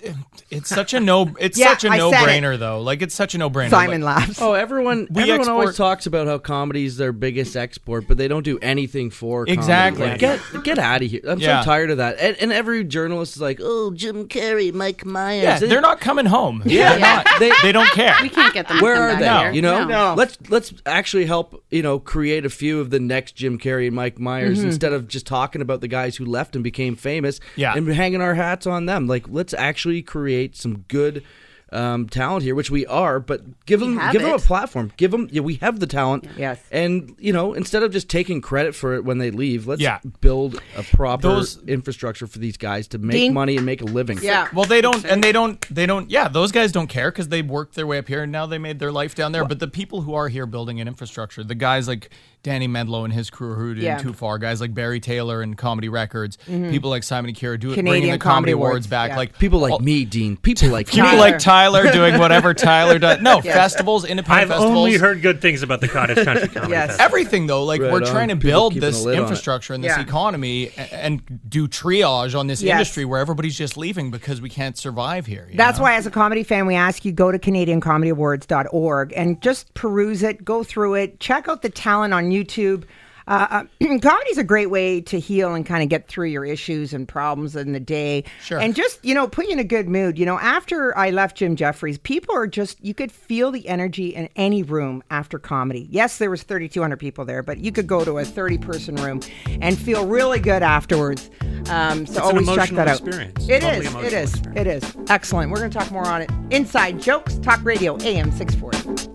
it's 0.50 0.68
such 0.68 0.96
a 0.96 1.00
no 1.00 1.30
it's 1.40 1.58
Yeah, 1.60 1.70
such 1.70 1.86
a 1.86 1.90
I 1.90 1.98
no 1.98 2.10
said 2.12 2.24
brainer 2.26 2.58
though. 2.58 2.82
Like 2.82 3.04
it's 3.04 3.14
such 3.14 3.36
a 3.36 3.38
no 3.38 3.50
brainer. 3.52 3.70
Simon 3.70 4.02
laughs. 4.02 4.42
Oh, 4.42 4.54
everyone! 4.54 5.08
We 5.12 5.22
everyone 5.24 5.48
always 5.48 5.78
talks 5.78 6.08
about 6.08 6.26
how 6.26 6.40
comedy 6.40 6.86
is 6.86 6.98
their 6.98 7.12
biggest 7.12 7.56
export, 7.56 8.08
but 8.08 8.18
they 8.18 8.28
don't 8.28 8.42
do 8.44 8.58
anything 8.64 9.12
for 9.12 9.46
comedy. 9.46 9.54
Exactly. 9.54 10.08
Like, 10.08 10.20
get 10.20 10.40
get 10.64 10.80
out 10.80 11.04
of 11.04 11.12
here! 11.12 11.22
I'm 11.28 11.40
Yeah. 11.40 11.62
so 11.62 11.66
tired 11.66 11.92
of 11.92 11.98
that. 11.98 12.18
And, 12.20 12.36
and 12.38 12.52
every 12.52 12.84
journalist 12.84 13.36
is 13.36 13.42
like, 13.44 13.60
"Oh, 13.62 13.92
Jim 13.92 14.28
Carrey, 14.28 14.74
Mike 14.74 15.06
Myers." 15.06 15.44
Yeah, 15.44 15.60
They- 15.60 15.68
they're 15.68 15.80
not 15.82 16.00
coming 16.02 16.26
home. 16.26 16.64
Yeah, 16.66 16.90
They're 16.92 17.00
not. 17.00 17.28
they 17.40 17.52
They 17.62 17.72
don't 17.72 17.92
care. 17.92 18.16
we 18.24 18.30
can't 18.30 18.54
get 18.56 18.68
them. 18.68 18.78
to 18.80 18.84
Where 18.84 18.96
are 19.10 19.16
they? 19.20 19.28
here. 19.30 19.52
You 19.52 19.62
know, 19.62 19.86
No. 19.86 20.16
let's 20.18 20.38
let's 20.50 20.74
actually 20.88 21.26
help. 21.26 21.64
You 21.70 21.84
know, 21.84 22.00
create 22.00 22.44
a 22.44 22.50
few 22.50 22.80
of 22.80 22.90
the 22.90 23.00
next 23.00 23.34
Jim 23.36 23.60
Carrey 23.60 23.86
and 23.88 23.96
Mike 23.96 24.20
Myers 24.20 24.58
Mm-hmm. 24.58 24.68
instead 24.70 24.94
of 24.94 25.08
just 25.08 25.28
talking 25.28 25.62
about 25.62 25.82
the 25.82 25.88
guys 25.88 26.16
who 26.16 26.26
left 26.26 26.56
and 26.56 26.64
became 26.64 26.96
famous. 26.96 27.40
Yeah. 27.56 27.74
and 27.76 27.88
hanging 27.88 28.22
our 28.22 28.34
hats 28.34 28.63
on 28.68 28.86
them. 28.86 29.08
Like, 29.08 29.26
let's 29.30 29.54
actually 29.54 30.02
create 30.02 30.56
some 30.56 30.80
good. 30.88 31.24
Um, 31.72 32.08
talent 32.08 32.44
here, 32.44 32.54
which 32.54 32.70
we 32.70 32.86
are, 32.86 33.20
but 33.20 33.42
give 33.66 33.80
them 33.80 33.98
have 33.98 34.14
give 34.14 34.22
them 34.22 34.34
a 34.36 34.38
platform. 34.38 34.92
Give 34.96 35.10
them, 35.10 35.28
yeah, 35.32 35.42
we 35.42 35.56
have 35.56 35.80
the 35.80 35.88
talent. 35.88 36.28
Yes. 36.38 36.60
and 36.72 37.16
you 37.18 37.34
know, 37.34 37.56
instead 37.56 37.82
of 37.82 37.92
just 37.92 38.08
taking 38.10 38.42
credit 38.42 38.76
for 38.76 38.94
it 38.94 39.04
when 39.06 39.18
they 39.18 39.32
leave, 39.32 39.66
let's 39.66 39.82
Yeah. 39.82 39.98
build 40.22 40.62
a 40.78 40.84
proper 40.84 41.24
Those- 41.30 41.58
infrastructure 41.68 42.28
for 42.28 42.38
these 42.38 42.58
guys 42.58 42.88
to 42.90 43.00
make 43.00 43.14
Dean? 43.16 43.34
money 43.34 43.58
and 43.58 43.66
make 43.66 43.82
a 43.82 43.86
living. 43.86 44.20
Yeah. 44.22 44.50
Well, 44.54 44.66
they 44.66 44.82
don't, 44.82 45.04
and 45.04 45.24
they 45.24 45.32
don't, 45.32 45.60
they 45.74 45.88
don't. 45.88 46.12
Yeah, 46.12 46.28
those 46.28 46.52
guys 46.52 46.72
don't 46.72 46.86
care 46.90 47.10
because 47.10 47.30
they 47.30 47.42
worked 47.42 47.74
their 47.74 47.88
way 47.88 47.98
up 47.98 48.08
here 48.08 48.22
and 48.22 48.32
now 48.32 48.46
they 48.46 48.60
made 48.60 48.78
their 48.78 48.92
life 48.92 49.16
down 49.16 49.32
there. 49.32 49.44
But 49.44 49.58
the 49.60 49.68
people 49.68 50.02
who 50.02 50.14
are 50.14 50.28
here 50.28 50.46
building 50.46 50.80
an 50.80 50.88
infrastructure, 50.88 51.44
the 51.44 51.56
guys 51.56 51.88
like 51.88 52.12
Danny 52.44 52.68
Menlo 52.68 53.06
and 53.06 53.14
his 53.14 53.30
crew 53.30 53.56
who 53.56 53.74
did 53.74 53.84
Yeah. 53.84 53.98
Too 54.00 54.12
Far, 54.12 54.38
guys 54.38 54.60
like 54.60 54.74
Barry 54.74 55.00
Taylor 55.00 55.42
and 55.42 55.58
Comedy 55.58 55.88
Records, 55.88 56.38
mm-hmm. 56.46 56.70
people 56.72 56.90
like 56.90 57.04
Simon 57.04 57.30
and 57.30 57.38
Kyra 57.38 57.58
do 57.58 57.72
it, 57.72 57.76
bringing 57.76 57.86
Canadian 57.94 58.12
the 58.12 58.20
Comedy 58.20 58.34
Comedy 58.34 58.52
Awards 58.52 58.72
Awards, 58.74 58.88
back. 58.88 59.10
yeah. 59.12 59.18
Like 59.18 59.40
people 59.40 59.60
like 59.60 59.72
all- 59.72 59.80
me, 59.80 60.04
Dean. 60.04 60.36
People 60.36 60.68
like 60.70 60.88
people 60.88 61.08
Tyler. 61.08 61.18
like 61.20 61.40
Tyler 61.40 61.90
doing 61.94 62.20
whatever 62.20 62.54
Tyler 62.54 63.00
does. 63.00 63.22
No 63.22 63.40
festivals, 63.42 64.04
independent 64.04 64.42
I've 64.44 64.50
festivals. 64.50 64.78
only 64.78 64.98
heard 64.98 65.22
good 65.22 65.42
things 65.42 65.64
about 65.64 65.80
the 65.80 65.88
Cottage 65.88 66.24
Country 66.26 66.50
Comedy 66.50 66.72
Yes. 66.74 66.88
Festival. 66.90 67.06
Everything 67.06 67.48
though, 67.48 67.64
like 67.64 67.80
Right 67.82 67.92
we're 67.94 68.02
on. 68.02 68.06
trying 68.08 68.28
to 68.28 68.36
build 68.36 68.74
keeping 68.74 68.88
this 68.90 69.02
a 69.02 69.06
lid 69.06 69.16
on 69.16 69.20
it. 69.20 69.22
infrastructure 69.24 69.74
and 69.74 69.82
this 69.82 69.96
Yeah. 69.96 70.02
economy 70.02 70.72
a- 70.78 70.94
and 70.94 71.22
do 71.48 71.70
triage 71.70 72.38
on 72.38 72.48
this 72.48 72.62
Yes. 72.62 72.74
industry 72.74 73.06
where 73.06 73.22
everybody's 73.22 73.58
just 73.58 73.78
leaving 73.78 74.12
because 74.12 74.42
we 74.42 74.50
can't 74.50 74.78
survive 74.78 75.26
here. 75.28 75.48
you 75.50 75.56
That's 75.58 75.78
know? 75.78 75.84
why, 75.86 75.96
as 75.96 76.06
a 76.08 76.12
comedy 76.12 76.44
fan, 76.44 76.66
we 76.66 76.76
ask 76.76 77.06
you 77.06 77.14
go 77.14 77.32
to 77.32 77.40
CanadianComedyAwards.org 77.40 79.14
and 79.16 79.42
just 79.42 79.74
peruse 79.74 80.24
it, 80.24 80.44
go 80.44 80.64
through 80.64 80.96
it, 80.96 81.20
check 81.22 81.48
out 81.48 81.62
the 81.62 81.70
talent 81.70 82.14
on 82.14 82.33
YouTube. 82.34 82.86
Uh, 83.26 83.64
uh, 83.82 83.98
comedy 84.02 84.30
is 84.32 84.38
a 84.38 84.44
great 84.44 84.70
way 84.70 85.00
to 85.00 85.18
heal 85.20 85.54
and 85.54 85.66
kind 85.66 85.82
of 85.82 85.88
get 85.88 86.08
through 86.10 86.28
your 86.28 86.44
issues 86.44 86.94
and 86.94 87.08
problems 87.08 87.56
in 87.56 87.72
the 87.72 87.80
day. 87.80 88.24
Sure. 88.44 88.60
And 88.60 88.76
just, 88.76 89.04
you 89.06 89.16
know, 89.16 89.28
put 89.30 89.46
you 89.46 89.54
in 89.54 89.60
a 89.60 89.64
good 89.64 89.88
mood. 89.88 90.20
You 90.20 90.26
know, 90.26 90.38
after 90.40 90.98
I 90.98 91.10
left 91.12 91.38
Jim 91.38 91.56
Jeffries, 91.56 91.98
people 91.98 92.36
are 92.36 92.48
just, 92.48 92.84
you 92.84 92.94
could 92.94 93.12
feel 93.14 93.52
the 93.52 93.68
energy 93.70 94.10
in 94.10 94.28
any 94.36 94.62
room 94.62 95.04
after 95.10 95.40
comedy. 95.40 95.88
Yes, 95.90 96.18
there 96.18 96.30
was 96.30 96.44
3,200 96.44 96.98
people 96.98 97.24
there, 97.24 97.42
but 97.44 97.60
you 97.60 97.72
could 97.72 97.88
go 97.88 98.04
to 98.04 98.18
a 98.20 98.26
30 98.26 98.58
person 98.58 98.96
room 98.96 99.22
and 99.62 99.78
feel 99.78 100.06
really 100.06 100.40
good 100.40 100.62
afterwards. 100.62 101.30
Um, 101.70 102.06
so 102.06 102.28
an 102.28 102.38
always 102.40 102.54
check 102.54 102.72
that 102.72 102.90
out. 102.90 103.00
experience. 103.00 103.48
It 103.48 103.62
Totally 103.62 103.86
is. 103.86 103.96
It 103.96 104.14
is. 104.14 104.34
experience. 104.34 104.60
It 104.60 104.68
is. 104.68 104.98
Excellent. 105.10 105.50
We're 105.50 105.60
going 105.60 105.72
to 105.72 105.78
talk 105.80 105.92
more 105.92 106.06
on 106.06 106.22
it. 106.24 106.30
Inside 106.52 107.00
Jokes, 107.02 107.38
Talk 107.38 107.64
Radio, 107.64 107.96
AM 108.02 108.34
640. 108.34 109.13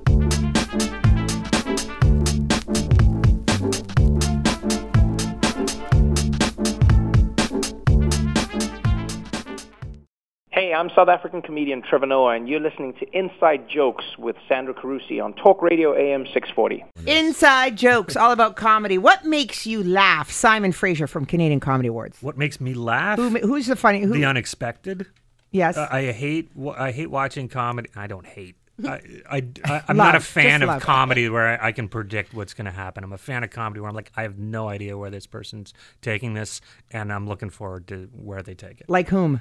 Hey, 10.59 10.75
I'm 10.75 10.91
South 10.91 11.07
African 11.07 11.41
comedian 11.41 11.83
Trevor 11.83 12.07
Noah, 12.07 12.35
and 12.35 12.49
you're 12.49 12.59
listening 12.59 12.93
to 12.95 13.07
Inside 13.17 13.69
Jokes 13.69 14.05
with 14.19 14.35
Sandra 14.49 14.75
Carusi 14.75 15.23
on 15.23 15.33
Talk 15.35 15.63
Radio 15.63 15.95
AM 15.95 16.27
640. 16.35 16.85
Inside 17.07 17.77
Jokes, 17.77 18.17
all 18.17 18.33
about 18.33 18.57
comedy. 18.57 18.99
What 18.99 19.25
makes 19.25 19.69
you 19.69 19.85
laugh? 19.85 20.33
Simon 20.33 20.73
Fraser 20.73 21.07
from 21.07 21.27
Canadian 21.27 21.61
Comedy 21.61 21.89
Awards. 21.89 22.21
What 22.23 22.37
makes 22.37 22.61
me 22.61 22.75
laugh? 22.75 23.21
Who, 23.21 23.29
who's 23.39 23.69
the 23.69 23.77
funny? 23.77 24.01
Who, 24.01 24.13
the 24.13 24.25
unexpected. 24.25 25.07
yes. 25.53 25.77
Uh, 25.77 25.87
I 25.93 26.11
hate 26.11 26.51
I 26.77 26.91
hate 26.91 27.09
watching 27.09 27.47
comedy. 27.47 27.91
I 27.95 28.09
don't 28.09 28.27
hate. 28.27 28.57
I, 28.85 29.01
I, 29.31 29.45
I, 29.65 29.83
am 29.89 29.97
not 29.97 30.17
a 30.17 30.21
fan 30.21 30.63
of 30.63 30.71
love. 30.71 30.83
comedy 30.83 31.29
where 31.29 31.63
I, 31.63 31.69
I 31.69 31.71
can 31.73 31.89
predict 31.89 32.35
what's 32.35 32.55
going 32.55 32.65
to 32.65 32.73
happen. 32.73 33.05
I'm 33.05 33.13
a 33.13 33.19
fan 33.19 33.45
of 33.45 33.51
comedy 33.51 33.79
where 33.79 33.91
I'm 33.91 33.95
like, 33.95 34.11
I 34.17 34.23
have 34.23 34.41
no 34.41 34.69
idea 34.69 34.99
where 34.99 35.11
this 35.11 35.29
person's 35.29 35.73
taking 36.03 36.35
this, 36.35 36.61
and 36.91 37.13
I'm 37.13 37.29
looking 37.29 37.51
forward 37.51 37.87
to 37.89 38.09
where 38.13 38.43
they 38.43 38.57
take 38.57 38.81
it. 38.81 38.91
like 38.91 39.09
whom? 39.09 39.41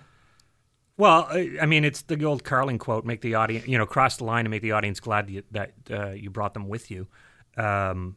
Well, 0.97 1.27
I, 1.29 1.51
I 1.61 1.65
mean, 1.67 1.85
it's 1.85 2.01
the 2.01 2.23
old 2.25 2.43
Carlin 2.43 2.77
quote: 2.79 3.05
"Make 3.05 3.21
the 3.21 3.35
audience, 3.35 3.67
you 3.67 3.77
know, 3.77 3.85
cross 3.85 4.17
the 4.17 4.23
line 4.23 4.45
and 4.45 4.51
make 4.51 4.61
the 4.63 4.71
audience 4.71 4.99
glad 4.99 5.29
you, 5.29 5.43
that 5.51 5.73
uh, 5.91 6.09
you 6.09 6.29
brought 6.29 6.53
them 6.53 6.67
with 6.67 6.89
you." 6.91 7.07
Um, 7.55 8.15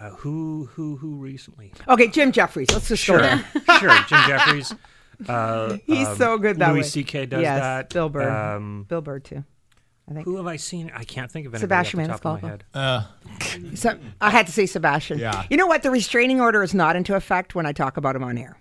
Uh, 0.00 0.10
who 0.10 0.66
who 0.72 0.96
who 0.96 1.16
recently? 1.16 1.72
Okay, 1.88 2.08
Jim 2.08 2.32
Jeffries. 2.32 2.70
Let's 2.72 2.88
just 2.88 3.02
Sure, 3.02 3.18
go 3.18 3.22
there. 3.22 3.44
sure. 3.80 3.94
Jim 4.08 4.20
Jeffries. 4.26 4.74
Uh, 5.28 5.76
He's 5.84 6.08
um, 6.08 6.16
so 6.16 6.38
good 6.38 6.58
that 6.60 6.70
Louis 6.72 6.78
way. 6.80 6.82
C.K. 6.88 7.26
does 7.26 7.42
yes, 7.42 7.60
that. 7.60 7.90
Bill 7.90 8.08
Burr. 8.08 8.26
Um, 8.56 8.86
Bill 8.88 9.02
Burr 9.02 9.18
too. 9.18 9.44
I 10.08 10.14
think. 10.14 10.24
who 10.24 10.36
have 10.38 10.46
I 10.46 10.56
seen? 10.56 10.90
I 10.96 11.04
can't 11.04 11.30
think 11.30 11.46
of 11.46 11.52
anybody 11.52 11.60
Sebastian 11.60 12.00
off 12.00 12.06
the 12.06 12.12
top 12.22 12.36
of 12.36 12.42
my 12.42 12.48
head. 12.48 12.64
Uh, 12.72 13.04
So, 13.74 13.98
I 14.18 14.30
had 14.30 14.46
to 14.46 14.52
say 14.52 14.64
Sebastian. 14.64 15.18
Yeah. 15.18 15.44
You 15.50 15.58
know 15.58 15.66
what? 15.66 15.82
The 15.82 15.90
restraining 15.90 16.40
order 16.40 16.62
is 16.62 16.72
not 16.72 16.96
into 16.96 17.14
effect 17.16 17.54
when 17.54 17.66
I 17.66 17.72
talk 17.72 17.98
about 17.98 18.16
him 18.16 18.24
on 18.24 18.38
air. 18.38 18.56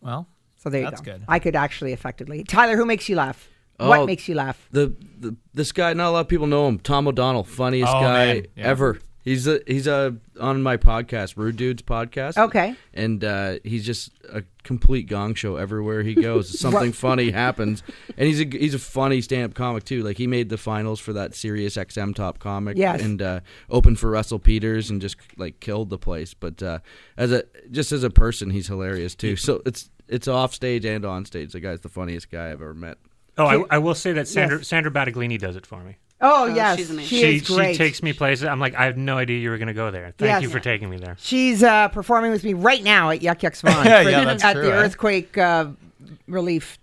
well, 0.00 0.28
So 0.66 0.70
there 0.70 0.80
you 0.80 0.90
That's 0.90 1.00
go. 1.00 1.12
good. 1.12 1.22
I 1.28 1.38
could 1.38 1.54
actually 1.54 1.92
effectively. 1.92 2.42
Tyler, 2.42 2.76
who 2.76 2.84
makes 2.84 3.08
you 3.08 3.14
laugh? 3.14 3.48
Oh, 3.78 3.88
what 3.88 4.06
makes 4.06 4.26
you 4.28 4.34
laugh? 4.34 4.66
The, 4.72 4.92
the 5.20 5.36
this 5.54 5.70
guy, 5.70 5.92
not 5.92 6.08
a 6.08 6.10
lot 6.10 6.20
of 6.22 6.28
people 6.28 6.48
know 6.48 6.66
him. 6.66 6.80
Tom 6.80 7.06
O'Donnell, 7.06 7.44
funniest 7.44 7.92
Oh, 7.94 8.00
guy 8.00 8.26
man, 8.34 8.46
yeah. 8.56 8.64
ever. 8.64 8.98
He's 9.22 9.46
a, 9.46 9.60
he's 9.66 9.86
a, 9.86 10.16
on 10.40 10.62
my 10.62 10.76
podcast, 10.76 11.36
Rude 11.36 11.56
Dudes 11.56 11.82
podcast. 11.82 12.36
Okay. 12.36 12.74
and 12.94 13.22
uh, 13.22 13.56
he's 13.64 13.84
just 13.86 14.10
a 14.32 14.42
complete 14.64 15.08
gong 15.08 15.34
show 15.34 15.54
everywhere 15.56 16.02
he 16.02 16.14
goes. 16.14 16.58
Something 16.60 16.90
funny 16.92 17.30
happens, 17.30 17.82
and 18.16 18.26
he's 18.26 18.40
a 18.40 18.44
he's 18.44 18.74
a 18.74 18.78
funny 18.80 19.20
stand 19.20 19.44
up 19.44 19.54
comic 19.54 19.84
too. 19.84 20.02
Like 20.02 20.16
he 20.16 20.26
made 20.26 20.48
the 20.48 20.58
finals 20.58 20.98
for 20.98 21.12
that 21.12 21.34
Sirius 21.36 21.76
XM 21.76 22.12
Top 22.14 22.40
Comic, 22.40 22.76
Yes. 22.76 23.02
and 23.02 23.22
uh, 23.22 23.40
opened 23.70 24.00
for 24.00 24.10
Russell 24.10 24.40
Peters 24.40 24.90
and 24.90 25.00
just 25.00 25.16
like 25.36 25.60
killed 25.60 25.90
the 25.90 25.98
place. 25.98 26.34
But 26.34 26.60
uh, 26.62 26.78
as 27.16 27.30
a 27.30 27.44
just 27.70 27.92
as 27.92 28.02
a 28.02 28.10
person, 28.10 28.50
he's 28.50 28.66
hilarious 28.68 29.14
too. 29.14 29.36
So 29.36 29.60
it's 29.66 29.90
it's 30.08 30.28
off 30.28 30.54
stage 30.54 30.84
and 30.84 31.04
on 31.04 31.24
stage. 31.24 31.52
The 31.52 31.60
guy's 31.60 31.80
the 31.80 31.88
funniest 31.88 32.30
guy 32.30 32.46
I've 32.48 32.60
ever 32.62 32.74
met. 32.74 32.98
Oh, 33.38 33.44
I, 33.46 33.76
I 33.76 33.78
will 33.78 33.94
say 33.94 34.12
that 34.12 34.26
Sandra 34.28 34.58
Yes. 34.58 34.68
Sandra 34.68 34.90
Battaglini 34.90 35.38
does 35.38 35.56
it 35.56 35.66
for 35.66 35.82
me. 35.82 35.96
Oh, 36.18 36.46
yes, 36.46 36.78
she's 36.78 36.90
amazing. 36.90 37.08
she, 37.08 37.20
She 37.20 37.36
is 37.36 37.46
great. 37.46 37.72
she 37.74 37.78
takes 37.78 38.02
me 38.02 38.14
places. 38.14 38.46
I'm 38.46 38.58
like, 38.58 38.74
I 38.74 38.86
have 38.86 38.96
no 38.96 39.18
idea 39.18 39.38
you 39.38 39.50
were 39.50 39.58
going 39.58 39.68
to 39.68 39.74
go 39.74 39.90
there. 39.90 40.14
Thank 40.16 40.28
Yes. 40.30 40.42
you 40.42 40.48
for 40.48 40.60
taking 40.60 40.88
me 40.88 40.96
there. 40.96 41.14
She's 41.20 41.62
uh, 41.62 41.88
performing 41.88 42.30
with 42.30 42.42
me 42.42 42.54
right 42.54 42.82
now 42.82 43.10
at 43.10 43.20
Yuk 43.20 43.42
Yuk's 43.42 43.60
Vaughan 43.60 43.84
Yeah, 43.84 44.00
yeah, 44.00 44.24
that's 44.24 44.42
at 44.42 44.54
true, 44.54 44.62
the 44.64 44.72
eh? 44.72 44.76
earthquake 44.76 45.36
uh, 45.36 45.66
relief 46.26 46.78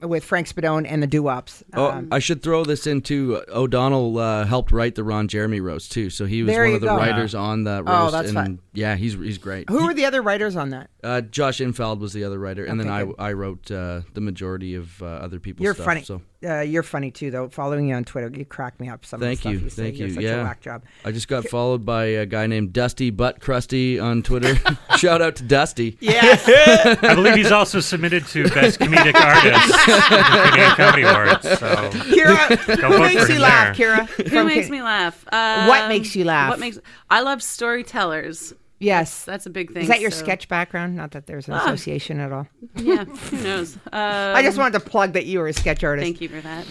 with 0.00 0.22
Frank 0.24 0.48
Spadone 0.48 0.86
and 0.88 1.02
the 1.02 1.06
Doo 1.08 1.22
Wops. 1.24 1.64
Oh, 1.74 1.90
Um, 1.90 2.08
I 2.12 2.20
should 2.20 2.42
throw 2.42 2.64
this 2.64 2.86
into 2.86 3.42
O'Donnell 3.48 4.16
uh, 4.18 4.44
helped 4.44 4.70
write 4.70 4.94
the 4.94 5.02
Ron 5.02 5.26
Jeremy 5.28 5.60
roast 5.60 5.90
too, 5.90 6.08
so 6.10 6.24
he 6.24 6.42
was 6.44 6.54
one 6.56 6.74
of 6.74 6.80
the 6.80 6.86
go. 6.86 6.96
writers 6.96 7.34
on 7.34 7.64
that 7.64 7.82
Oh, 7.86 8.10
that's 8.10 8.28
and 8.28 8.34
fun. 8.36 8.58
yeah, 8.72 8.94
he's 8.94 9.14
he's 9.14 9.38
great. 9.38 9.68
who 9.68 9.86
were 9.86 9.94
the 9.94 10.04
other 10.04 10.22
writers 10.22 10.54
on 10.54 10.70
that? 10.70 10.90
Uh, 11.02 11.20
Josh 11.20 11.58
Infeld 11.58 11.98
was 11.98 12.12
the 12.12 12.22
other 12.24 12.38
writer, 12.38 12.64
and 12.64 12.80
Okay, 12.80 12.88
then 12.88 13.06
good. 13.08 13.14
I 13.18 13.28
I 13.30 13.32
wrote 13.32 13.70
uh, 13.70 14.02
the 14.14 14.20
majority 14.20 14.74
of 14.76 15.02
uh, 15.02 15.06
other 15.06 15.40
people's 15.40 15.64
You're 15.64 15.74
stuff. 15.74 15.86
funny. 15.86 16.02
So 16.04 16.22
Uh, 16.46 16.60
you're 16.60 16.84
funny 16.84 17.10
too, 17.10 17.32
though. 17.32 17.48
Following 17.48 17.88
you 17.88 17.96
on 17.96 18.04
Twitter, 18.04 18.30
you 18.32 18.44
crack 18.44 18.78
me 18.78 18.88
up. 18.88 19.04
Some 19.04 19.18
thank 19.18 19.40
of 19.40 19.42
the 19.44 19.50
you, 19.50 19.56
stuff 19.56 19.64
you, 19.64 19.70
say. 19.70 19.82
thank 19.82 19.98
You're. 19.98 20.10
Such 20.10 20.22
yeah, 20.22 20.40
a 20.40 20.44
whack 20.44 20.60
job. 20.60 20.84
I 21.04 21.10
just 21.10 21.26
got 21.26 21.46
followed 21.48 21.84
by 21.84 22.04
a 22.04 22.26
guy 22.26 22.46
named 22.46 22.72
Dusty 22.72 23.10
Butt 23.10 23.40
Crusty 23.40 23.98
on 23.98 24.22
Twitter. 24.22 24.54
Shout 24.96 25.20
out 25.20 25.34
to 25.36 25.42
Dusty. 25.42 25.96
Yes. 26.00 26.44
I 27.02 27.14
believe 27.16 27.34
he's 27.34 27.50
also 27.50 27.80
submitted 27.80 28.24
to 28.28 28.48
Best 28.50 28.78
Comedic 28.78 29.14
Artist 29.16 29.88
at 29.88 30.70
the 30.70 30.74
Comedy 30.76 31.02
Awards. 31.02 31.42
So 31.42 31.90
Kyra, 32.06 32.76
Go 32.80 32.92
who 32.92 32.98
makes 33.00 33.28
you 33.28 33.38
laugh, 33.40 33.76
there. 33.76 33.96
Kyra? 34.06 34.28
Who 34.28 34.44
makes 34.44 34.66
Ca- 34.68 34.72
me 34.72 34.82
laugh? 34.82 35.24
Um, 35.32 35.66
What 35.66 35.88
makes 35.88 36.14
you 36.14 36.24
laugh? 36.24 36.50
What 36.50 36.60
makes 36.60 36.78
I 37.10 37.20
love 37.22 37.42
storytellers. 37.42 38.54
Yes. 38.80 39.24
That's 39.24 39.44
a 39.46 39.50
big 39.50 39.72
thing. 39.72 39.82
Is 39.82 39.88
that 39.88 40.00
your 40.00 40.10
so- 40.10 40.22
sketch 40.24 40.48
background? 40.48 40.94
Not 40.96 41.10
that 41.12 41.26
there's 41.26 41.48
an 41.48 41.54
Ah. 41.54 41.64
association 41.64 42.20
at 42.20 42.32
all. 42.32 42.46
Yeah, 42.76 43.04
who 43.04 43.36
knows? 43.42 43.76
Um, 43.92 44.36
I 44.36 44.42
just 44.42 44.56
wanted 44.58 44.78
to 44.78 44.84
plug 44.88 45.14
that 45.14 45.26
you 45.26 45.38
were 45.40 45.48
a 45.48 45.52
sketch 45.52 45.82
artist. 45.82 46.04
Thank 46.04 46.20
you 46.20 46.28
for 46.28 46.40
that. 46.40 46.66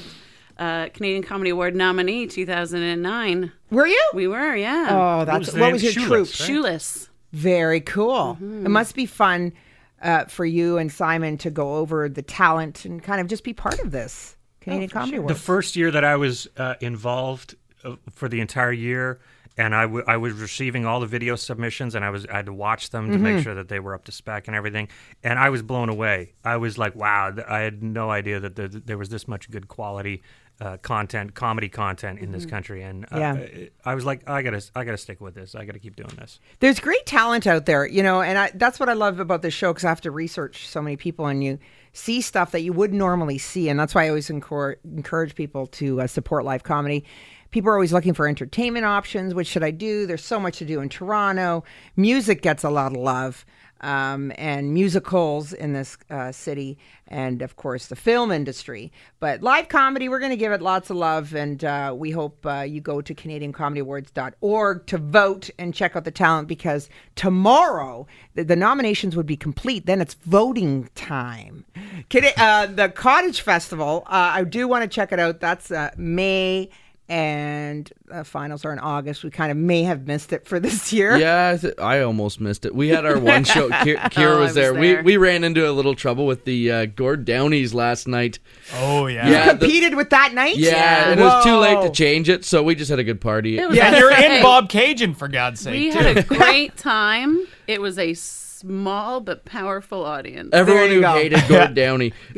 Uh, 0.57 0.89
Canadian 0.89 1.21
Comedy 1.23 1.49
Award 1.51 1.75
nominee 1.75 2.25
2009. 2.27 3.51
Were 3.71 3.87
you? 3.87 4.01
We 4.13 4.27
were, 4.27 4.55
yeah. 4.55 4.87
Oh, 4.89 5.17
What 5.19 5.25
that's 5.25 5.51
was 5.51 5.59
what 5.61 5.71
was 5.73 5.83
your 5.83 5.91
Shoeless, 5.91 6.07
troupe? 6.07 6.39
right? 6.39 6.47
Shoeless. 6.47 7.09
Very 7.33 7.81
cool. 7.81 8.35
Mm-hmm. 8.35 8.65
It 8.65 8.69
must 8.69 8.95
be 8.95 9.05
fun 9.05 9.53
uh, 10.01 10.25
for 10.25 10.45
you 10.45 10.77
and 10.77 10.91
Simon 10.91 11.37
to 11.39 11.49
go 11.51 11.75
over 11.75 12.07
the 12.09 12.21
talent 12.21 12.85
and 12.85 13.03
kind 13.03 13.19
of 13.21 13.27
just 13.27 13.43
be 13.43 13.53
part 13.53 13.79
of 13.79 13.91
this 13.91 14.35
Canadian 14.61 14.89
Comedy 14.89 15.17
Award. 15.17 15.29
the 15.29 15.39
first 15.39 15.75
year 15.75 15.91
that 15.91 16.03
I 16.03 16.15
was 16.15 16.47
uh, 16.57 16.75
involved 16.81 17.55
uh, 17.83 17.95
for 18.11 18.29
the 18.29 18.39
entire 18.39 18.71
year, 18.71 19.19
and 19.57 19.73
I, 19.75 19.81
w- 19.83 20.03
I 20.07 20.17
was 20.17 20.33
receiving 20.33 20.85
all 20.85 20.99
the 20.99 21.07
video 21.07 21.35
submissions, 21.35 21.95
and 21.95 22.05
I 22.05 22.09
was 22.09 22.25
I 22.27 22.37
had 22.37 22.45
to 22.45 22.53
watch 22.53 22.89
them 22.91 23.07
to 23.09 23.13
Mm-hmm. 23.15 23.23
make 23.23 23.43
sure 23.43 23.55
that 23.55 23.67
they 23.69 23.79
were 23.79 23.93
up 23.95 24.05
to 24.05 24.11
spec 24.11 24.47
and 24.47 24.55
everything, 24.55 24.87
and 25.23 25.37
I 25.39 25.49
was 25.49 25.61
blown 25.63 25.89
away. 25.89 26.33
I 26.43 26.57
was 26.57 26.77
like, 26.77 26.95
wow, 26.95 27.33
I 27.47 27.59
had 27.59 27.81
no 27.83 28.09
idea 28.11 28.39
that 28.39 28.55
there, 28.55 28.67
there 28.67 28.97
was 28.97 29.09
this 29.09 29.27
much 29.27 29.49
good 29.51 29.67
quality. 29.67 30.21
Uh, 30.59 30.75
content, 30.77 31.35
comedy 31.35 31.69
content 31.69 32.17
in 32.17 32.31
this 32.31 32.43
country, 32.47 32.81
and 32.81 33.05
uh, 33.11 33.17
Yeah. 33.19 33.47
I 33.85 33.93
was 33.93 34.05
like, 34.05 34.27
I 34.27 34.41
gotta, 34.41 34.59
I 34.73 34.85
gotta 34.85 34.97
stick 34.97 35.21
with 35.21 35.35
this. 35.35 35.53
I 35.53 35.65
gotta 35.65 35.77
keep 35.77 35.95
doing 35.95 36.09
this. 36.17 36.39
There's 36.61 36.79
great 36.79 37.05
talent 37.05 37.45
out 37.45 37.67
there, 37.67 37.85
you 37.85 38.01
know, 38.01 38.23
and 38.23 38.39
I, 38.39 38.49
that's 38.55 38.79
what 38.79 38.89
I 38.89 38.93
love 38.93 39.19
about 39.19 39.43
this 39.43 39.53
show 39.53 39.71
because 39.71 39.85
I 39.85 39.89
have 39.89 40.01
to 40.01 40.09
research 40.09 40.67
so 40.67 40.81
many 40.81 40.97
people 40.97 41.27
and 41.27 41.43
you 41.43 41.59
see 41.93 42.21
stuff 42.21 42.49
that 42.53 42.61
you 42.61 42.73
wouldn't 42.73 42.97
normally 42.97 43.37
see. 43.37 43.69
And 43.69 43.79
that's 43.79 43.93
why 43.93 44.05
I 44.05 44.09
always 44.09 44.31
encourage, 44.31 44.79
encourage 44.83 45.35
people 45.35 45.67
to 45.67 46.01
uh, 46.01 46.07
support 46.07 46.43
live 46.43 46.63
comedy. 46.63 47.05
People 47.51 47.69
are 47.69 47.73
always 47.75 47.93
looking 47.93 48.13
for 48.13 48.27
entertainment 48.27 48.85
options. 48.85 49.33
What 49.33 49.47
should 49.47 49.63
I 49.63 49.71
do? 49.71 50.05
There's 50.05 50.23
so 50.23 50.39
much 50.39 50.57
to 50.59 50.65
do 50.65 50.81
in 50.81 50.89
Toronto. 50.89 51.63
Music 51.95 52.41
gets 52.41 52.63
a 52.63 52.69
lot 52.69 52.91
of 52.91 52.97
love. 52.97 53.45
Um, 53.79 54.31
and 54.39 54.73
musicals 54.73 55.53
in 55.53 55.73
this 55.73 55.99
uh, 56.09 56.31
city, 56.31 56.79
and 57.07 57.43
of 57.43 57.57
course 57.57 57.85
the 57.85 57.95
film 57.95 58.31
industry. 58.31 58.91
But 59.19 59.43
live 59.43 59.67
comedy, 59.69 60.09
we're 60.09 60.17
going 60.17 60.31
to 60.31 60.35
give 60.35 60.51
it 60.51 60.63
lots 60.63 60.89
of 60.89 60.97
love, 60.97 61.35
and 61.35 61.63
uh, 61.63 61.93
we 61.95 62.09
hope 62.09 62.43
uh, 62.43 62.61
you 62.61 62.81
go 62.81 63.01
to 63.01 63.13
CanadianComedyAwards.org 63.13 64.87
to 64.87 64.97
vote 64.97 65.51
and 65.59 65.75
check 65.75 65.95
out 65.95 66.05
the 66.05 66.11
talent 66.11 66.47
because 66.47 66.89
tomorrow 67.13 68.07
the, 68.33 68.43
the 68.43 68.55
nominations 68.55 69.15
would 69.15 69.27
be 69.27 69.37
complete. 69.37 69.85
Then 69.85 70.01
it's 70.01 70.15
voting 70.15 70.89
time. 70.95 71.63
Cana- 72.09 72.33
uh, 72.35 72.65
the 72.65 72.89
Cottage 72.89 73.41
Festival, 73.41 74.05
uh, 74.07 74.31
I 74.33 74.43
do 74.43 74.67
want 74.67 74.81
to 74.81 74.87
check 74.87 75.11
it 75.11 75.19
out. 75.19 75.39
That's 75.39 75.69
uh, 75.69 75.91
May. 75.97 76.71
And 77.09 77.89
uh, 78.11 78.23
finals 78.25 78.65
are 78.65 78.73
in 78.73 78.79
August. 78.79 79.23
We 79.23 79.29
kind 79.29 79.49
of 79.49 79.57
may 79.57 79.83
have 79.83 80.07
missed 80.07 80.33
it 80.33 80.45
for 80.45 80.59
this 80.59 80.91
year. 80.91 81.15
Yeah, 81.17 81.53
I, 81.53 81.57
th- 81.57 81.73
I 81.79 82.01
almost 82.01 82.41
missed 82.41 82.65
it. 82.65 82.75
We 82.75 82.89
had 82.89 83.05
our 83.05 83.17
one 83.17 83.45
show. 83.45 83.69
Ki- 83.83 83.95
Kyra 83.95 84.25
Oh, 84.27 84.35
I 84.35 84.39
was, 84.39 84.47
was 84.49 84.55
there. 84.55 84.73
there. 84.73 84.81
We 84.81 85.01
we 85.03 85.17
ran 85.17 85.45
into 85.45 85.69
a 85.69 85.71
little 85.71 85.95
trouble 85.95 86.25
with 86.25 86.43
the 86.43 86.69
uh, 86.71 86.85
Gord 86.87 87.23
Downies 87.23 87.73
last 87.73 88.09
night. 88.09 88.39
oh 88.75 89.07
yeah. 89.07 89.29
Yeah, 89.29 89.53
the- 89.53 89.59
Competed 89.59 89.95
with 89.95 90.09
that 90.09 90.33
night? 90.33 90.57
yeah, 90.57 91.11
and 91.11 91.19
it 91.19 91.23
was 91.23 91.45
too 91.45 91.55
late 91.57 91.81
to 91.87 91.91
change 91.91 92.27
it, 92.27 92.43
so 92.43 92.61
we 92.61 92.75
just 92.75 92.89
had 92.89 92.99
a 92.99 93.05
good 93.05 93.21
party. 93.21 93.51
Yeah, 93.51 93.97
you're 93.97 94.11
in 94.11 94.43
Bobcaygeon 94.43 95.15
for 95.15 95.29
God's 95.29 95.61
sake. 95.61 95.73
We 95.73 95.91
too. 95.91 95.99
had 95.99 96.17
a 96.17 96.23
great 96.23 96.75
time. 96.75 97.39
It 97.67 97.79
was 97.79 97.97
a 97.97 98.13
small 98.59 99.19
but 99.21 99.45
powerful 99.45 100.05
audience. 100.05 100.49
Everyone 100.53 100.89
who 100.89 101.01
go. 101.01 101.13
hated 101.13 101.43
Gord 101.47 101.73
Downey, 101.75 102.13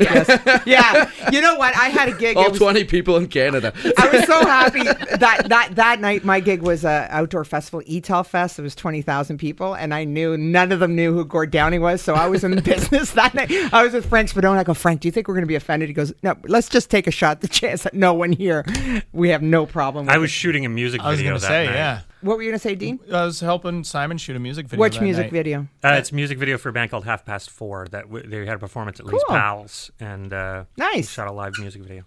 yeah. 0.65 1.09
You 1.31 1.41
know 1.41 1.55
what? 1.55 1.75
I 1.75 1.89
had 1.89 2.09
a 2.09 2.13
gig. 2.17 2.37
all 2.37 2.49
was- 2.49 2.57
twenty 2.59 2.83
people 2.83 3.17
in 3.17 3.27
Canada. 3.27 3.73
I 3.97 4.09
was 4.09 4.25
so 4.25 4.39
happy 4.45 4.83
that 4.83 5.45
that 5.49 5.75
that 5.75 5.99
night 6.01 6.23
my 6.23 6.39
gig 6.39 6.61
was 6.61 6.83
a 6.83 7.07
outdoor 7.09 7.45
festival, 7.45 7.81
ETEL 7.87 8.25
Fest. 8.25 8.59
It 8.59 8.61
was 8.61 8.75
twenty 8.75 9.01
thousand 9.01 9.37
people, 9.37 9.73
and 9.75 9.93
I 9.93 10.03
knew 10.03 10.37
none 10.37 10.71
of 10.71 10.79
them 10.79 10.95
knew 10.95 11.13
who 11.13 11.25
Gord 11.25 11.51
Downey 11.51 11.79
was. 11.79 12.01
So 12.01 12.13
I 12.13 12.27
was 12.27 12.43
in 12.43 12.51
the 12.51 12.61
business 12.61 13.11
that 13.11 13.33
night. 13.33 13.51
I 13.73 13.83
was 13.83 13.93
with 13.93 14.07
Frank 14.07 14.29
Spadone. 14.31 14.57
I 14.57 14.63
go, 14.63 14.73
Frank, 14.73 15.01
do 15.01 15.07
you 15.07 15.11
think 15.11 15.27
we're 15.27 15.35
going 15.35 15.43
to 15.43 15.47
be 15.47 15.55
offended? 15.55 15.89
He 15.89 15.93
goes, 15.93 16.13
No, 16.23 16.35
let's 16.43 16.69
just 16.69 16.89
take 16.89 17.07
a 17.07 17.11
shot. 17.11 17.29
at 17.37 17.41
The 17.41 17.47
chance 17.47 17.83
that 17.83 17.93
no 17.93 18.13
one 18.13 18.31
here, 18.31 18.65
we 19.13 19.29
have 19.29 19.41
no 19.41 19.65
problem. 19.65 20.05
With 20.05 20.13
I 20.13 20.17
it." 20.17 20.19
was 20.19 20.31
shooting 20.31 20.65
a 20.65 20.69
music 20.69 21.01
I 21.01 21.09
was 21.09 21.19
video 21.19 21.33
gonna 21.33 21.39
say, 21.41 21.65
night. 21.67 21.73
yeah. 21.75 22.01
What 22.21 22.37
were 22.37 22.43
you 22.43 22.49
going 22.49 22.59
to 22.59 22.63
say, 22.63 22.75
Dean? 22.75 22.99
I 23.13 23.23
was 23.25 23.39
helping 23.39 23.83
Simon 23.83 24.17
shoot 24.17 24.35
a 24.35 24.39
music 24.39 24.67
video. 24.67 24.81
Which 24.81 24.95
that 24.95 25.03
music 25.03 25.25
night. 25.25 25.31
video? 25.31 25.67
Uh, 25.83 25.95
it's 25.97 26.11
a 26.11 26.15
music 26.15 26.37
video 26.37 26.57
for 26.57 26.69
a 26.69 26.73
band 26.73 26.91
called 26.91 27.05
Half 27.05 27.25
Past 27.25 27.49
Four 27.49 27.87
that 27.91 28.03
w- 28.07 28.27
they 28.27 28.45
had 28.45 28.55
a 28.55 28.59
performance 28.59 28.99
at 28.99 29.05
Lee's 29.05 29.21
Cool. 29.27 29.35
Pals 29.37 29.89
and 29.99 30.33
uh, 30.33 30.65
Nice. 30.77 31.09
shot 31.09 31.27
a 31.27 31.31
live 31.31 31.53
music 31.59 31.81
video. 31.81 32.03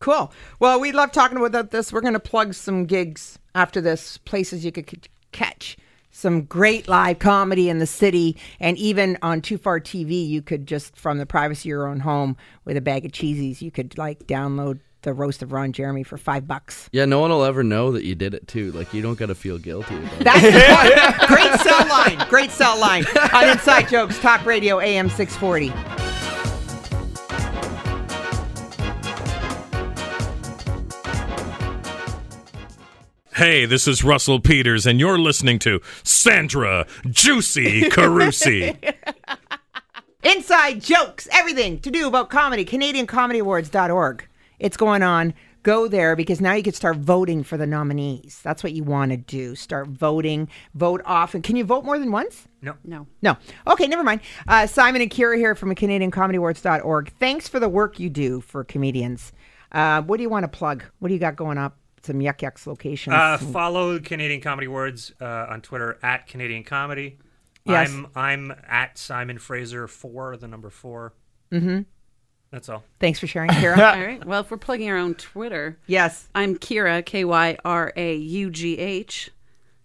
Cool. 0.00 0.32
Well, 0.58 0.80
we 0.80 0.90
love 0.90 1.12
talking 1.12 1.38
about 1.38 1.70
this. 1.70 1.92
We're 1.92 2.00
going 2.00 2.14
to 2.14 2.18
plug 2.20 2.54
some 2.54 2.86
gigs 2.86 3.38
after 3.54 3.80
this, 3.80 4.18
places 4.18 4.64
you 4.64 4.72
could 4.72 4.90
c- 4.90 5.00
catch 5.30 5.76
some 6.10 6.42
great 6.42 6.88
live 6.88 7.20
comedy 7.20 7.68
in 7.68 7.78
the 7.78 7.86
city. 7.86 8.36
And 8.58 8.76
even 8.78 9.16
on 9.22 9.40
Too 9.40 9.58
Far 9.58 9.78
TV, 9.78 10.28
you 10.28 10.42
could 10.42 10.66
just, 10.66 10.96
from 10.96 11.18
the 11.18 11.26
privacy 11.26 11.68
of 11.68 11.70
your 11.70 11.86
own 11.86 12.00
home 12.00 12.36
with 12.64 12.76
a 12.76 12.80
bag 12.80 13.04
of 13.06 13.12
cheesies, 13.12 13.62
you 13.62 13.70
could 13.70 13.96
like 13.96 14.26
download 14.26 14.80
the 15.02 15.12
roast 15.12 15.42
of 15.42 15.52
Ron 15.52 15.72
Jeremy 15.72 16.02
for 16.02 16.16
five 16.16 16.46
bucks. 16.46 16.88
Yeah, 16.92 17.04
no 17.04 17.20
one 17.20 17.30
will 17.30 17.44
ever 17.44 17.62
know 17.62 17.92
that 17.92 18.04
you 18.04 18.14
did 18.14 18.34
it 18.34 18.48
too. 18.48 18.72
Like 18.72 18.92
you 18.94 19.02
don't 19.02 19.18
got 19.18 19.26
to 19.26 19.34
feel 19.34 19.58
guilty 19.58 19.96
about 19.96 20.12
it. 20.18 20.24
That's. 20.24 21.26
Great 21.32 21.60
sell 21.60 21.88
line. 21.88 22.28
Great 22.28 22.50
sell 22.50 22.78
line 22.78 23.04
on 23.32 23.48
Inside 23.48 23.88
Jokes, 23.88 24.18
Talk 24.20 24.44
Radio, 24.46 24.80
AM 24.80 25.08
640. 25.08 25.72
Hey, 33.34 33.64
this 33.64 33.88
is 33.88 34.04
Russell 34.04 34.40
Peters, 34.40 34.86
and 34.86 35.00
you're 35.00 35.18
listening 35.18 35.58
to 35.60 35.80
Sandra 36.04 36.86
Juicy 37.08 37.82
Carusi. 37.84 38.76
Inside 40.22 40.82
jokes, 40.82 41.26
everything 41.32 41.80
to 41.80 41.90
do 41.90 42.06
about 42.06 42.30
comedy, 42.30 42.64
CanadianComedyAwards.org. 42.64 44.28
It's 44.62 44.76
going 44.76 45.02
on. 45.02 45.34
go 45.64 45.86
there 45.86 46.16
because 46.16 46.40
now 46.40 46.54
you 46.54 46.62
can 46.62 46.72
start 46.72 46.96
voting 46.96 47.44
for 47.44 47.56
the 47.56 47.66
nominees. 47.68 48.40
That's 48.42 48.64
what 48.64 48.72
you 48.72 48.82
want 48.82 49.12
to 49.12 49.16
do. 49.16 49.54
Start 49.54 49.86
voting, 49.86 50.48
vote 50.74 51.00
often. 51.04 51.40
Can 51.40 51.54
you 51.54 51.62
vote 51.64 51.84
more 51.84 51.98
than 52.00 52.10
once? 52.10 52.48
No. 52.62 52.74
No. 52.84 53.06
No. 53.22 53.36
Okay, 53.68 53.86
never 53.86 54.02
mind. 54.02 54.22
Uh, 54.48 54.66
Simon 54.66 55.02
and 55.02 55.10
Kyra 55.10 55.36
here 55.36 55.54
from 55.54 55.72
CanadianComedyAwards.org. 55.74 57.12
Thanks 57.20 57.48
for 57.48 57.60
the 57.60 57.68
work 57.68 58.00
you 58.00 58.10
do 58.10 58.40
for 58.40 58.64
comedians. 58.64 59.32
Uh, 59.70 60.02
what 60.02 60.16
do 60.16 60.22
you 60.24 60.28
want 60.28 60.44
to 60.44 60.48
plug? 60.48 60.82
What 60.98 61.08
do 61.08 61.14
you 61.14 61.20
got 61.20 61.36
going 61.36 61.58
up? 61.58 61.76
Some 62.02 62.20
Yuk 62.20 62.42
Yuk's 62.42 62.66
locations. 62.66 63.14
Uh, 63.14 63.38
follow 63.38 64.00
Canadian 64.00 64.40
Comedy 64.40 64.66
Awards 64.66 65.12
uh, 65.20 65.46
on 65.48 65.60
Twitter 65.60 65.98
at 66.02 66.26
Canadian 66.26 66.64
Comedy. 66.64 67.18
Yes. 67.64 67.88
I'm 67.90 68.08
I'm 68.16 68.52
at 68.66 68.98
Simon 68.98 69.38
Fraser 69.38 69.86
four, 69.86 70.36
the 70.36 70.48
number 70.48 70.68
4 70.68 71.12
Mhm. 71.52 71.84
That's 72.52 72.68
all. 72.68 72.84
Thanks 73.00 73.18
for 73.18 73.26
sharing, 73.26 73.50
Kyra. 73.50 73.76
All 73.96 74.00
right. 74.06 74.24
Well, 74.26 74.42
if 74.42 74.50
we're 74.50 74.58
plugging 74.58 74.88
our 74.90 74.98
own 74.98 75.14
Twitter, 75.14 75.78
yes, 75.86 76.28
I'm 76.34 76.56
Kyra 76.56 77.04
K 77.04 77.24
Y 77.24 77.56
R 77.64 77.92
A 77.96 78.14
U 78.14 78.50
G 78.50 78.78
H. 78.78 79.30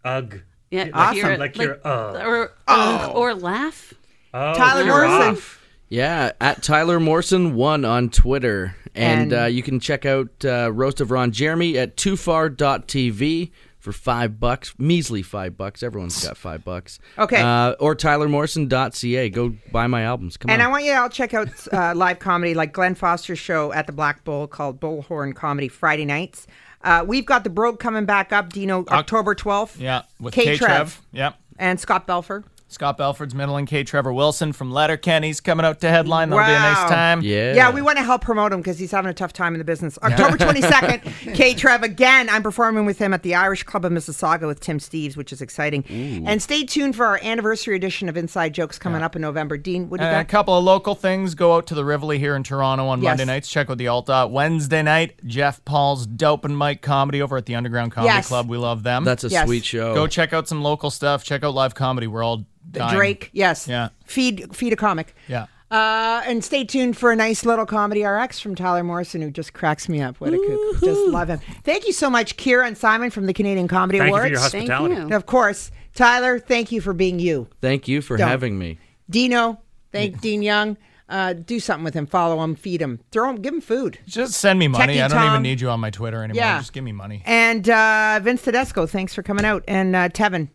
Ugh. 0.05 0.41
Yeah, 0.69 0.83
Like- 0.93 1.17
Kyra- 1.17 1.37
like 1.39 1.57
you're, 1.57 1.79
uh. 1.87 2.21
or 2.25 2.51
Oh. 2.67 3.13
or 3.15 3.33
laugh. 3.33 3.93
Oh, 4.33 4.53
Tyler 4.53 4.85
Morrison. 4.85 5.31
off. 5.35 5.65
Yeah, 5.89 6.33
at 6.41 6.61
Tyler 6.61 6.99
Morrison 6.99 7.55
one 7.55 7.85
on 7.85 8.09
Twitter, 8.09 8.75
and, 8.93 9.31
And- 9.31 9.33
uh, 9.33 9.45
you 9.45 9.63
can 9.63 9.79
check 9.79 10.05
out 10.05 10.27
uh, 10.43 10.69
Roast 10.73 10.99
of 10.99 11.09
Ron 11.11 11.31
Jeremy 11.31 11.77
at 11.77 11.95
toofar.tv 11.95 13.51
for 13.87 13.93
five 13.93 14.37
bucks, 14.37 14.73
measly 14.77 15.21
five 15.21 15.55
bucks. 15.55 15.81
Everyone's 15.81 16.21
got 16.25 16.35
five 16.35 16.65
bucks. 16.65 16.99
Okay. 17.17 17.41
uh, 17.41 17.71
or 17.79 17.95
TylerMorrison.ca. 17.95 19.29
Go 19.29 19.55
buy 19.71 19.87
my 19.87 20.03
albums. 20.03 20.35
Come 20.35 20.49
on. 20.49 20.55
and 20.55 20.61
on. 20.61 20.67
I 20.67 20.71
want 20.71 20.83
you 20.83 20.91
to 20.91 20.99
all 20.99 21.09
check 21.09 21.33
out 21.33 21.47
uh, 21.71 21.93
live 21.95 22.19
comedy 22.19 22.53
like 22.53 22.73
Glenn 22.73 22.95
Foster's 22.95 23.39
show 23.39 23.71
at 23.71 23.87
the 23.87 23.93
Black 23.93 24.25
Bull 24.25 24.45
called 24.45 24.81
Bullhorn 24.81 25.33
Comedy 25.33 25.69
Friday 25.69 26.03
nights. 26.03 26.47
Uh, 26.81 27.05
we've 27.07 27.25
got 27.25 27.45
the 27.45 27.49
Brogue 27.49 27.79
coming 27.79 28.03
back 28.05 28.33
up, 28.33 28.51
Dino, 28.51 28.83
October 28.89 29.33
12th. 29.33 29.79
Yeah, 29.79 30.01
with 30.19 30.33
K. 30.33 30.43
K. 30.43 30.57
Trev. 30.57 30.67
Trev. 30.69 31.01
Yep. 31.13 31.35
And 31.57 31.79
Scott 31.79 32.05
Belfer. 32.07 32.43
Scott 32.69 32.97
Belford's 32.97 33.33
middling 33.33 33.65
K. 33.65 33.85
Trevor 33.85 34.11
Wilson 34.11 34.51
from 34.51 34.71
Letterkenny's 34.71 35.39
coming 35.39 35.65
out 35.65 35.79
to 35.79 35.89
headline. 35.89 36.29
That'll 36.29 36.45
be 36.45 36.51
a 36.51 36.59
nice 36.59 36.77
Wow. 36.83 36.87
time. 36.89 37.21
Yeah, 37.21 37.71
we 37.71 37.81
want 37.81 37.97
to 37.97 38.03
help 38.03 38.21
promote 38.21 38.51
him 38.51 38.59
because 38.59 38.77
he's 38.77 38.91
having 38.91 39.09
a 39.09 39.13
tough 39.13 39.31
time 39.31 39.53
in 39.53 39.57
the 39.59 39.63
business. 39.63 39.97
October 40.03 40.37
22nd, 40.37 41.33
K. 41.33 41.53
Trev 41.53 41.83
again. 41.83 42.29
I'm 42.29 42.43
performing 42.43 42.85
with 42.85 42.97
him 42.99 43.13
at 43.13 43.23
the 43.23 43.35
Irish 43.35 43.63
Club 43.63 43.85
of 43.85 43.93
Mississauga 43.93 44.47
with 44.47 44.59
Tim 44.59 44.79
Steeves, 44.79 45.15
which 45.15 45.31
is 45.31 45.41
exciting. 45.41 45.85
And 46.27 46.41
stay 46.41 46.65
tuned 46.65 46.97
for 46.97 47.05
our 47.05 47.19
anniversary 47.23 47.75
edition 47.77 48.09
of 48.09 48.17
Inside 48.17 48.53
Jokes 48.53 48.77
coming 48.77 49.01
up 49.01 49.15
in 49.15 49.21
November. 49.21 49.55
Dean, 49.57 49.89
what 49.89 49.99
do 50.01 50.05
you 50.05 50.11
And 50.11 50.19
a 50.21 50.25
couple 50.29 50.57
of 50.57 50.63
local 50.65 50.93
things. 50.93 51.35
Go 51.35 51.55
out 51.55 51.67
to 51.67 51.75
the 51.75 51.85
Rivoli 51.85 52.19
here 52.19 52.35
in 52.35 52.43
Toronto 52.43 52.87
on 52.87 53.01
Yes. 53.01 53.11
Monday 53.11 53.25
nights. 53.25 53.47
Check 53.47 53.69
out 53.69 53.77
the 53.77 53.87
Alta. 53.87 54.27
Wednesday 54.29 54.81
night, 54.83 55.25
Jeff 55.25 55.63
Paul's 55.63 56.05
Dope 56.05 56.43
and 56.43 56.57
Mike 56.57 56.81
comedy 56.81 57.21
over 57.21 57.37
at 57.37 57.45
the 57.45 57.55
Underground 57.55 57.93
Comedy 57.93 58.13
Yes. 58.13 58.27
Club. 58.27 58.49
We 58.49 58.57
love 58.57 58.83
them. 58.83 59.05
That's 59.05 59.23
a 59.23 59.29
Yes. 59.29 59.45
sweet 59.45 59.63
show. 59.63 59.93
Go 59.95 60.05
check 60.05 60.33
out 60.33 60.49
some 60.49 60.61
local 60.61 60.89
stuff. 60.91 61.23
Check 61.23 61.43
out 61.45 61.53
live 61.53 61.73
comedy. 61.73 62.07
We're 62.07 62.23
all 62.23 62.45
dying. 62.71 62.95
Drake, 62.95 63.29
yes. 63.33 63.67
Yeah. 63.67 63.89
Feed, 64.05 64.55
feed 64.55 64.73
a 64.73 64.75
comic. 64.75 65.15
Yeah. 65.27 65.47
Uh, 65.69 66.21
and 66.25 66.43
stay 66.45 66.63
tuned 66.63 66.95
for 66.95 67.11
a 67.11 67.15
nice 67.15 67.43
little 67.45 67.65
comedy 67.65 68.03
RX 68.05 68.39
from 68.39 68.55
Tyler 68.55 68.83
Morrison, 68.83 69.21
who 69.21 69.29
just 69.29 69.53
cracks 69.53 69.89
me 69.89 70.01
up. 70.01 70.15
What 70.21 70.33
a 70.33 70.37
kook. 70.37 70.81
Just 70.81 71.01
love 71.09 71.27
him. 71.27 71.39
Thank 71.65 71.85
you 71.85 71.91
so 71.91 72.09
much, 72.09 72.37
Kyra 72.37 72.65
and 72.65 72.77
Simon 72.77 73.09
from 73.09 73.25
the 73.25 73.33
Canadian 73.33 73.67
Comedy 73.67 73.99
Thank 73.99 74.07
you 74.09 74.13
for 74.15 74.19
Awards. 74.19 74.31
your 74.31 74.39
hospitality. 74.39 74.95
Thank 74.95 75.03
And 75.05 75.13
of 75.13 75.25
course, 75.25 75.71
Tyler, 75.93 76.39
thank 76.39 76.71
you 76.71 76.79
for 76.79 76.93
being 76.93 77.19
you. 77.19 77.49
Thank 77.59 77.87
you 77.89 78.01
for 78.01 78.15
Don't. 78.15 78.29
having 78.29 78.57
me. 78.57 78.79
Dino, 79.09 79.59
thank 79.91 80.21
Dean 80.21 80.41
Young. 80.41 80.77
Uh, 81.09 81.33
do 81.33 81.59
something 81.59 81.85
with 81.85 81.93
him. 81.93 82.05
Follow 82.05 82.41
him. 82.43 82.53
Feed 82.55 82.81
him. 82.81 82.99
Throw 83.11 83.29
him. 83.29 83.37
Give 83.41 83.53
him 83.53 83.61
food. 83.61 83.97
Just 84.05 84.33
send 84.33 84.59
me 84.59 84.67
money. 84.67 84.95
Techie 84.95 85.03
I 85.05 85.07
don't 85.07 85.17
Tom. 85.17 85.29
even 85.31 85.41
need 85.41 85.61
you 85.61 85.69
on 85.69 85.79
my 85.79 85.89
Twitter 85.89 86.21
anymore. 86.23 86.43
Yeah. 86.43 86.59
Just 86.59 86.73
give 86.73 86.83
me 86.83 86.91
money. 86.91 87.23
And 87.25 87.69
uh, 87.69 88.19
Vince 88.21 88.41
Tedesco, 88.41 88.85
thanks 88.87 89.13
for 89.15 89.23
coming 89.23 89.45
out. 89.45 89.63
And 89.67 89.95
uh, 89.95 90.09
Tevin. 90.09 90.49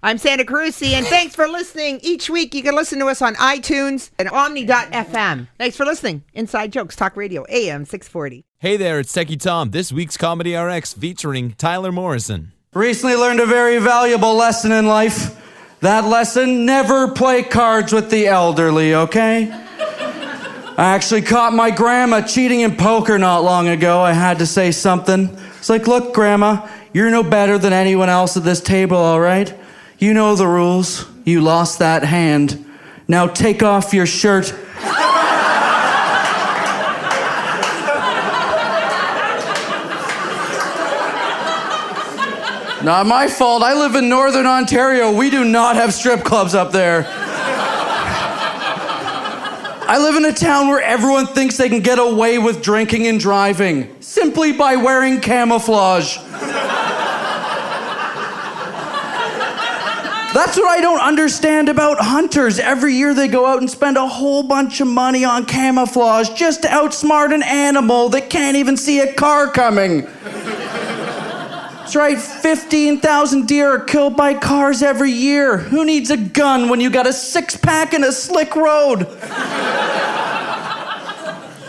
I'm 0.00 0.16
Sandra 0.16 0.46
Carusi, 0.46 0.92
and 0.92 1.04
thanks 1.06 1.34
for 1.34 1.48
listening. 1.48 1.98
Each 2.02 2.30
week, 2.30 2.54
you 2.54 2.62
can 2.62 2.76
listen 2.76 3.00
to 3.00 3.06
us 3.06 3.20
on 3.20 3.34
iTunes 3.34 4.10
and 4.16 4.28
Omni.fm. 4.28 5.48
Thanks 5.58 5.76
for 5.76 5.84
listening. 5.84 6.22
Inside 6.34 6.72
Jokes, 6.72 6.94
Talk 6.94 7.16
Radio, 7.16 7.44
AM 7.48 7.84
640. 7.84 8.44
Hey 8.60 8.76
there, 8.76 9.00
it's 9.00 9.12
Techie 9.12 9.40
Tom. 9.40 9.72
This 9.72 9.90
week's 9.90 10.16
Comedy 10.16 10.54
RX 10.54 10.92
featuring 10.92 11.52
Tyler 11.58 11.90
Morrison. 11.90 12.52
Recently 12.74 13.16
learned 13.16 13.40
a 13.40 13.46
very 13.46 13.78
valuable 13.78 14.36
lesson 14.36 14.70
in 14.70 14.86
life. 14.86 15.36
That 15.80 16.04
lesson 16.04 16.64
never 16.64 17.10
play 17.10 17.42
cards 17.42 17.92
with 17.92 18.08
the 18.08 18.28
elderly, 18.28 18.94
okay? 18.94 19.50
I 19.50 20.94
actually 20.94 21.22
caught 21.22 21.52
my 21.52 21.72
grandma 21.72 22.20
cheating 22.20 22.60
in 22.60 22.76
poker 22.76 23.18
not 23.18 23.42
long 23.42 23.66
ago. 23.66 24.00
I 24.00 24.12
had 24.12 24.38
to 24.38 24.46
say 24.46 24.70
something. 24.70 25.36
It's 25.58 25.68
like, 25.68 25.88
look, 25.88 26.14
grandma, 26.14 26.68
you're 26.92 27.10
no 27.10 27.24
better 27.24 27.58
than 27.58 27.72
anyone 27.72 28.08
else 28.08 28.36
at 28.36 28.44
this 28.44 28.60
table, 28.60 28.96
all 28.96 29.18
right? 29.18 29.57
You 29.98 30.14
know 30.14 30.36
the 30.36 30.46
rules. 30.46 31.06
You 31.24 31.40
lost 31.40 31.80
that 31.80 32.04
hand. 32.04 32.64
Now 33.08 33.26
take 33.26 33.64
off 33.64 33.92
your 33.92 34.06
shirt. 34.06 34.54
Not 42.84 43.06
my 43.06 43.26
fault. 43.26 43.64
I 43.64 43.74
live 43.74 43.96
in 43.96 44.08
northern 44.08 44.46
Ontario. 44.46 45.12
We 45.12 45.30
do 45.30 45.44
not 45.44 45.74
have 45.74 45.92
strip 45.92 46.22
clubs 46.22 46.54
up 46.54 46.70
there. 46.70 47.04
I 49.90 49.98
live 49.98 50.14
in 50.14 50.24
a 50.26 50.32
town 50.32 50.68
where 50.68 50.80
everyone 50.80 51.26
thinks 51.26 51.56
they 51.56 51.68
can 51.68 51.80
get 51.80 51.98
away 51.98 52.38
with 52.38 52.62
drinking 52.62 53.08
and 53.08 53.18
driving 53.18 54.00
simply 54.00 54.52
by 54.52 54.76
wearing 54.76 55.20
camouflage. 55.20 56.18
That's 60.38 60.56
what 60.56 60.68
I 60.68 60.80
don't 60.80 61.00
understand 61.00 61.68
about 61.68 61.98
hunters. 61.98 62.60
Every 62.60 62.94
year 62.94 63.12
they 63.12 63.26
go 63.26 63.44
out 63.44 63.58
and 63.58 63.68
spend 63.68 63.96
a 63.96 64.06
whole 64.06 64.44
bunch 64.44 64.80
of 64.80 64.86
money 64.86 65.24
on 65.24 65.46
camouflage 65.46 66.28
just 66.28 66.62
to 66.62 66.68
outsmart 66.68 67.34
an 67.34 67.42
animal 67.42 68.08
that 68.10 68.30
can't 68.30 68.56
even 68.56 68.76
see 68.76 69.00
a 69.00 69.12
car 69.14 69.50
coming. 69.50 70.02
That's 70.22 71.96
right, 71.96 72.16
15,000 72.16 73.48
deer 73.48 73.68
are 73.68 73.80
killed 73.80 74.16
by 74.16 74.34
cars 74.34 74.80
every 74.80 75.10
year. 75.10 75.56
Who 75.56 75.84
needs 75.84 76.08
a 76.10 76.16
gun 76.16 76.68
when 76.68 76.80
you 76.80 76.88
got 76.88 77.08
a 77.08 77.12
six 77.12 77.56
pack 77.56 77.92
and 77.92 78.04
a 78.04 78.12
slick 78.12 78.54
road? 78.54 79.08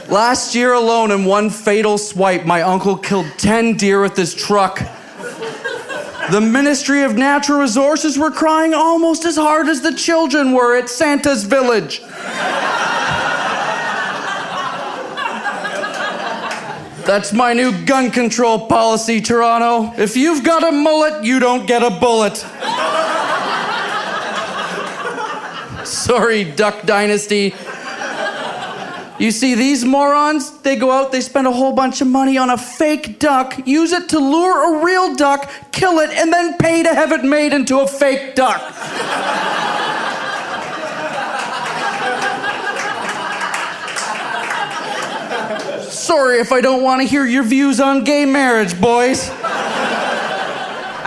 Last 0.09 0.53
year 0.53 0.73
alone, 0.73 1.09
in 1.09 1.25
one 1.25 1.49
fatal 1.49 1.97
swipe, 1.97 2.45
my 2.45 2.61
uncle 2.61 2.97
killed 2.97 3.25
10 3.39 3.77
deer 3.77 4.03
with 4.03 4.15
his 4.15 4.35
truck. 4.35 4.79
The 6.31 6.41
Ministry 6.41 7.01
of 7.01 7.15
Natural 7.17 7.59
Resources 7.59 8.19
were 8.19 8.29
crying 8.29 8.75
almost 8.75 9.25
as 9.25 9.35
hard 9.35 9.67
as 9.67 9.81
the 9.81 9.93
children 9.93 10.51
were 10.51 10.77
at 10.77 10.87
Santa's 10.87 11.43
village. 11.43 12.01
That's 17.03 17.33
my 17.33 17.53
new 17.53 17.71
gun 17.85 18.11
control 18.11 18.67
policy, 18.67 19.21
Toronto. 19.21 19.91
If 19.99 20.15
you've 20.15 20.43
got 20.43 20.63
a 20.63 20.71
mullet, 20.71 21.23
you 21.23 21.39
don't 21.39 21.65
get 21.65 21.81
a 21.81 21.89
bullet. 21.89 22.37
Sorry, 25.83 26.43
Duck 26.43 26.85
Dynasty. 26.85 27.55
You 29.19 29.31
see, 29.31 29.53
these 29.53 29.83
morons, 29.83 30.59
they 30.61 30.77
go 30.77 30.91
out, 30.91 31.11
they 31.11 31.19
spend 31.19 31.45
a 31.45 31.51
whole 31.51 31.73
bunch 31.73 31.99
of 31.99 32.07
money 32.07 32.37
on 32.37 32.49
a 32.49 32.57
fake 32.57 33.19
duck, 33.19 33.67
use 33.67 33.91
it 33.91 34.07
to 34.09 34.19
lure 34.19 34.79
a 34.79 34.85
real 34.85 35.13
duck, 35.13 35.51
kill 35.73 35.99
it, 35.99 36.09
and 36.11 36.31
then 36.31 36.57
pay 36.57 36.83
to 36.83 36.95
have 36.95 37.11
it 37.11 37.25
made 37.25 37.51
into 37.51 37.79
a 37.79 37.87
fake 37.87 38.35
duck. 38.35 38.61
Sorry 45.91 46.39
if 46.39 46.53
I 46.53 46.61
don't 46.61 46.81
want 46.81 47.01
to 47.01 47.07
hear 47.07 47.25
your 47.25 47.43
views 47.43 47.81
on 47.81 48.05
gay 48.05 48.25
marriage, 48.25 48.79
boys. 48.79 49.29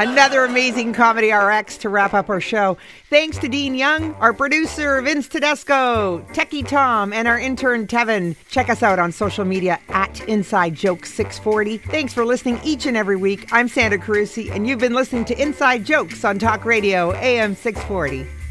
Another 0.03 0.44
amazing 0.44 0.94
comedy 0.94 1.30
RX 1.30 1.76
to 1.76 1.88
wrap 1.88 2.12
up 2.12 2.28
our 2.28 2.40
show. 2.40 2.76
Thanks 3.09 3.38
to 3.38 3.46
Dean 3.46 3.76
Young, 3.76 4.14
our 4.14 4.32
producer 4.32 5.00
Vince 5.00 5.28
Tedesco, 5.28 6.26
Techie 6.32 6.66
Tom, 6.66 7.12
and 7.12 7.28
our 7.28 7.38
intern 7.38 7.86
Tevin. 7.86 8.34
Check 8.48 8.68
us 8.68 8.82
out 8.82 8.98
on 8.98 9.12
social 9.12 9.44
media 9.44 9.78
at 9.90 10.20
Inside 10.22 10.74
Joke 10.74 11.07
640. 11.07 11.78
Thanks 11.78 12.12
for 12.12 12.24
listening 12.24 12.59
each 12.64 12.84
and 12.84 12.96
every 12.96 13.14
week. 13.14 13.46
I'm 13.53 13.68
Sandra 13.68 13.96
Carusi, 13.96 14.50
and 14.50 14.66
you've 14.66 14.80
been 14.80 14.92
listening 14.92 15.24
to 15.26 15.40
Inside 15.40 15.84
Jokes 15.84 16.24
on 16.24 16.40
Talk 16.40 16.64
Radio 16.64 17.12
AM 17.12 17.55
640. 17.55 18.41